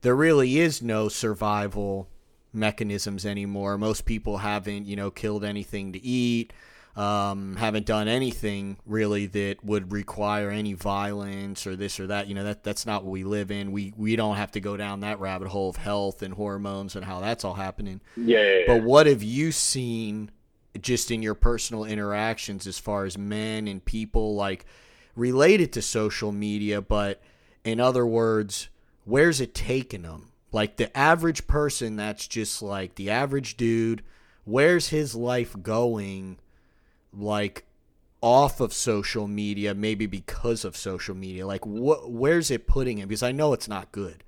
there 0.00 0.16
really 0.16 0.58
is 0.58 0.82
no 0.82 1.08
survival 1.08 2.08
mechanisms 2.54 3.26
anymore 3.26 3.76
most 3.78 4.04
people 4.04 4.38
haven't 4.38 4.86
you 4.86 4.96
know 4.96 5.10
killed 5.10 5.44
anything 5.44 5.92
to 5.92 6.04
eat 6.04 6.52
um, 6.96 7.56
haven't 7.56 7.86
done 7.86 8.06
anything 8.06 8.76
really 8.86 9.26
that 9.26 9.64
would 9.64 9.90
require 9.90 10.50
any 10.50 10.74
violence 10.74 11.66
or 11.66 11.74
this 11.74 11.98
or 11.98 12.06
that 12.06 12.28
you 12.28 12.36
know 12.36 12.44
that 12.44 12.62
that's 12.62 12.86
not 12.86 13.02
what 13.02 13.10
we 13.10 13.24
live 13.24 13.50
in 13.50 13.72
we 13.72 13.92
we 13.96 14.14
don't 14.14 14.36
have 14.36 14.52
to 14.52 14.60
go 14.60 14.76
down 14.76 15.00
that 15.00 15.18
rabbit 15.18 15.48
hole 15.48 15.70
of 15.70 15.76
health 15.76 16.22
and 16.22 16.34
hormones 16.34 16.94
and 16.94 17.04
how 17.04 17.18
that's 17.18 17.44
all 17.44 17.54
happening 17.54 18.00
yeah, 18.16 18.38
yeah, 18.38 18.58
yeah. 18.58 18.64
but 18.68 18.84
what 18.84 19.06
have 19.06 19.24
you 19.24 19.50
seen 19.50 20.30
just 20.80 21.10
in 21.10 21.22
your 21.22 21.34
personal 21.34 21.84
interactions 21.84 22.66
as 22.66 22.78
far 22.78 23.04
as 23.04 23.16
men 23.16 23.68
and 23.68 23.84
people 23.84 24.34
like 24.34 24.64
related 25.16 25.72
to 25.72 25.82
social 25.82 26.32
media, 26.32 26.80
but 26.80 27.22
in 27.64 27.80
other 27.80 28.06
words, 28.06 28.68
where's 29.04 29.40
it 29.40 29.54
taking 29.54 30.02
them? 30.02 30.30
Like 30.54 30.76
the 30.76 30.96
average 30.96 31.48
person 31.48 31.96
that's 31.96 32.28
just 32.28 32.62
like 32.62 32.94
the 32.94 33.10
average 33.10 33.56
dude, 33.56 34.04
where's 34.44 34.88
his 34.88 35.16
life 35.16 35.56
going 35.60 36.38
like 37.12 37.64
off 38.20 38.60
of 38.60 38.72
social 38.72 39.26
media, 39.26 39.74
maybe 39.74 40.06
because 40.06 40.64
of 40.64 40.76
social 40.76 41.16
media? 41.16 41.44
Like 41.44 41.66
what 41.66 42.08
where's 42.08 42.52
it 42.52 42.68
putting 42.68 42.98
him? 42.98 43.08
Because 43.08 43.24
I 43.24 43.32
know 43.32 43.52
it's 43.52 43.66
not 43.66 43.90
good. 43.90 44.22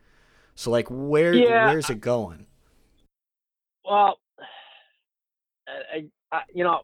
So 0.56 0.72
like 0.72 0.88
where 0.90 1.32
yeah. 1.32 1.66
where's 1.66 1.88
it 1.90 2.00
going? 2.00 2.46
Well, 3.84 4.18
I, 5.68 6.06
I, 6.32 6.40
you 6.52 6.64
know, 6.64 6.80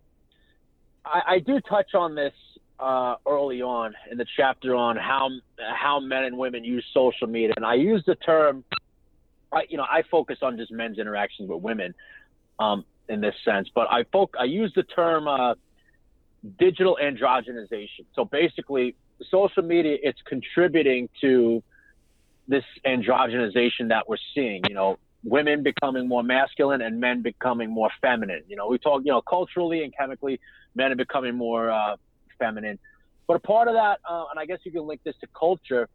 I, 1.04 1.20
I, 1.26 1.38
do 1.40 1.60
touch 1.68 1.94
on 1.94 2.14
this 2.14 2.34
uh, 2.78 3.16
early 3.26 3.60
on 3.60 3.94
in 4.08 4.18
the 4.18 4.26
chapter 4.36 4.76
on 4.76 4.96
how 4.96 5.30
how 5.74 5.98
men 5.98 6.24
and 6.24 6.38
women 6.38 6.62
use 6.62 6.84
social 6.94 7.26
media, 7.26 7.54
and 7.56 7.66
I 7.66 7.74
use 7.74 8.04
the 8.06 8.14
term. 8.14 8.62
I, 9.52 9.64
you 9.68 9.76
know, 9.76 9.84
I 9.84 10.02
focus 10.10 10.38
on 10.42 10.56
just 10.56 10.72
men's 10.72 10.98
interactions 10.98 11.48
with 11.48 11.62
women 11.62 11.94
um, 12.58 12.84
in 13.08 13.20
this 13.20 13.34
sense, 13.44 13.68
but 13.74 13.90
I 13.90 14.04
folk 14.04 14.34
I 14.38 14.44
use 14.44 14.72
the 14.74 14.82
term 14.82 15.28
uh, 15.28 15.54
digital 16.58 16.98
androgenization. 17.02 18.06
So 18.14 18.24
basically, 18.24 18.94
social 19.30 19.62
media 19.62 19.98
it's 20.02 20.20
contributing 20.26 21.08
to 21.20 21.62
this 22.48 22.64
androgenization 22.86 23.88
that 23.88 24.08
we're 24.08 24.16
seeing. 24.34 24.62
You 24.68 24.74
know, 24.74 24.98
women 25.24 25.62
becoming 25.62 26.08
more 26.08 26.22
masculine 26.22 26.82
and 26.82 27.00
men 27.00 27.22
becoming 27.22 27.70
more 27.70 27.90
feminine. 28.00 28.42
You 28.48 28.56
know, 28.56 28.68
we 28.68 28.78
talk, 28.78 29.02
you 29.04 29.12
know, 29.12 29.22
culturally 29.22 29.84
and 29.84 29.94
chemically, 29.96 30.40
men 30.74 30.92
are 30.92 30.96
becoming 30.96 31.34
more 31.34 31.70
uh, 31.70 31.96
feminine. 32.38 32.78
But 33.26 33.36
a 33.36 33.40
part 33.40 33.68
of 33.68 33.74
that, 33.74 34.00
uh, 34.08 34.24
and 34.30 34.38
I 34.38 34.46
guess 34.46 34.58
you 34.64 34.72
can 34.72 34.86
link 34.86 35.02
this 35.04 35.14
to 35.20 35.28
culture, 35.28 35.88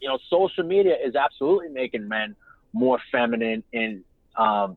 you 0.00 0.08
know, 0.08 0.18
social 0.30 0.64
media 0.64 0.96
is 0.96 1.14
absolutely 1.14 1.68
making 1.68 2.08
men 2.08 2.34
more 2.72 2.98
feminine 3.10 3.62
in 3.72 4.04
um, 4.36 4.76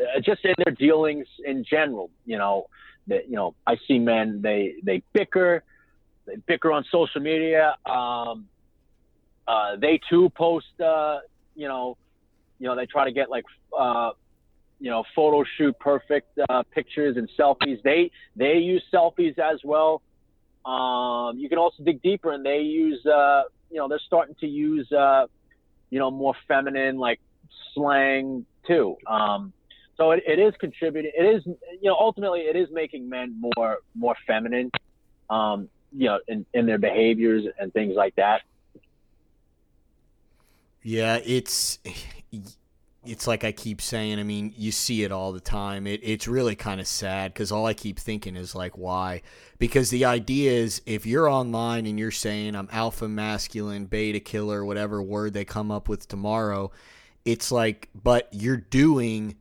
uh, 0.00 0.20
just 0.22 0.44
in 0.44 0.54
their 0.64 0.74
dealings 0.74 1.26
in 1.44 1.64
general. 1.64 2.10
You 2.26 2.38
know, 2.38 2.66
that 3.06 3.28
you 3.28 3.36
know, 3.36 3.54
I 3.66 3.76
see 3.86 3.98
men 3.98 4.40
they 4.42 4.74
they 4.82 5.02
bicker, 5.12 5.62
they 6.26 6.36
bicker 6.46 6.72
on 6.72 6.84
social 6.90 7.20
media. 7.20 7.76
Um, 7.86 8.46
uh, 9.46 9.76
they 9.76 10.00
too 10.08 10.30
post, 10.30 10.66
uh, 10.80 11.18
you 11.54 11.68
know, 11.68 11.96
you 12.58 12.66
know, 12.66 12.74
they 12.74 12.86
try 12.86 13.04
to 13.04 13.12
get 13.12 13.28
like, 13.28 13.44
uh, 13.78 14.10
you 14.80 14.90
know, 14.90 15.04
photo 15.14 15.44
shoot 15.56 15.78
perfect 15.78 16.38
uh, 16.48 16.62
pictures 16.70 17.16
and 17.16 17.28
selfies. 17.38 17.82
They 17.82 18.10
they 18.36 18.54
use 18.54 18.82
selfies 18.92 19.38
as 19.38 19.60
well. 19.64 20.02
Um, 20.64 21.38
you 21.38 21.48
can 21.48 21.58
also 21.58 21.82
dig 21.82 22.00
deeper, 22.02 22.32
and 22.32 22.44
they 22.44 22.60
use, 22.60 23.04
uh, 23.04 23.42
you 23.70 23.76
know, 23.76 23.86
they're 23.86 24.00
starting 24.06 24.34
to 24.40 24.46
use, 24.46 24.90
you 25.94 26.00
know, 26.00 26.10
more 26.10 26.34
feminine 26.48 26.98
like 26.98 27.20
slang 27.72 28.44
too. 28.66 28.96
Um, 29.06 29.52
so 29.96 30.10
it, 30.10 30.24
it 30.26 30.40
is 30.40 30.52
contributing. 30.58 31.12
It 31.16 31.22
is, 31.22 31.46
you 31.46 31.88
know, 31.88 31.96
ultimately 31.96 32.40
it 32.40 32.56
is 32.56 32.68
making 32.72 33.08
men 33.08 33.40
more 33.40 33.78
more 33.94 34.16
feminine, 34.26 34.72
um, 35.30 35.68
you 35.96 36.06
know, 36.06 36.18
in, 36.26 36.44
in 36.52 36.66
their 36.66 36.78
behaviors 36.78 37.44
and 37.60 37.72
things 37.72 37.94
like 37.94 38.16
that. 38.16 38.42
Yeah, 40.82 41.20
it's 41.24 41.78
it's 43.06 43.26
like 43.26 43.44
I 43.44 43.52
keep 43.52 43.80
saying. 43.80 44.18
I 44.18 44.22
mean, 44.22 44.54
you 44.56 44.72
see 44.72 45.04
it 45.04 45.12
all 45.12 45.32
the 45.32 45.40
time. 45.40 45.86
It, 45.86 46.00
it's 46.02 46.28
really 46.28 46.54
kind 46.54 46.80
of 46.80 46.86
sad 46.86 47.32
because 47.32 47.52
all 47.52 47.66
I 47.66 47.74
keep 47.74 47.98
thinking 47.98 48.36
is 48.36 48.54
like, 48.54 48.76
why? 48.76 49.22
Because 49.58 49.90
the 49.90 50.04
idea 50.04 50.52
is 50.52 50.82
if 50.86 51.06
you're 51.06 51.28
online 51.28 51.86
and 51.86 51.98
you're 51.98 52.10
saying 52.10 52.54
I'm 52.54 52.68
alpha 52.72 53.08
masculine, 53.08 53.86
beta 53.86 54.20
killer, 54.20 54.64
whatever 54.64 55.02
word 55.02 55.34
they 55.34 55.44
come 55.44 55.70
up 55.70 55.88
with 55.88 56.08
tomorrow, 56.08 56.70
it's 57.24 57.50
like, 57.50 57.88
but 57.94 58.28
you're 58.32 58.56
doing 58.56 59.36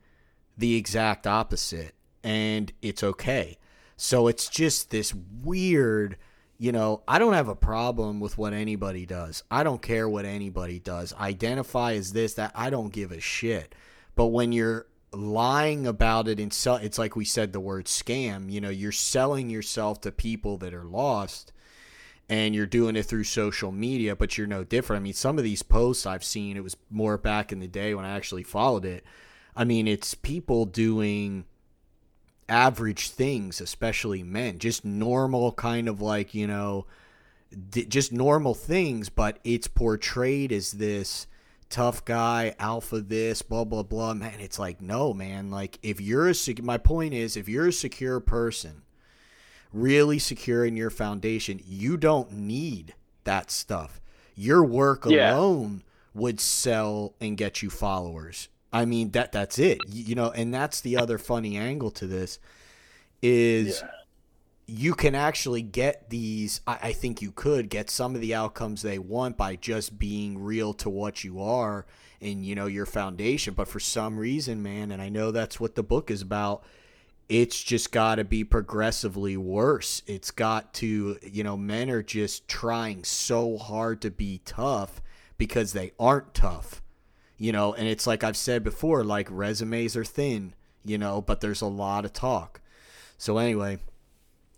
the 0.57 0.75
exact 0.75 1.27
opposite 1.27 1.95
and 2.23 2.71
it's 2.81 3.03
okay. 3.03 3.57
So 3.97 4.27
it's 4.27 4.47
just 4.47 4.89
this 4.89 5.13
weird, 5.13 6.17
you 6.57 6.71
know, 6.71 7.01
I 7.07 7.19
don't 7.19 7.33
have 7.33 7.47
a 7.47 7.55
problem 7.55 8.19
with 8.19 8.37
what 8.37 8.53
anybody 8.53 9.05
does. 9.05 9.43
I 9.49 9.63
don't 9.63 9.81
care 9.81 10.07
what 10.07 10.25
anybody 10.25 10.79
does. 10.79 11.13
Identify 11.13 11.93
as 11.93 12.13
this, 12.13 12.35
that, 12.35 12.51
I 12.55 12.69
don't 12.69 12.93
give 12.93 13.11
a 13.11 13.19
shit. 13.19 13.75
But 14.15 14.27
when 14.27 14.51
you're 14.51 14.87
lying 15.11 15.85
about 15.85 16.27
it 16.27 16.39
and 16.39 16.51
so 16.51 16.75
it's 16.75 16.97
like 16.97 17.15
we 17.15 17.25
said 17.25 17.53
the 17.53 17.59
word 17.59 17.85
scam, 17.85 18.51
you 18.51 18.61
know, 18.61 18.69
you're 18.69 18.91
selling 18.91 19.49
yourself 19.49 20.01
to 20.01 20.11
people 20.11 20.57
that 20.57 20.73
are 20.73 20.85
lost 20.85 21.51
and 22.29 22.55
you're 22.55 22.65
doing 22.65 22.95
it 22.95 23.03
through 23.03 23.23
social 23.23 23.71
media, 23.71 24.15
but 24.15 24.37
you're 24.37 24.47
no 24.47 24.63
different. 24.63 25.01
I 25.01 25.03
mean, 25.03 25.13
some 25.13 25.37
of 25.37 25.43
these 25.43 25.63
posts 25.63 26.05
I've 26.05 26.23
seen, 26.23 26.57
it 26.57 26.63
was 26.63 26.77
more 26.89 27.17
back 27.17 27.51
in 27.51 27.59
the 27.59 27.67
day 27.67 27.93
when 27.93 28.05
I 28.05 28.15
actually 28.15 28.43
followed 28.43 28.85
it. 28.85 29.03
I 29.55 29.65
mean, 29.65 29.87
it's 29.87 30.15
people 30.15 30.65
doing 30.65 31.45
average 32.49 33.09
things, 33.09 33.61
especially 33.61 34.23
men, 34.23 34.59
just 34.59 34.83
normal 34.85 35.51
kind 35.53 35.87
of 35.87 36.01
like, 36.01 36.33
you 36.33 36.47
know, 36.47 36.85
just 37.87 38.11
normal 38.11 38.53
things, 38.53 39.09
but 39.09 39.39
it's 39.43 39.67
portrayed 39.67 40.51
as 40.51 40.71
this 40.71 41.27
tough 41.69 42.03
guy, 42.05 42.55
alpha 42.59 43.01
this, 43.01 43.41
blah 43.41 43.63
blah 43.63 43.83
blah. 43.83 44.13
Man, 44.13 44.39
it's 44.39 44.59
like 44.59 44.81
no, 44.81 45.13
man. 45.13 45.51
Like 45.51 45.79
if 45.83 45.99
you're 46.01 46.29
a 46.29 46.35
my 46.61 46.77
point 46.77 47.13
is 47.13 47.37
if 47.37 47.47
you're 47.47 47.67
a 47.67 47.73
secure 47.73 48.19
person, 48.19 48.83
really 49.71 50.19
secure 50.19 50.65
in 50.65 50.75
your 50.77 50.89
foundation, 50.89 51.59
you 51.65 51.97
don't 51.97 52.31
need 52.31 52.93
that 53.23 53.51
stuff. 53.51 54.01
Your 54.35 54.63
work 54.63 55.05
Yeah. 55.05 55.35
alone 55.35 55.83
would 56.13 56.39
sell 56.39 57.13
and 57.19 57.37
get 57.37 57.61
you 57.61 57.69
followers. 57.69 58.49
I 58.73 58.85
mean 58.85 59.11
that 59.11 59.31
that's 59.31 59.59
it. 59.59 59.79
You, 59.87 60.15
know, 60.15 60.31
and 60.31 60.53
that's 60.53 60.81
the 60.81 60.97
other 60.97 61.17
funny 61.17 61.57
angle 61.57 61.91
to 61.91 62.07
this 62.07 62.39
is 63.21 63.81
Yeah. 63.81 63.89
you 64.65 64.93
can 64.95 65.15
actually 65.15 65.61
get 65.61 66.09
these 66.09 66.61
I, 66.67 66.79
I 66.83 66.93
think 66.93 67.21
you 67.21 67.31
could 67.31 67.69
get 67.69 67.89
some 67.89 68.15
of 68.15 68.21
the 68.21 68.33
outcomes 68.35 68.81
they 68.81 68.99
want 68.99 69.37
by 69.37 69.55
just 69.55 69.97
being 69.99 70.37
real 70.43 70.73
to 70.75 70.89
what 70.89 71.23
you 71.23 71.41
are 71.41 71.85
and 72.21 72.45
you 72.45 72.55
know 72.55 72.67
your 72.67 72.85
foundation 72.85 73.53
but 73.53 73.67
for 73.67 73.79
some 73.79 74.17
reason 74.17 74.61
man 74.63 74.91
and 74.91 75.01
i 75.01 75.09
know 75.09 75.31
that's 75.31 75.59
what 75.59 75.75
the 75.75 75.83
book 75.83 76.11
is 76.11 76.21
about 76.21 76.63
it's 77.29 77.63
just 77.63 77.91
got 77.91 78.15
to 78.15 78.23
be 78.25 78.43
progressively 78.43 79.37
worse 79.37 80.01
it's 80.07 80.31
got 80.31 80.73
to 80.73 81.17
you 81.21 81.43
know 81.43 81.55
men 81.57 81.89
are 81.89 82.03
just 82.03 82.47
trying 82.47 83.03
so 83.05 83.57
hard 83.57 84.01
to 84.01 84.11
be 84.11 84.41
tough 84.45 85.01
because 85.37 85.73
they 85.73 85.91
aren't 85.99 86.33
tough 86.33 86.81
you 87.37 87.51
know 87.51 87.73
and 87.73 87.87
it's 87.87 88.05
like 88.07 88.23
i've 88.23 88.37
said 88.37 88.63
before 88.63 89.03
like 89.03 89.27
resumes 89.31 89.95
are 89.95 90.05
thin 90.05 90.53
you 90.85 90.97
know 90.97 91.21
but 91.21 91.41
there's 91.41 91.61
a 91.61 91.65
lot 91.65 92.05
of 92.05 92.13
talk 92.13 92.61
so 93.17 93.37
anyway 93.37 93.77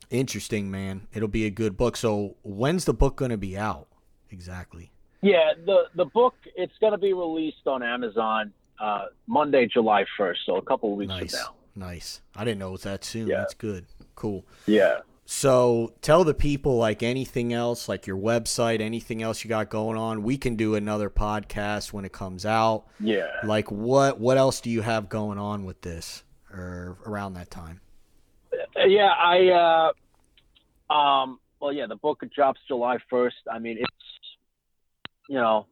Interesting, 0.10 0.70
man. 0.70 1.08
It'll 1.14 1.28
be 1.28 1.46
a 1.46 1.50
good 1.50 1.78
book. 1.78 1.98
So, 1.98 2.36
when's 2.44 2.86
the 2.86 2.94
book 2.94 3.16
going 3.16 3.32
to 3.32 3.38
be 3.38 3.58
out 3.58 3.88
exactly? 4.30 4.92
Yeah, 5.22 5.54
the 5.66 5.86
the 5.96 6.06
book 6.06 6.36
it's 6.56 6.78
going 6.80 6.92
to 6.92 6.98
be 6.98 7.14
released 7.14 7.66
on 7.66 7.82
Amazon 7.82 8.54
uh, 8.80 9.06
Monday, 9.28 9.68
July 9.68 10.06
first, 10.18 10.42
so 10.46 10.58
a 10.58 10.62
couple 10.62 10.92
of 10.92 10.98
weeks 10.98 11.10
Nice, 11.10 11.32
from 11.36 11.56
now. 11.80 11.88
nice. 11.88 12.22
I 12.36 12.44
didn't 12.44 12.60
know 12.60 12.70
it 12.70 12.74
was 12.74 12.84
that 12.84 13.04
soon. 13.04 13.28
Yeah. 13.28 13.38
That's 13.38 13.56
good. 13.56 13.86
Cool. 14.16 14.46
Yeah. 14.68 15.00
So, 15.28 15.94
tell 16.02 16.24
the 16.24 16.36
people 16.36 16.78
like 16.78 17.02
anything 17.02 17.52
else, 17.52 17.90
like 17.90 18.06
your 18.06 18.18
website, 18.18 18.80
anything 18.80 19.24
else 19.24 19.44
you 19.44 19.50
got 19.50 19.72
going 19.72 19.98
on. 19.98 20.22
We 20.22 20.38
can 20.38 20.56
do 20.56 20.76
another 20.76 21.10
podcast 21.10 21.92
when 21.92 22.06
it 22.06 22.12
comes 22.12 22.46
out. 22.46 22.86
Yeah. 23.00 23.28
Like, 23.44 23.72
what 23.72 24.20
what 24.20 24.38
else 24.38 24.62
do 24.62 24.70
you 24.70 24.82
have 24.82 25.10
going 25.10 25.40
on 25.40 25.66
with 25.66 25.82
this 25.82 26.24
or 26.54 26.98
around 27.06 27.34
that 27.34 27.50
time? 27.50 27.82
Yeah, 28.76 29.10
I 29.10 29.92
uh 30.90 30.94
um 30.94 31.40
well 31.60 31.74
yeah, 31.74 31.88
the 31.88 31.96
book 31.96 32.24
drops 32.36 32.60
July 32.68 32.98
first. 33.10 33.38
I 33.52 33.58
mean 33.58 33.78
it's 33.80 33.92
you 35.28 35.36
know 35.36 35.66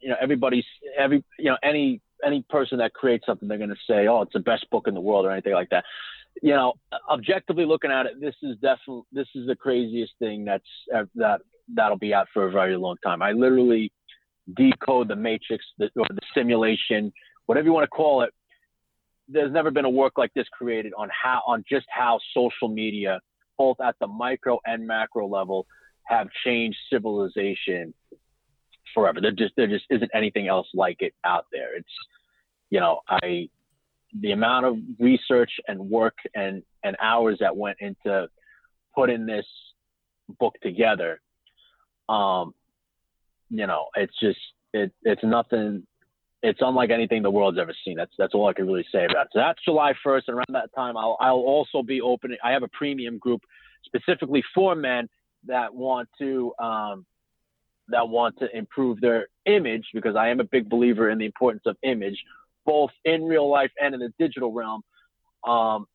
you 0.00 0.08
know, 0.08 0.16
everybody's 0.20 0.64
every 0.96 1.24
you 1.38 1.50
know, 1.50 1.56
any 1.62 2.00
any 2.24 2.44
person 2.50 2.78
that 2.78 2.94
creates 2.94 3.26
something 3.26 3.48
they're 3.48 3.58
gonna 3.58 3.76
say, 3.88 4.08
Oh, 4.08 4.22
it's 4.22 4.32
the 4.32 4.40
best 4.40 4.68
book 4.70 4.88
in 4.88 4.94
the 4.94 5.00
world 5.00 5.24
or 5.24 5.30
anything 5.30 5.52
like 5.52 5.70
that. 5.70 5.84
You 6.42 6.54
know, 6.54 6.74
objectively 7.10 7.64
looking 7.64 7.90
at 7.90 8.06
it, 8.06 8.20
this 8.20 8.34
is 8.42 8.56
definitely 8.56 9.02
this 9.12 9.26
is 9.34 9.46
the 9.46 9.56
craziest 9.56 10.12
thing 10.18 10.44
that's 10.44 10.64
uh, 10.94 11.04
that 11.16 11.40
that'll 11.74 11.98
be 11.98 12.14
out 12.14 12.28
for 12.32 12.46
a 12.46 12.50
very 12.50 12.76
long 12.76 12.96
time. 13.04 13.22
I 13.22 13.32
literally 13.32 13.92
decode 14.56 15.08
the 15.08 15.16
matrix 15.16 15.64
the, 15.78 15.90
or 15.96 16.06
the 16.08 16.20
simulation, 16.34 17.12
whatever 17.46 17.66
you 17.66 17.72
want 17.72 17.84
to 17.84 17.88
call 17.88 18.22
it. 18.22 18.30
There's 19.28 19.52
never 19.52 19.70
been 19.70 19.84
a 19.84 19.90
work 19.90 20.14
like 20.16 20.32
this 20.34 20.46
created 20.52 20.92
on 20.96 21.10
how 21.10 21.42
on 21.46 21.64
just 21.68 21.86
how 21.90 22.18
social 22.32 22.68
media, 22.68 23.20
both 23.58 23.76
at 23.80 23.94
the 24.00 24.06
micro 24.06 24.58
and 24.64 24.86
macro 24.86 25.26
level, 25.26 25.66
have 26.04 26.28
changed 26.44 26.78
civilization 26.90 27.92
forever. 28.94 29.20
There 29.20 29.32
just 29.32 29.54
there 29.56 29.66
just 29.66 29.84
isn't 29.90 30.10
anything 30.14 30.48
else 30.48 30.68
like 30.72 30.98
it 31.00 31.14
out 31.24 31.46
there. 31.52 31.76
It's 31.76 31.88
you 32.70 32.80
know 32.80 33.00
I 33.08 33.48
the 34.20 34.32
amount 34.32 34.66
of 34.66 34.76
research 34.98 35.50
and 35.66 35.78
work 35.78 36.16
and 36.34 36.62
and 36.82 36.96
hours 37.00 37.38
that 37.40 37.56
went 37.56 37.76
into 37.80 38.28
putting 38.94 39.26
this 39.26 39.46
book 40.38 40.54
together 40.62 41.20
um 42.08 42.54
you 43.50 43.66
know 43.66 43.86
it's 43.96 44.18
just 44.20 44.38
it 44.72 44.92
it's 45.02 45.22
nothing 45.22 45.86
it's 46.42 46.60
unlike 46.62 46.90
anything 46.90 47.22
the 47.22 47.30
world's 47.30 47.58
ever 47.58 47.74
seen. 47.84 47.96
That's 47.96 48.12
that's 48.18 48.34
all 48.34 48.48
i 48.48 48.52
can 48.52 48.66
really 48.66 48.86
say 48.92 49.04
about 49.04 49.26
it. 49.26 49.30
So 49.32 49.40
that's 49.40 49.62
july 49.64 49.92
1st 50.04 50.22
and 50.28 50.36
around 50.36 50.46
that 50.50 50.70
time 50.74 50.96
i'll 50.96 51.16
i'll 51.20 51.36
also 51.36 51.82
be 51.82 52.00
opening 52.00 52.38
i 52.44 52.52
have 52.52 52.62
a 52.62 52.68
premium 52.68 53.18
group 53.18 53.42
specifically 53.84 54.42
for 54.54 54.74
men 54.74 55.08
that 55.46 55.74
want 55.74 56.08
to 56.18 56.52
um 56.58 57.06
that 57.88 58.08
want 58.08 58.38
to 58.38 58.56
improve 58.56 59.00
their 59.00 59.28
image 59.46 59.86
because 59.94 60.16
i 60.16 60.28
am 60.28 60.40
a 60.40 60.44
big 60.44 60.68
believer 60.68 61.10
in 61.10 61.18
the 61.18 61.26
importance 61.26 61.62
of 61.66 61.76
image 61.82 62.18
both 62.68 62.90
in 63.06 63.24
real 63.24 63.50
life 63.50 63.70
and 63.80 63.94
in 63.94 64.00
the 64.00 64.12
digital 64.18 64.52
realm. 64.52 64.82
Um, 65.42 65.86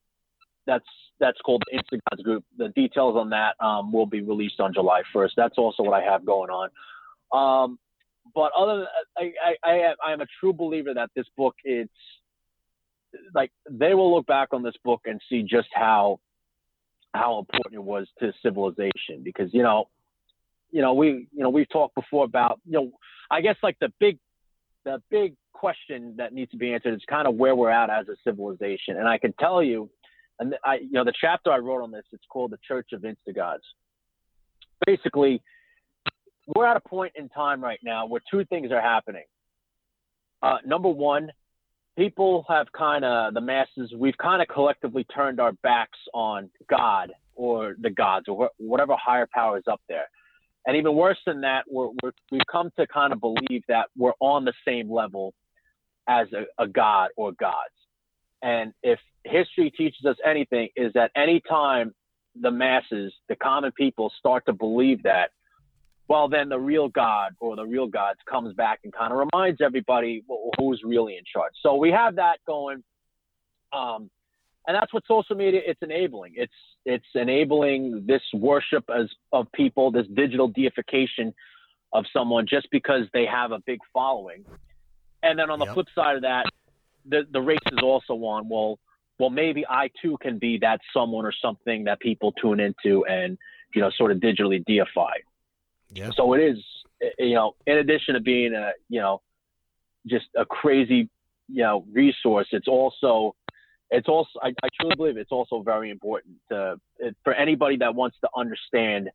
that's 0.65 0.85
that's 1.19 1.37
called 1.45 1.63
the 1.69 1.77
Instagods 1.77 2.23
group. 2.23 2.43
The 2.57 2.69
details 2.69 3.15
on 3.15 3.29
that 3.29 3.53
um, 3.63 3.91
will 3.91 4.07
be 4.07 4.21
released 4.21 4.59
on 4.59 4.73
July 4.73 5.03
1st. 5.15 5.29
That's 5.37 5.57
also 5.57 5.83
what 5.83 5.93
I 5.93 6.03
have 6.03 6.25
going 6.25 6.49
on. 6.49 6.69
Um, 7.31 7.79
but 8.33 8.51
other 8.57 8.79
than 8.79 8.87
I, 9.17 9.31
I, 9.45 9.71
I, 9.71 9.93
I 10.07 10.13
am 10.13 10.21
a 10.21 10.25
true 10.39 10.51
believer 10.51 10.93
that 10.95 11.11
this 11.15 11.27
book 11.37 11.55
it's 11.63 11.91
like 13.35 13.51
they 13.69 13.93
will 13.93 14.15
look 14.15 14.25
back 14.25 14.49
on 14.53 14.63
this 14.63 14.73
book 14.83 15.01
and 15.05 15.21
see 15.29 15.43
just 15.43 15.67
how 15.73 16.19
how 17.13 17.37
important 17.37 17.75
it 17.75 17.83
was 17.83 18.07
to 18.19 18.33
civilization 18.41 19.21
because 19.23 19.53
you 19.53 19.61
know 19.61 19.89
you 20.71 20.81
know 20.81 20.95
we 20.95 21.27
you 21.31 21.43
know 21.43 21.49
we've 21.49 21.69
talked 21.69 21.93
before 21.93 22.25
about 22.25 22.59
you 22.65 22.73
know 22.73 22.91
I 23.29 23.41
guess 23.41 23.57
like 23.61 23.77
the 23.79 23.91
big 23.99 24.17
the 24.85 25.01
big 25.09 25.35
question 25.53 26.15
that 26.17 26.33
needs 26.33 26.51
to 26.51 26.57
be 26.57 26.73
answered 26.73 26.93
is 26.93 27.01
kind 27.09 27.27
of 27.27 27.35
where 27.35 27.55
we're 27.55 27.69
at 27.69 27.89
as 27.89 28.07
a 28.09 28.15
civilization. 28.23 28.97
And 28.97 29.07
I 29.07 29.17
can 29.17 29.33
tell 29.39 29.63
you, 29.63 29.89
and 30.39 30.55
I, 30.65 30.75
you 30.75 30.91
know, 30.91 31.03
the 31.03 31.13
chapter 31.19 31.51
I 31.51 31.57
wrote 31.57 31.83
on 31.83 31.91
this, 31.91 32.03
it's 32.11 32.25
called 32.29 32.51
the 32.51 32.59
Church 32.67 32.89
of 32.91 33.01
Instagods. 33.01 33.61
Basically, 34.85 35.41
we're 36.53 36.65
at 36.65 36.75
a 36.75 36.81
point 36.81 37.13
in 37.15 37.29
time 37.29 37.63
right 37.63 37.79
now 37.83 38.05
where 38.05 38.21
two 38.29 38.43
things 38.45 38.71
are 38.71 38.81
happening. 38.81 39.23
Uh, 40.41 40.57
number 40.65 40.89
one, 40.89 41.31
people 41.97 42.45
have 42.49 42.67
kind 42.71 43.05
of 43.05 43.33
the 43.33 43.41
masses. 43.41 43.93
We've 43.97 44.17
kind 44.17 44.41
of 44.41 44.47
collectively 44.47 45.05
turned 45.05 45.39
our 45.39 45.53
backs 45.63 45.99
on 46.13 46.49
God 46.69 47.13
or 47.35 47.75
the 47.79 47.89
gods 47.89 48.25
or 48.27 48.47
wh- 48.47 48.61
whatever 48.61 48.95
higher 49.01 49.27
power 49.33 49.57
is 49.57 49.63
up 49.71 49.81
there. 49.87 50.09
And 50.65 50.77
even 50.77 50.95
worse 50.95 51.17
than 51.25 51.41
that, 51.41 51.65
we're, 51.69 51.89
we're, 52.01 52.13
we've 52.31 52.41
come 52.51 52.71
to 52.77 52.87
kind 52.87 53.11
of 53.11 53.19
believe 53.19 53.63
that 53.67 53.87
we're 53.97 54.13
on 54.19 54.45
the 54.45 54.53
same 54.65 54.91
level 54.91 55.33
as 56.07 56.27
a, 56.33 56.63
a 56.63 56.67
god 56.67 57.09
or 57.17 57.31
gods. 57.33 57.73
And 58.41 58.73
if 58.81 58.99
history 59.23 59.71
teaches 59.71 60.05
us 60.05 60.17
anything, 60.25 60.69
is 60.75 60.93
that 60.93 61.11
anytime 61.15 61.93
the 62.39 62.51
masses, 62.51 63.13
the 63.29 63.35
common 63.35 63.71
people, 63.73 64.11
start 64.17 64.45
to 64.45 64.53
believe 64.53 65.03
that, 65.03 65.31
well, 66.07 66.27
then 66.27 66.49
the 66.49 66.59
real 66.59 66.89
God 66.89 67.33
or 67.39 67.55
the 67.55 67.65
real 67.65 67.87
gods 67.87 68.19
comes 68.29 68.53
back 68.53 68.79
and 68.83 68.93
kind 68.93 69.13
of 69.13 69.19
reminds 69.19 69.61
everybody 69.61 70.23
who's 70.57 70.81
really 70.83 71.15
in 71.17 71.23
charge. 71.31 71.53
So 71.61 71.75
we 71.75 71.91
have 71.91 72.15
that 72.17 72.37
going. 72.45 72.83
Um, 73.71 74.09
and 74.67 74.75
that's 74.75 74.93
what 74.93 75.03
social 75.07 75.35
media 75.35 75.61
it's 75.65 75.81
enabling. 75.81 76.33
It's 76.35 76.53
it's 76.85 77.05
enabling 77.15 78.05
this 78.07 78.21
worship 78.33 78.85
as 78.89 79.09
of 79.31 79.51
people, 79.53 79.91
this 79.91 80.07
digital 80.13 80.47
deification 80.47 81.33
of 81.91 82.05
someone 82.13 82.47
just 82.47 82.67
because 82.71 83.03
they 83.13 83.25
have 83.25 83.51
a 83.51 83.59
big 83.65 83.79
following. 83.93 84.45
And 85.21 85.37
then 85.37 85.49
on 85.49 85.59
the 85.59 85.65
Yep. 85.65 85.73
flip 85.73 85.87
side 85.93 86.15
of 86.15 86.21
that, 86.23 86.45
the 87.07 87.27
the 87.31 87.41
race 87.41 87.59
is 87.71 87.79
also 87.83 88.13
on. 88.13 88.47
Well, 88.49 88.79
well, 89.19 89.29
maybe 89.29 89.65
I 89.67 89.89
too 90.01 90.17
can 90.21 90.39
be 90.39 90.57
that 90.59 90.79
someone 90.93 91.25
or 91.25 91.33
something 91.33 91.83
that 91.85 91.99
people 91.99 92.31
tune 92.33 92.59
into 92.59 93.05
and 93.05 93.37
you 93.75 93.81
know 93.81 93.91
sort 93.97 94.11
of 94.11 94.17
digitally 94.19 94.63
deify. 94.65 95.13
Yeah. 95.93 96.09
So 96.15 96.33
it 96.33 96.41
is, 96.41 96.57
you 97.19 97.35
know, 97.35 97.53
in 97.67 97.77
addition 97.77 98.15
to 98.15 98.21
being 98.21 98.53
a 98.53 98.71
you 98.89 99.01
know 99.01 99.21
just 100.07 100.25
a 100.37 100.45
crazy 100.45 101.09
you 101.49 101.63
know 101.63 101.85
resource, 101.91 102.47
it's 102.51 102.67
also 102.67 103.35
it's 103.93 104.09
also 104.09 104.39
I, 104.41 104.49
I 104.63 104.67
truly 104.79 104.95
believe 104.95 105.17
it's 105.17 105.31
also 105.31 105.61
very 105.61 105.89
important 105.91 106.35
to 106.49 106.79
for 107.23 107.33
anybody 107.33 107.77
that 107.77 107.95
wants 107.95 108.17
to 108.21 108.29
understand 108.35 109.09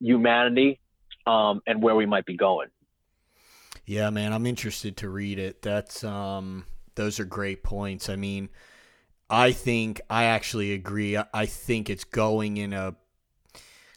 humanity 0.00 0.80
um, 1.26 1.62
and 1.66 1.82
where 1.82 1.94
we 1.94 2.04
might 2.04 2.26
be 2.26 2.36
going. 2.36 2.68
Yeah, 3.86 4.10
man, 4.10 4.32
I'm 4.32 4.46
interested 4.46 4.96
to 4.98 5.08
read 5.08 5.38
it. 5.38 5.62
That's 5.62 6.04
um, 6.04 6.64
those 6.96 7.20
are 7.20 7.24
great 7.24 7.62
points. 7.62 8.08
I 8.08 8.16
mean, 8.16 8.48
I 9.28 9.52
think 9.52 10.00
I 10.10 10.24
actually 10.24 10.72
agree. 10.72 11.16
I 11.16 11.46
think 11.46 11.88
it's 11.88 12.04
going 12.04 12.56
in 12.56 12.72
a 12.72 12.96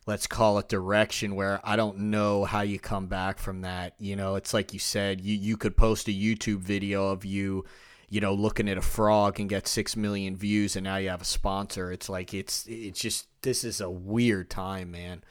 let's 0.06 0.28
call 0.28 0.60
it 0.60 0.68
direction 0.68 1.34
where 1.36 1.62
I 1.64 1.78
don't 1.78 1.98
know 1.98 2.44
how 2.44 2.62
you 2.62 2.78
come 2.78 3.08
back 3.08 3.40
from 3.40 3.62
that. 3.62 3.96
You 3.98 4.16
know, 4.16 4.36
it's 4.36 4.54
like 4.54 4.74
you 4.74 4.80
said, 4.80 5.20
you 5.22 5.36
you 5.36 5.58
could 5.58 5.76
post 5.76 6.08
a 6.08 6.12
YouTube 6.12 6.60
video 6.60 7.10
of 7.10 7.26
you 7.26 7.66
you 8.14 8.22
know, 8.22 8.36
looking 8.36 8.70
at 8.70 8.78
a 8.78 8.82
frog 8.82 9.40
and 9.40 9.50
get 9.50 9.68
six 9.68 9.98
million 9.98 10.36
views, 10.36 10.76
and 10.76 10.84
now 10.84 10.98
you 10.98 11.10
have 11.10 11.24
a 11.24 11.26
sponsor. 11.26 11.92
It's 11.92 12.08
like 12.10 12.32
it's 12.32 12.64
it's 12.68 13.00
just 13.00 13.28
this 13.42 13.64
is 13.64 13.82
a 13.82 13.90
weird 13.90 14.52
time, 14.52 14.92
man. 14.92 15.24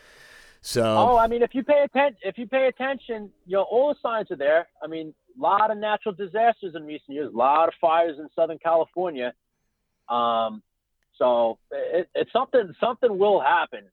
So 0.62 0.82
oh, 0.82 1.16
I 1.16 1.28
mean, 1.28 1.42
if 1.42 1.54
you 1.54 1.62
pay 1.62 1.84
attention, 1.84 2.18
if 2.24 2.38
you 2.38 2.48
pay 2.48 2.66
attention, 2.66 3.30
you 3.46 3.56
know, 3.56 3.62
all 3.62 3.90
the 3.90 4.00
signs 4.02 4.32
are 4.32 4.36
there. 4.36 4.66
I 4.82 4.88
mean, 4.88 5.14
a 5.38 5.40
lot 5.40 5.70
of 5.70 5.78
natural 5.78 6.12
disasters 6.12 6.74
in 6.74 6.82
recent 6.82 7.10
years, 7.10 7.32
a 7.32 7.36
lot 7.36 7.68
of 7.68 7.74
fires 7.80 8.16
in 8.18 8.28
Southern 8.34 8.58
California. 8.58 9.32
Um, 10.08 10.60
so 11.18 11.60
it, 11.70 12.08
it's 12.16 12.32
something 12.32 12.74
something 12.80 13.16
will 13.16 13.40
happen 13.40 13.84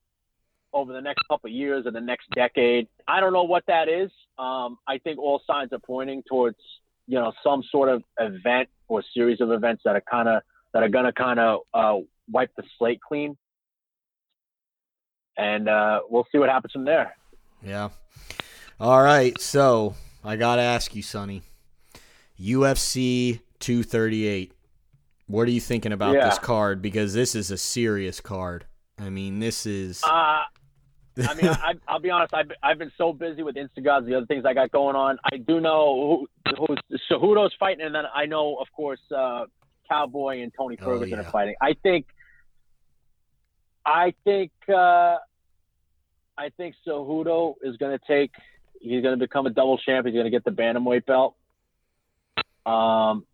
over 0.73 0.93
the 0.93 1.01
next 1.01 1.19
couple 1.29 1.47
of 1.51 1.53
years 1.53 1.85
or 1.85 1.91
the 1.91 2.01
next 2.01 2.27
decade. 2.31 2.87
I 3.07 3.19
don't 3.19 3.33
know 3.33 3.43
what 3.43 3.65
that 3.67 3.87
is. 3.87 4.09
Um, 4.39 4.79
I 4.87 4.97
think 4.97 5.19
all 5.19 5.43
signs 5.45 5.73
are 5.73 5.79
pointing 5.79 6.23
towards 6.27 6.57
you 7.05 7.19
know 7.19 7.33
some 7.43 7.61
sort 7.71 7.89
of 7.89 8.01
event 8.19 8.69
or 8.89 8.99
a 8.99 9.03
series 9.13 9.39
of 9.39 9.51
events 9.51 9.83
that 9.85 9.95
are 9.95 10.03
kind 10.09 10.27
of 10.27 10.41
that 10.73 10.83
are 10.83 10.89
to 10.89 11.13
kind 11.13 11.39
of 11.39 11.61
uh, 11.73 11.95
wipe 12.29 12.51
the 12.57 12.63
slate 12.77 12.99
clean, 13.01 13.37
and 15.37 15.69
uh, 15.69 16.01
we'll 16.09 16.27
see 16.31 16.37
what 16.37 16.49
happens 16.49 16.73
from 16.73 16.85
there. 16.85 17.15
Yeah. 17.63 17.89
All 18.79 19.01
right. 19.01 19.39
So 19.39 19.95
I 20.23 20.35
got 20.35 20.57
to 20.57 20.61
ask 20.61 20.93
you, 20.95 21.01
Sonny. 21.01 21.43
UFC 22.39 23.41
238. 23.59 24.53
What 25.27 25.47
are 25.47 25.51
you 25.51 25.61
thinking 25.61 25.91
about 25.91 26.15
yeah. 26.15 26.29
this 26.29 26.39
card? 26.39 26.81
Because 26.81 27.13
this 27.13 27.35
is 27.35 27.51
a 27.51 27.57
serious 27.57 28.19
card. 28.21 28.65
I 28.97 29.09
mean, 29.09 29.39
this 29.39 29.65
is. 29.65 30.03
Uh, 30.03 30.43
I 31.27 31.33
mean, 31.33 31.47
I, 31.47 31.93
will 31.93 31.99
be 31.99 32.09
honest. 32.09 32.33
I've, 32.33 32.51
I've 32.61 32.77
been 32.77 32.91
so 32.97 33.13
busy 33.13 33.43
with 33.43 33.55
Instagods, 33.55 34.05
the 34.05 34.15
other 34.15 34.25
things 34.25 34.45
I 34.45 34.53
got 34.53 34.71
going 34.71 34.95
on. 34.95 35.17
I 35.31 35.37
do 35.37 35.59
know 35.59 36.27
who, 36.45 36.55
who's 36.57 36.99
Cejudo's 37.09 37.53
fighting, 37.59 37.85
and 37.85 37.93
then 37.93 38.03
I 38.13 38.25
know, 38.25 38.57
of 38.57 38.67
course, 38.71 38.99
uh, 39.15 39.45
Cowboy 39.89 40.41
and 40.41 40.51
Tony 40.55 40.77
oh, 40.81 40.85
Ferguson 40.85 41.19
oh, 41.19 41.21
yeah. 41.21 41.27
are 41.27 41.31
fighting. 41.31 41.55
I 41.61 41.75
think, 41.81 42.05
I 43.85 44.13
think, 44.23 44.51
uh, 44.69 45.17
I 46.37 46.49
think 46.57 46.75
Cejudo 46.87 47.55
is 47.61 47.77
going 47.77 47.97
to 47.97 48.05
take. 48.07 48.31
He's 48.79 49.01
going 49.01 49.17
to 49.17 49.25
become 49.25 49.45
a 49.45 49.49
double 49.49 49.77
champ. 49.77 50.05
He's 50.05 50.13
going 50.13 50.25
to 50.25 50.31
get 50.31 50.45
the 50.45 50.51
bantamweight 50.51 51.05
belt. 51.05 51.35
Um, 52.65 53.25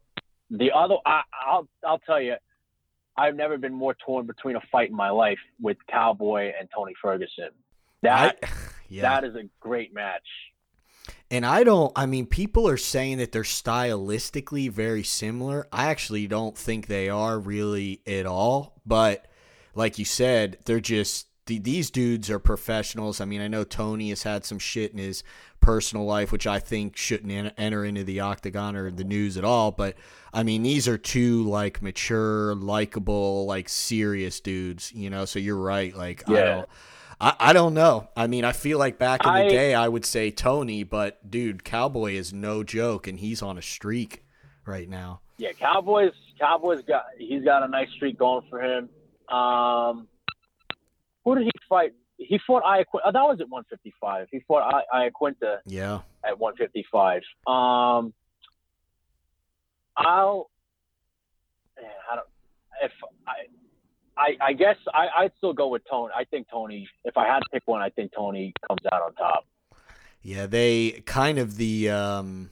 the 0.50 0.72
other, 0.76 0.96
I, 1.06 1.22
I'll, 1.48 1.68
I'll 1.86 2.00
tell 2.00 2.22
you, 2.22 2.36
I've 3.18 3.36
never 3.36 3.58
been 3.58 3.74
more 3.74 3.96
torn 4.06 4.26
between 4.26 4.56
a 4.56 4.62
fight 4.72 4.90
in 4.90 4.96
my 4.96 5.10
life 5.10 5.38
with 5.62 5.78
Cowboy 5.90 6.52
and 6.60 6.68
Tony 6.74 6.94
Ferguson. 7.02 7.50
That 8.06 8.40
I, 8.42 8.48
yeah. 8.90 9.02
that 9.02 9.24
is 9.24 9.36
a 9.36 9.44
great 9.60 9.94
match. 9.94 10.28
And 11.30 11.46
I 11.46 11.64
don't 11.64 11.92
I 11.96 12.06
mean 12.06 12.26
people 12.26 12.68
are 12.68 12.78
saying 12.78 13.18
that 13.18 13.32
they're 13.32 13.44
stylistically 13.44 14.72
very 14.72 15.04
similar. 15.04 15.68
I 15.72 15.88
actually 15.88 16.28
don't 16.28 16.58
think 16.58 16.88
they 16.88 17.10
are 17.10 17.40
really 17.40 18.02
at 18.08 18.26
all, 18.26 18.80
but 18.86 19.28
like 19.74 20.00
you 20.00 20.06
said, 20.06 20.58
they're 20.66 20.80
just 20.80 21.28
these 21.48 21.92
dudes 21.92 22.32
are 22.32 22.40
professionals. 22.40 23.22
I 23.22 23.26
mean, 23.26 23.40
I 23.40 23.48
know 23.48 23.64
Tony 23.64 24.10
has 24.10 24.24
had 24.24 24.46
some 24.46 24.58
shit 24.58 24.94
in 24.94 24.98
his 24.98 25.24
personal 25.60 26.06
life, 26.06 26.32
which 26.32 26.48
I 26.48 26.60
think 26.60 26.98
shouldn't 26.98 27.54
enter 27.58 27.86
into 27.86 28.04
the 28.04 28.20
octagon 28.22 28.76
or 28.76 28.90
the 28.90 29.04
news 29.04 29.38
at 29.38 29.46
all. 29.46 29.72
But 29.72 29.96
I 30.34 30.42
mean, 30.42 30.64
these 30.64 30.88
are 30.88 30.98
two 30.98 31.44
like 31.44 31.84
mature, 31.84 32.56
likable, 32.56 33.46
like 33.46 33.70
serious 33.70 34.40
dudes, 34.40 34.92
you 34.94 35.12
know. 35.12 35.26
So 35.26 35.38
you're 35.38 35.56
right. 35.56 35.96
Like, 35.96 36.24
yeah. 36.28 36.36
I 36.36 36.44
don't, 36.44 36.70
I, 37.20 37.36
I 37.40 37.54
don't 37.54 37.74
know. 37.74 38.10
I 38.16 38.28
mean, 38.28 38.44
I 38.44 38.52
feel 38.52 38.78
like 38.78 38.98
back 38.98 39.26
in 39.26 39.34
the 39.34 39.50
day, 39.50 39.74
I 39.74 39.88
would 39.88 40.06
say 40.06 40.32
Tony, 40.32 40.84
but 40.84 41.30
dude, 41.30 41.64
Cowboy 41.64 42.14
is 42.14 42.34
no 42.34 42.64
joke, 42.64 43.08
and 43.08 43.20
he's 43.20 43.42
on 43.42 43.58
a 43.58 43.62
streak 43.62 44.26
right 44.66 44.90
now. 44.90 45.22
Yeah, 45.38 45.52
Cowboys. 45.54 46.12
Cowboys 46.40 46.82
got 46.88 47.06
he's 47.18 47.44
got 47.44 47.64
a 47.64 47.68
nice 47.68 47.90
streak 47.96 48.18
going 48.18 48.46
for 48.50 48.62
him. 48.62 48.90
Um, 49.34 50.08
who 51.24 51.36
did 51.36 51.46
he 51.46 51.52
fight? 51.68 51.94
He 52.18 52.40
fought 52.46 52.64
Iaquinta. 52.64 53.02
Oh, 53.06 53.12
that 53.12 53.22
was 53.22 53.40
at 53.42 53.50
155. 53.50 54.28
He 54.32 54.40
fought 54.48 54.84
I, 54.92 55.10
Iaquinta. 55.10 55.58
Yeah. 55.66 56.00
At 56.24 56.40
155. 56.40 57.22
Um, 57.48 58.14
I'll. 59.98 60.50
Man, 61.76 61.86
I 62.12 62.16
don't. 62.16 62.28
If 62.84 62.92
I 63.28 63.34
I, 64.18 64.38
I 64.42 64.54
guess 64.54 64.78
I, 64.94 65.08
I'd 65.18 65.32
still 65.38 65.54
go 65.54 65.68
with 65.68 65.84
Tony. 65.90 66.14
I 66.16 66.24
think 66.24 66.48
Tony. 66.50 66.88
If 67.04 67.18
I 67.18 67.28
had 67.28 67.40
to 67.40 67.46
pick 67.52 67.64
one, 67.66 67.82
I 67.82 67.90
think 67.90 68.12
Tony 68.16 68.54
comes 68.68 68.82
out 68.92 69.02
on 69.02 69.14
top. 69.16 69.46
Yeah, 70.22 70.46
they 70.46 71.04
kind 71.06 71.38
of 71.38 71.58
the. 71.58 71.90
Um, 71.90 72.52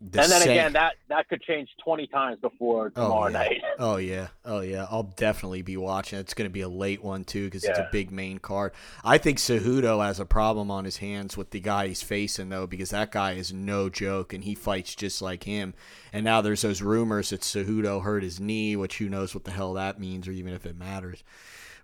the 0.00 0.22
and 0.22 0.32
then 0.32 0.40
same... 0.40 0.50
again, 0.50 0.72
that 0.72 0.94
that 1.08 1.28
could 1.28 1.42
change 1.42 1.68
twenty 1.82 2.06
times 2.06 2.38
before 2.40 2.90
oh, 2.96 3.02
tomorrow 3.02 3.24
oh, 3.24 3.26
yeah. 3.26 3.32
night. 3.32 3.62
oh 3.78 3.96
yeah, 3.96 4.28
oh 4.46 4.60
yeah. 4.60 4.86
I'll 4.90 5.02
definitely 5.02 5.60
be 5.60 5.76
watching. 5.76 6.18
It's 6.18 6.32
going 6.32 6.48
to 6.48 6.52
be 6.52 6.62
a 6.62 6.68
late 6.68 7.04
one 7.04 7.24
too 7.24 7.44
because 7.44 7.64
yeah. 7.64 7.70
it's 7.70 7.80
a 7.80 7.88
big 7.92 8.10
main 8.10 8.38
card. 8.38 8.72
I 9.04 9.18
think 9.18 9.36
Cejudo 9.36 10.02
has 10.04 10.18
a 10.18 10.24
problem 10.24 10.70
on 10.70 10.86
his 10.86 10.98
hands 10.98 11.36
with 11.36 11.50
the 11.50 11.60
guy 11.60 11.88
he's 11.88 12.02
facing 12.02 12.48
though, 12.48 12.66
because 12.66 12.90
that 12.90 13.10
guy 13.12 13.32
is 13.32 13.52
no 13.52 13.90
joke 13.90 14.32
and 14.32 14.44
he 14.44 14.54
fights 14.54 14.94
just 14.94 15.20
like 15.20 15.44
him. 15.44 15.74
And 16.14 16.24
now 16.24 16.40
there's 16.40 16.62
those 16.62 16.80
rumors 16.80 17.28
that 17.28 17.42
Cejudo 17.42 18.02
hurt 18.02 18.22
his 18.22 18.40
knee, 18.40 18.76
which 18.76 18.98
who 18.98 19.08
knows 19.10 19.34
what 19.34 19.44
the 19.44 19.50
hell 19.50 19.74
that 19.74 20.00
means 20.00 20.26
or 20.26 20.32
even 20.32 20.54
if 20.54 20.64
it 20.64 20.78
matters. 20.78 21.22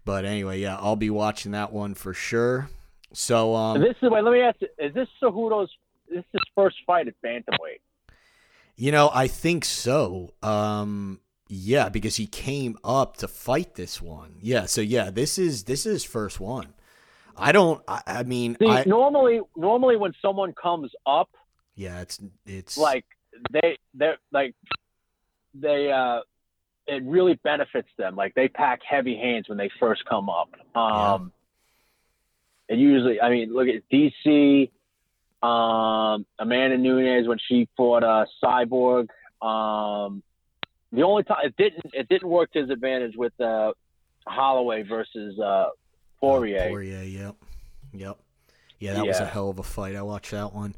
But 0.06 0.24
anyway, 0.24 0.60
yeah, 0.60 0.76
I'll 0.76 0.96
be 0.96 1.10
watching 1.10 1.52
that 1.52 1.70
one 1.70 1.94
for 1.94 2.14
sure. 2.14 2.70
So 3.12 3.54
um, 3.54 3.80
this 3.80 3.96
is 4.00 4.10
wait. 4.10 4.24
Let 4.24 4.32
me 4.32 4.40
ask: 4.40 4.56
you, 4.60 4.68
Is 4.78 4.94
this 4.94 5.08
Cejudo's? 5.22 5.70
This 6.08 6.20
is 6.20 6.24
his 6.32 6.42
first 6.54 6.76
fight 6.86 7.08
at 7.08 7.14
bantamweight? 7.22 7.80
You 8.76 8.92
know, 8.92 9.10
I 9.12 9.26
think 9.26 9.64
so. 9.64 10.34
Um, 10.42 11.20
yeah, 11.48 11.88
because 11.88 12.16
he 12.16 12.26
came 12.26 12.76
up 12.84 13.16
to 13.18 13.28
fight 13.28 13.74
this 13.74 14.02
one. 14.02 14.36
Yeah, 14.40 14.66
so 14.66 14.80
yeah, 14.80 15.10
this 15.10 15.38
is 15.38 15.64
this 15.64 15.86
is 15.86 16.04
first 16.04 16.40
one. 16.40 16.74
I 17.36 17.52
don't. 17.52 17.82
I, 17.88 18.02
I 18.06 18.22
mean, 18.24 18.56
See, 18.60 18.68
I, 18.68 18.84
normally, 18.84 19.40
normally 19.56 19.96
when 19.96 20.12
someone 20.20 20.52
comes 20.52 20.90
up, 21.06 21.30
yeah, 21.74 22.00
it's 22.00 22.20
it's 22.44 22.76
like 22.76 23.04
they 23.50 23.78
they're 23.94 24.18
like 24.32 24.54
they 25.54 25.90
uh 25.90 26.20
it 26.86 27.02
really 27.04 27.34
benefits 27.42 27.88
them. 27.96 28.16
Like 28.16 28.34
they 28.34 28.48
pack 28.48 28.80
heavy 28.88 29.16
hands 29.16 29.48
when 29.48 29.58
they 29.58 29.70
first 29.80 30.04
come 30.04 30.28
up. 30.28 30.50
Um, 30.74 31.32
yeah. 32.68 32.74
and 32.74 32.80
usually, 32.80 33.20
I 33.20 33.30
mean, 33.30 33.52
look 33.52 33.68
at 33.68 33.82
DC. 33.92 34.70
Um, 35.47 36.26
Amanda 36.38 36.76
Nunes 36.76 37.28
when 37.28 37.38
she 37.47 37.68
fought 37.76 38.03
uh, 38.03 38.26
Cyborg. 38.42 39.09
Um, 39.40 40.22
the 40.92 41.03
only 41.03 41.22
time 41.22 41.38
it 41.44 41.57
didn't 41.57 41.94
it 41.94 42.09
didn't 42.09 42.28
work 42.28 42.53
to 42.53 42.62
his 42.62 42.70
advantage 42.70 43.16
with 43.16 43.38
uh, 43.40 43.72
Holloway 44.26 44.82
versus 44.82 45.38
uh, 45.38 45.66
Poirier. 46.20 46.64
Oh, 46.64 46.68
Poirier, 46.68 47.03
yep, 47.03 47.36
yep, 47.92 48.18
yeah, 48.78 48.94
that 48.94 49.05
yeah. 49.05 49.09
was 49.09 49.20
a 49.20 49.26
hell 49.26 49.51
of 49.51 49.59
a 49.59 49.62
fight. 49.62 49.94
I 49.94 50.03
watched 50.03 50.32
that 50.32 50.53
one. 50.53 50.74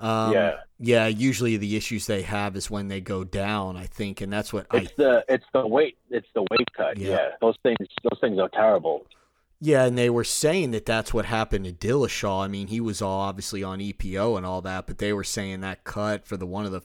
Um, 0.00 0.32
yeah, 0.32 0.56
yeah. 0.78 1.06
Usually 1.06 1.56
the 1.56 1.76
issues 1.76 2.06
they 2.06 2.22
have 2.22 2.56
is 2.56 2.70
when 2.70 2.88
they 2.88 3.00
go 3.00 3.22
down. 3.22 3.76
I 3.76 3.86
think, 3.86 4.20
and 4.20 4.32
that's 4.32 4.52
what 4.52 4.66
it's 4.72 4.90
I, 4.90 4.94
the 4.96 5.24
it's 5.28 5.44
the 5.52 5.66
weight 5.66 5.96
it's 6.10 6.28
the 6.34 6.42
weight 6.42 6.72
cut. 6.76 6.98
Yeah. 6.98 7.10
yeah, 7.10 7.28
those 7.40 7.56
things 7.62 7.78
those 8.02 8.18
things 8.20 8.38
are 8.38 8.48
terrible. 8.48 9.06
Yeah, 9.62 9.84
and 9.84 9.96
they 9.96 10.08
were 10.08 10.24
saying 10.24 10.70
that 10.70 10.86
that's 10.86 11.12
what 11.12 11.26
happened 11.26 11.66
to 11.66 11.72
Dillashaw. 11.72 12.44
I 12.44 12.48
mean, 12.48 12.68
he 12.68 12.80
was 12.80 13.02
all 13.02 13.20
obviously 13.20 13.62
on 13.62 13.78
EPO 13.78 14.38
and 14.38 14.46
all 14.46 14.62
that, 14.62 14.86
but 14.86 14.96
they 14.96 15.12
were 15.12 15.24
saying 15.24 15.60
that 15.60 15.84
cut 15.84 16.26
for 16.26 16.38
the 16.38 16.46
one 16.46 16.64
of 16.64 16.72
the, 16.72 16.80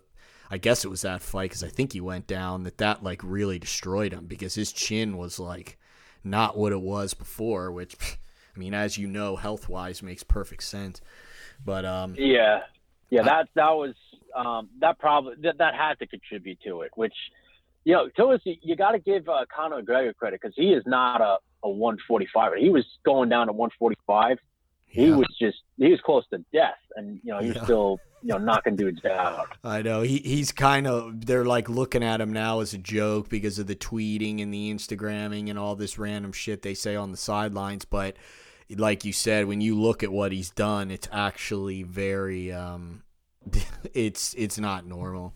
I 0.51 0.57
guess 0.57 0.83
it 0.83 0.89
was 0.89 1.01
that 1.03 1.21
fight 1.21 1.51
because 1.51 1.63
I 1.63 1.69
think 1.69 1.93
he 1.93 2.01
went 2.01 2.27
down 2.27 2.63
that 2.63 2.77
that 2.79 3.01
like 3.01 3.21
really 3.23 3.59
destroyed 3.59 4.11
him 4.11 4.25
because 4.25 4.55
his 4.55 4.73
chin 4.73 5.15
was 5.15 5.39
like 5.39 5.77
not 6.21 6.57
what 6.57 6.73
it 6.73 6.81
was 6.81 7.13
before. 7.13 7.71
Which, 7.71 7.95
I 8.55 8.59
mean, 8.59 8.73
as 8.73 8.97
you 8.97 9.07
know, 9.07 9.37
health 9.37 9.69
wise 9.69 10.03
makes 10.03 10.23
perfect 10.23 10.63
sense. 10.63 10.99
But 11.63 11.85
um, 11.85 12.15
yeah, 12.17 12.63
yeah, 13.09 13.23
that 13.23 13.47
that 13.55 13.71
was 13.71 13.95
um, 14.35 14.67
that 14.81 14.99
probably 14.99 15.35
that, 15.43 15.59
that 15.59 15.75
had 15.75 15.97
to 15.99 16.07
contribute 16.07 16.59
to 16.65 16.81
it. 16.81 16.91
Which, 16.95 17.15
you 17.85 17.93
know, 17.93 18.09
to 18.17 18.25
us, 18.33 18.41
you 18.43 18.75
got 18.75 18.91
to 18.91 18.99
give 18.99 19.29
uh, 19.29 19.45
Conor 19.55 19.81
McGregor 19.81 20.13
credit 20.13 20.41
because 20.41 20.55
he 20.57 20.73
is 20.73 20.83
not 20.85 21.21
a 21.21 21.37
a 21.65 21.69
145. 21.69 22.53
He 22.57 22.69
was 22.69 22.85
going 23.03 23.27
down 23.29 23.47
to 23.47 23.53
145. 23.53 24.37
Yeah. 24.87 25.05
He 25.05 25.11
was 25.11 25.27
just 25.39 25.57
he 25.77 25.89
was 25.89 25.99
close 25.99 26.23
to 26.29 26.37
death, 26.53 26.77
and 26.95 27.19
you 27.23 27.33
know 27.33 27.39
he 27.39 27.49
was 27.49 27.61
still 27.63 27.99
you 28.21 28.29
know, 28.29 28.37
knocking 28.37 28.75
dudes 28.75 29.03
out. 29.03 29.57
I 29.63 29.81
know 29.81 30.01
he 30.01 30.19
he's 30.19 30.51
kind 30.51 30.87
of 30.87 31.25
they're 31.25 31.43
like 31.43 31.67
looking 31.67 32.03
at 32.03 32.21
him 32.21 32.31
now 32.31 32.61
as 32.61 32.73
a 32.73 32.77
joke 32.77 33.27
because 33.27 33.59
of 33.59 33.67
the 33.67 33.75
tweeting 33.75 34.41
and 34.41 34.53
the 34.53 34.73
Instagramming 34.73 35.49
and 35.49 35.59
all 35.59 35.75
this 35.75 35.99
random 35.99 36.31
shit 36.31 36.61
they 36.61 36.75
say 36.75 36.95
on 36.95 37.11
the 37.11 37.17
sidelines. 37.17 37.83
But 37.83 38.15
like 38.69 39.03
you 39.03 39.11
said, 39.11 39.47
when 39.47 39.59
you 39.59 39.79
look 39.79 40.01
at 40.01 40.11
what 40.11 40.31
he's 40.31 40.49
done, 40.49 40.91
it's 40.91 41.09
actually 41.11 41.83
very 41.83 42.53
um, 42.53 43.03
it's 43.93 44.33
it's 44.35 44.57
not 44.57 44.85
normal. 44.85 45.33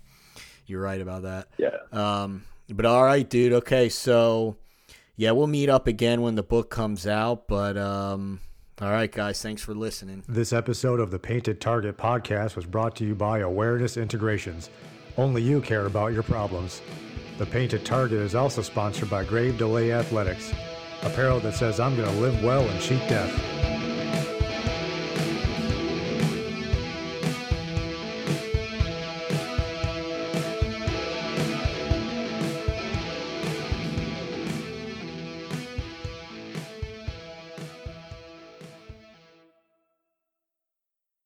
You're 0.65 0.81
right 0.81 1.01
about 1.01 1.23
that. 1.23 1.47
Yeah. 1.57 1.77
Um, 1.91 2.43
but 2.69 2.85
all 2.85 3.03
right, 3.03 3.27
dude. 3.27 3.53
Okay, 3.53 3.89
so 3.89 4.55
yeah, 5.19 5.31
we'll 5.31 5.47
meet 5.47 5.67
up 5.67 5.85
again 5.85 6.21
when 6.21 6.35
the 6.35 6.43
book 6.43 6.69
comes 6.69 7.05
out. 7.05 7.49
But 7.49 7.75
um, 7.75 8.39
all 8.79 8.89
right, 8.89 9.11
guys, 9.11 9.41
thanks 9.41 9.61
for 9.61 9.73
listening. 9.73 10.23
This 10.29 10.53
episode 10.53 11.01
of 11.01 11.11
the 11.11 11.19
Painted 11.19 11.59
Target 11.59 11.97
podcast 11.97 12.55
was 12.55 12.65
brought 12.65 12.95
to 12.95 13.05
you 13.05 13.15
by 13.15 13.39
Awareness 13.39 13.97
Integrations. 13.97 14.69
Only 15.17 15.41
you 15.41 15.59
care 15.59 15.87
about 15.87 16.13
your 16.13 16.23
problems. 16.23 16.81
The 17.37 17.45
Painted 17.45 17.85
Target 17.85 18.19
is 18.19 18.33
also 18.33 18.61
sponsored 18.61 19.09
by 19.09 19.25
Grave 19.25 19.57
Delay 19.57 19.91
Athletics, 19.91 20.53
apparel 21.01 21.41
that 21.41 21.53
says 21.53 21.81
I'm 21.81 21.97
going 21.97 22.09
to 22.09 22.21
live 22.21 22.41
well 22.41 22.65
and 22.65 22.81
cheat 22.81 23.05
death. 23.09 23.88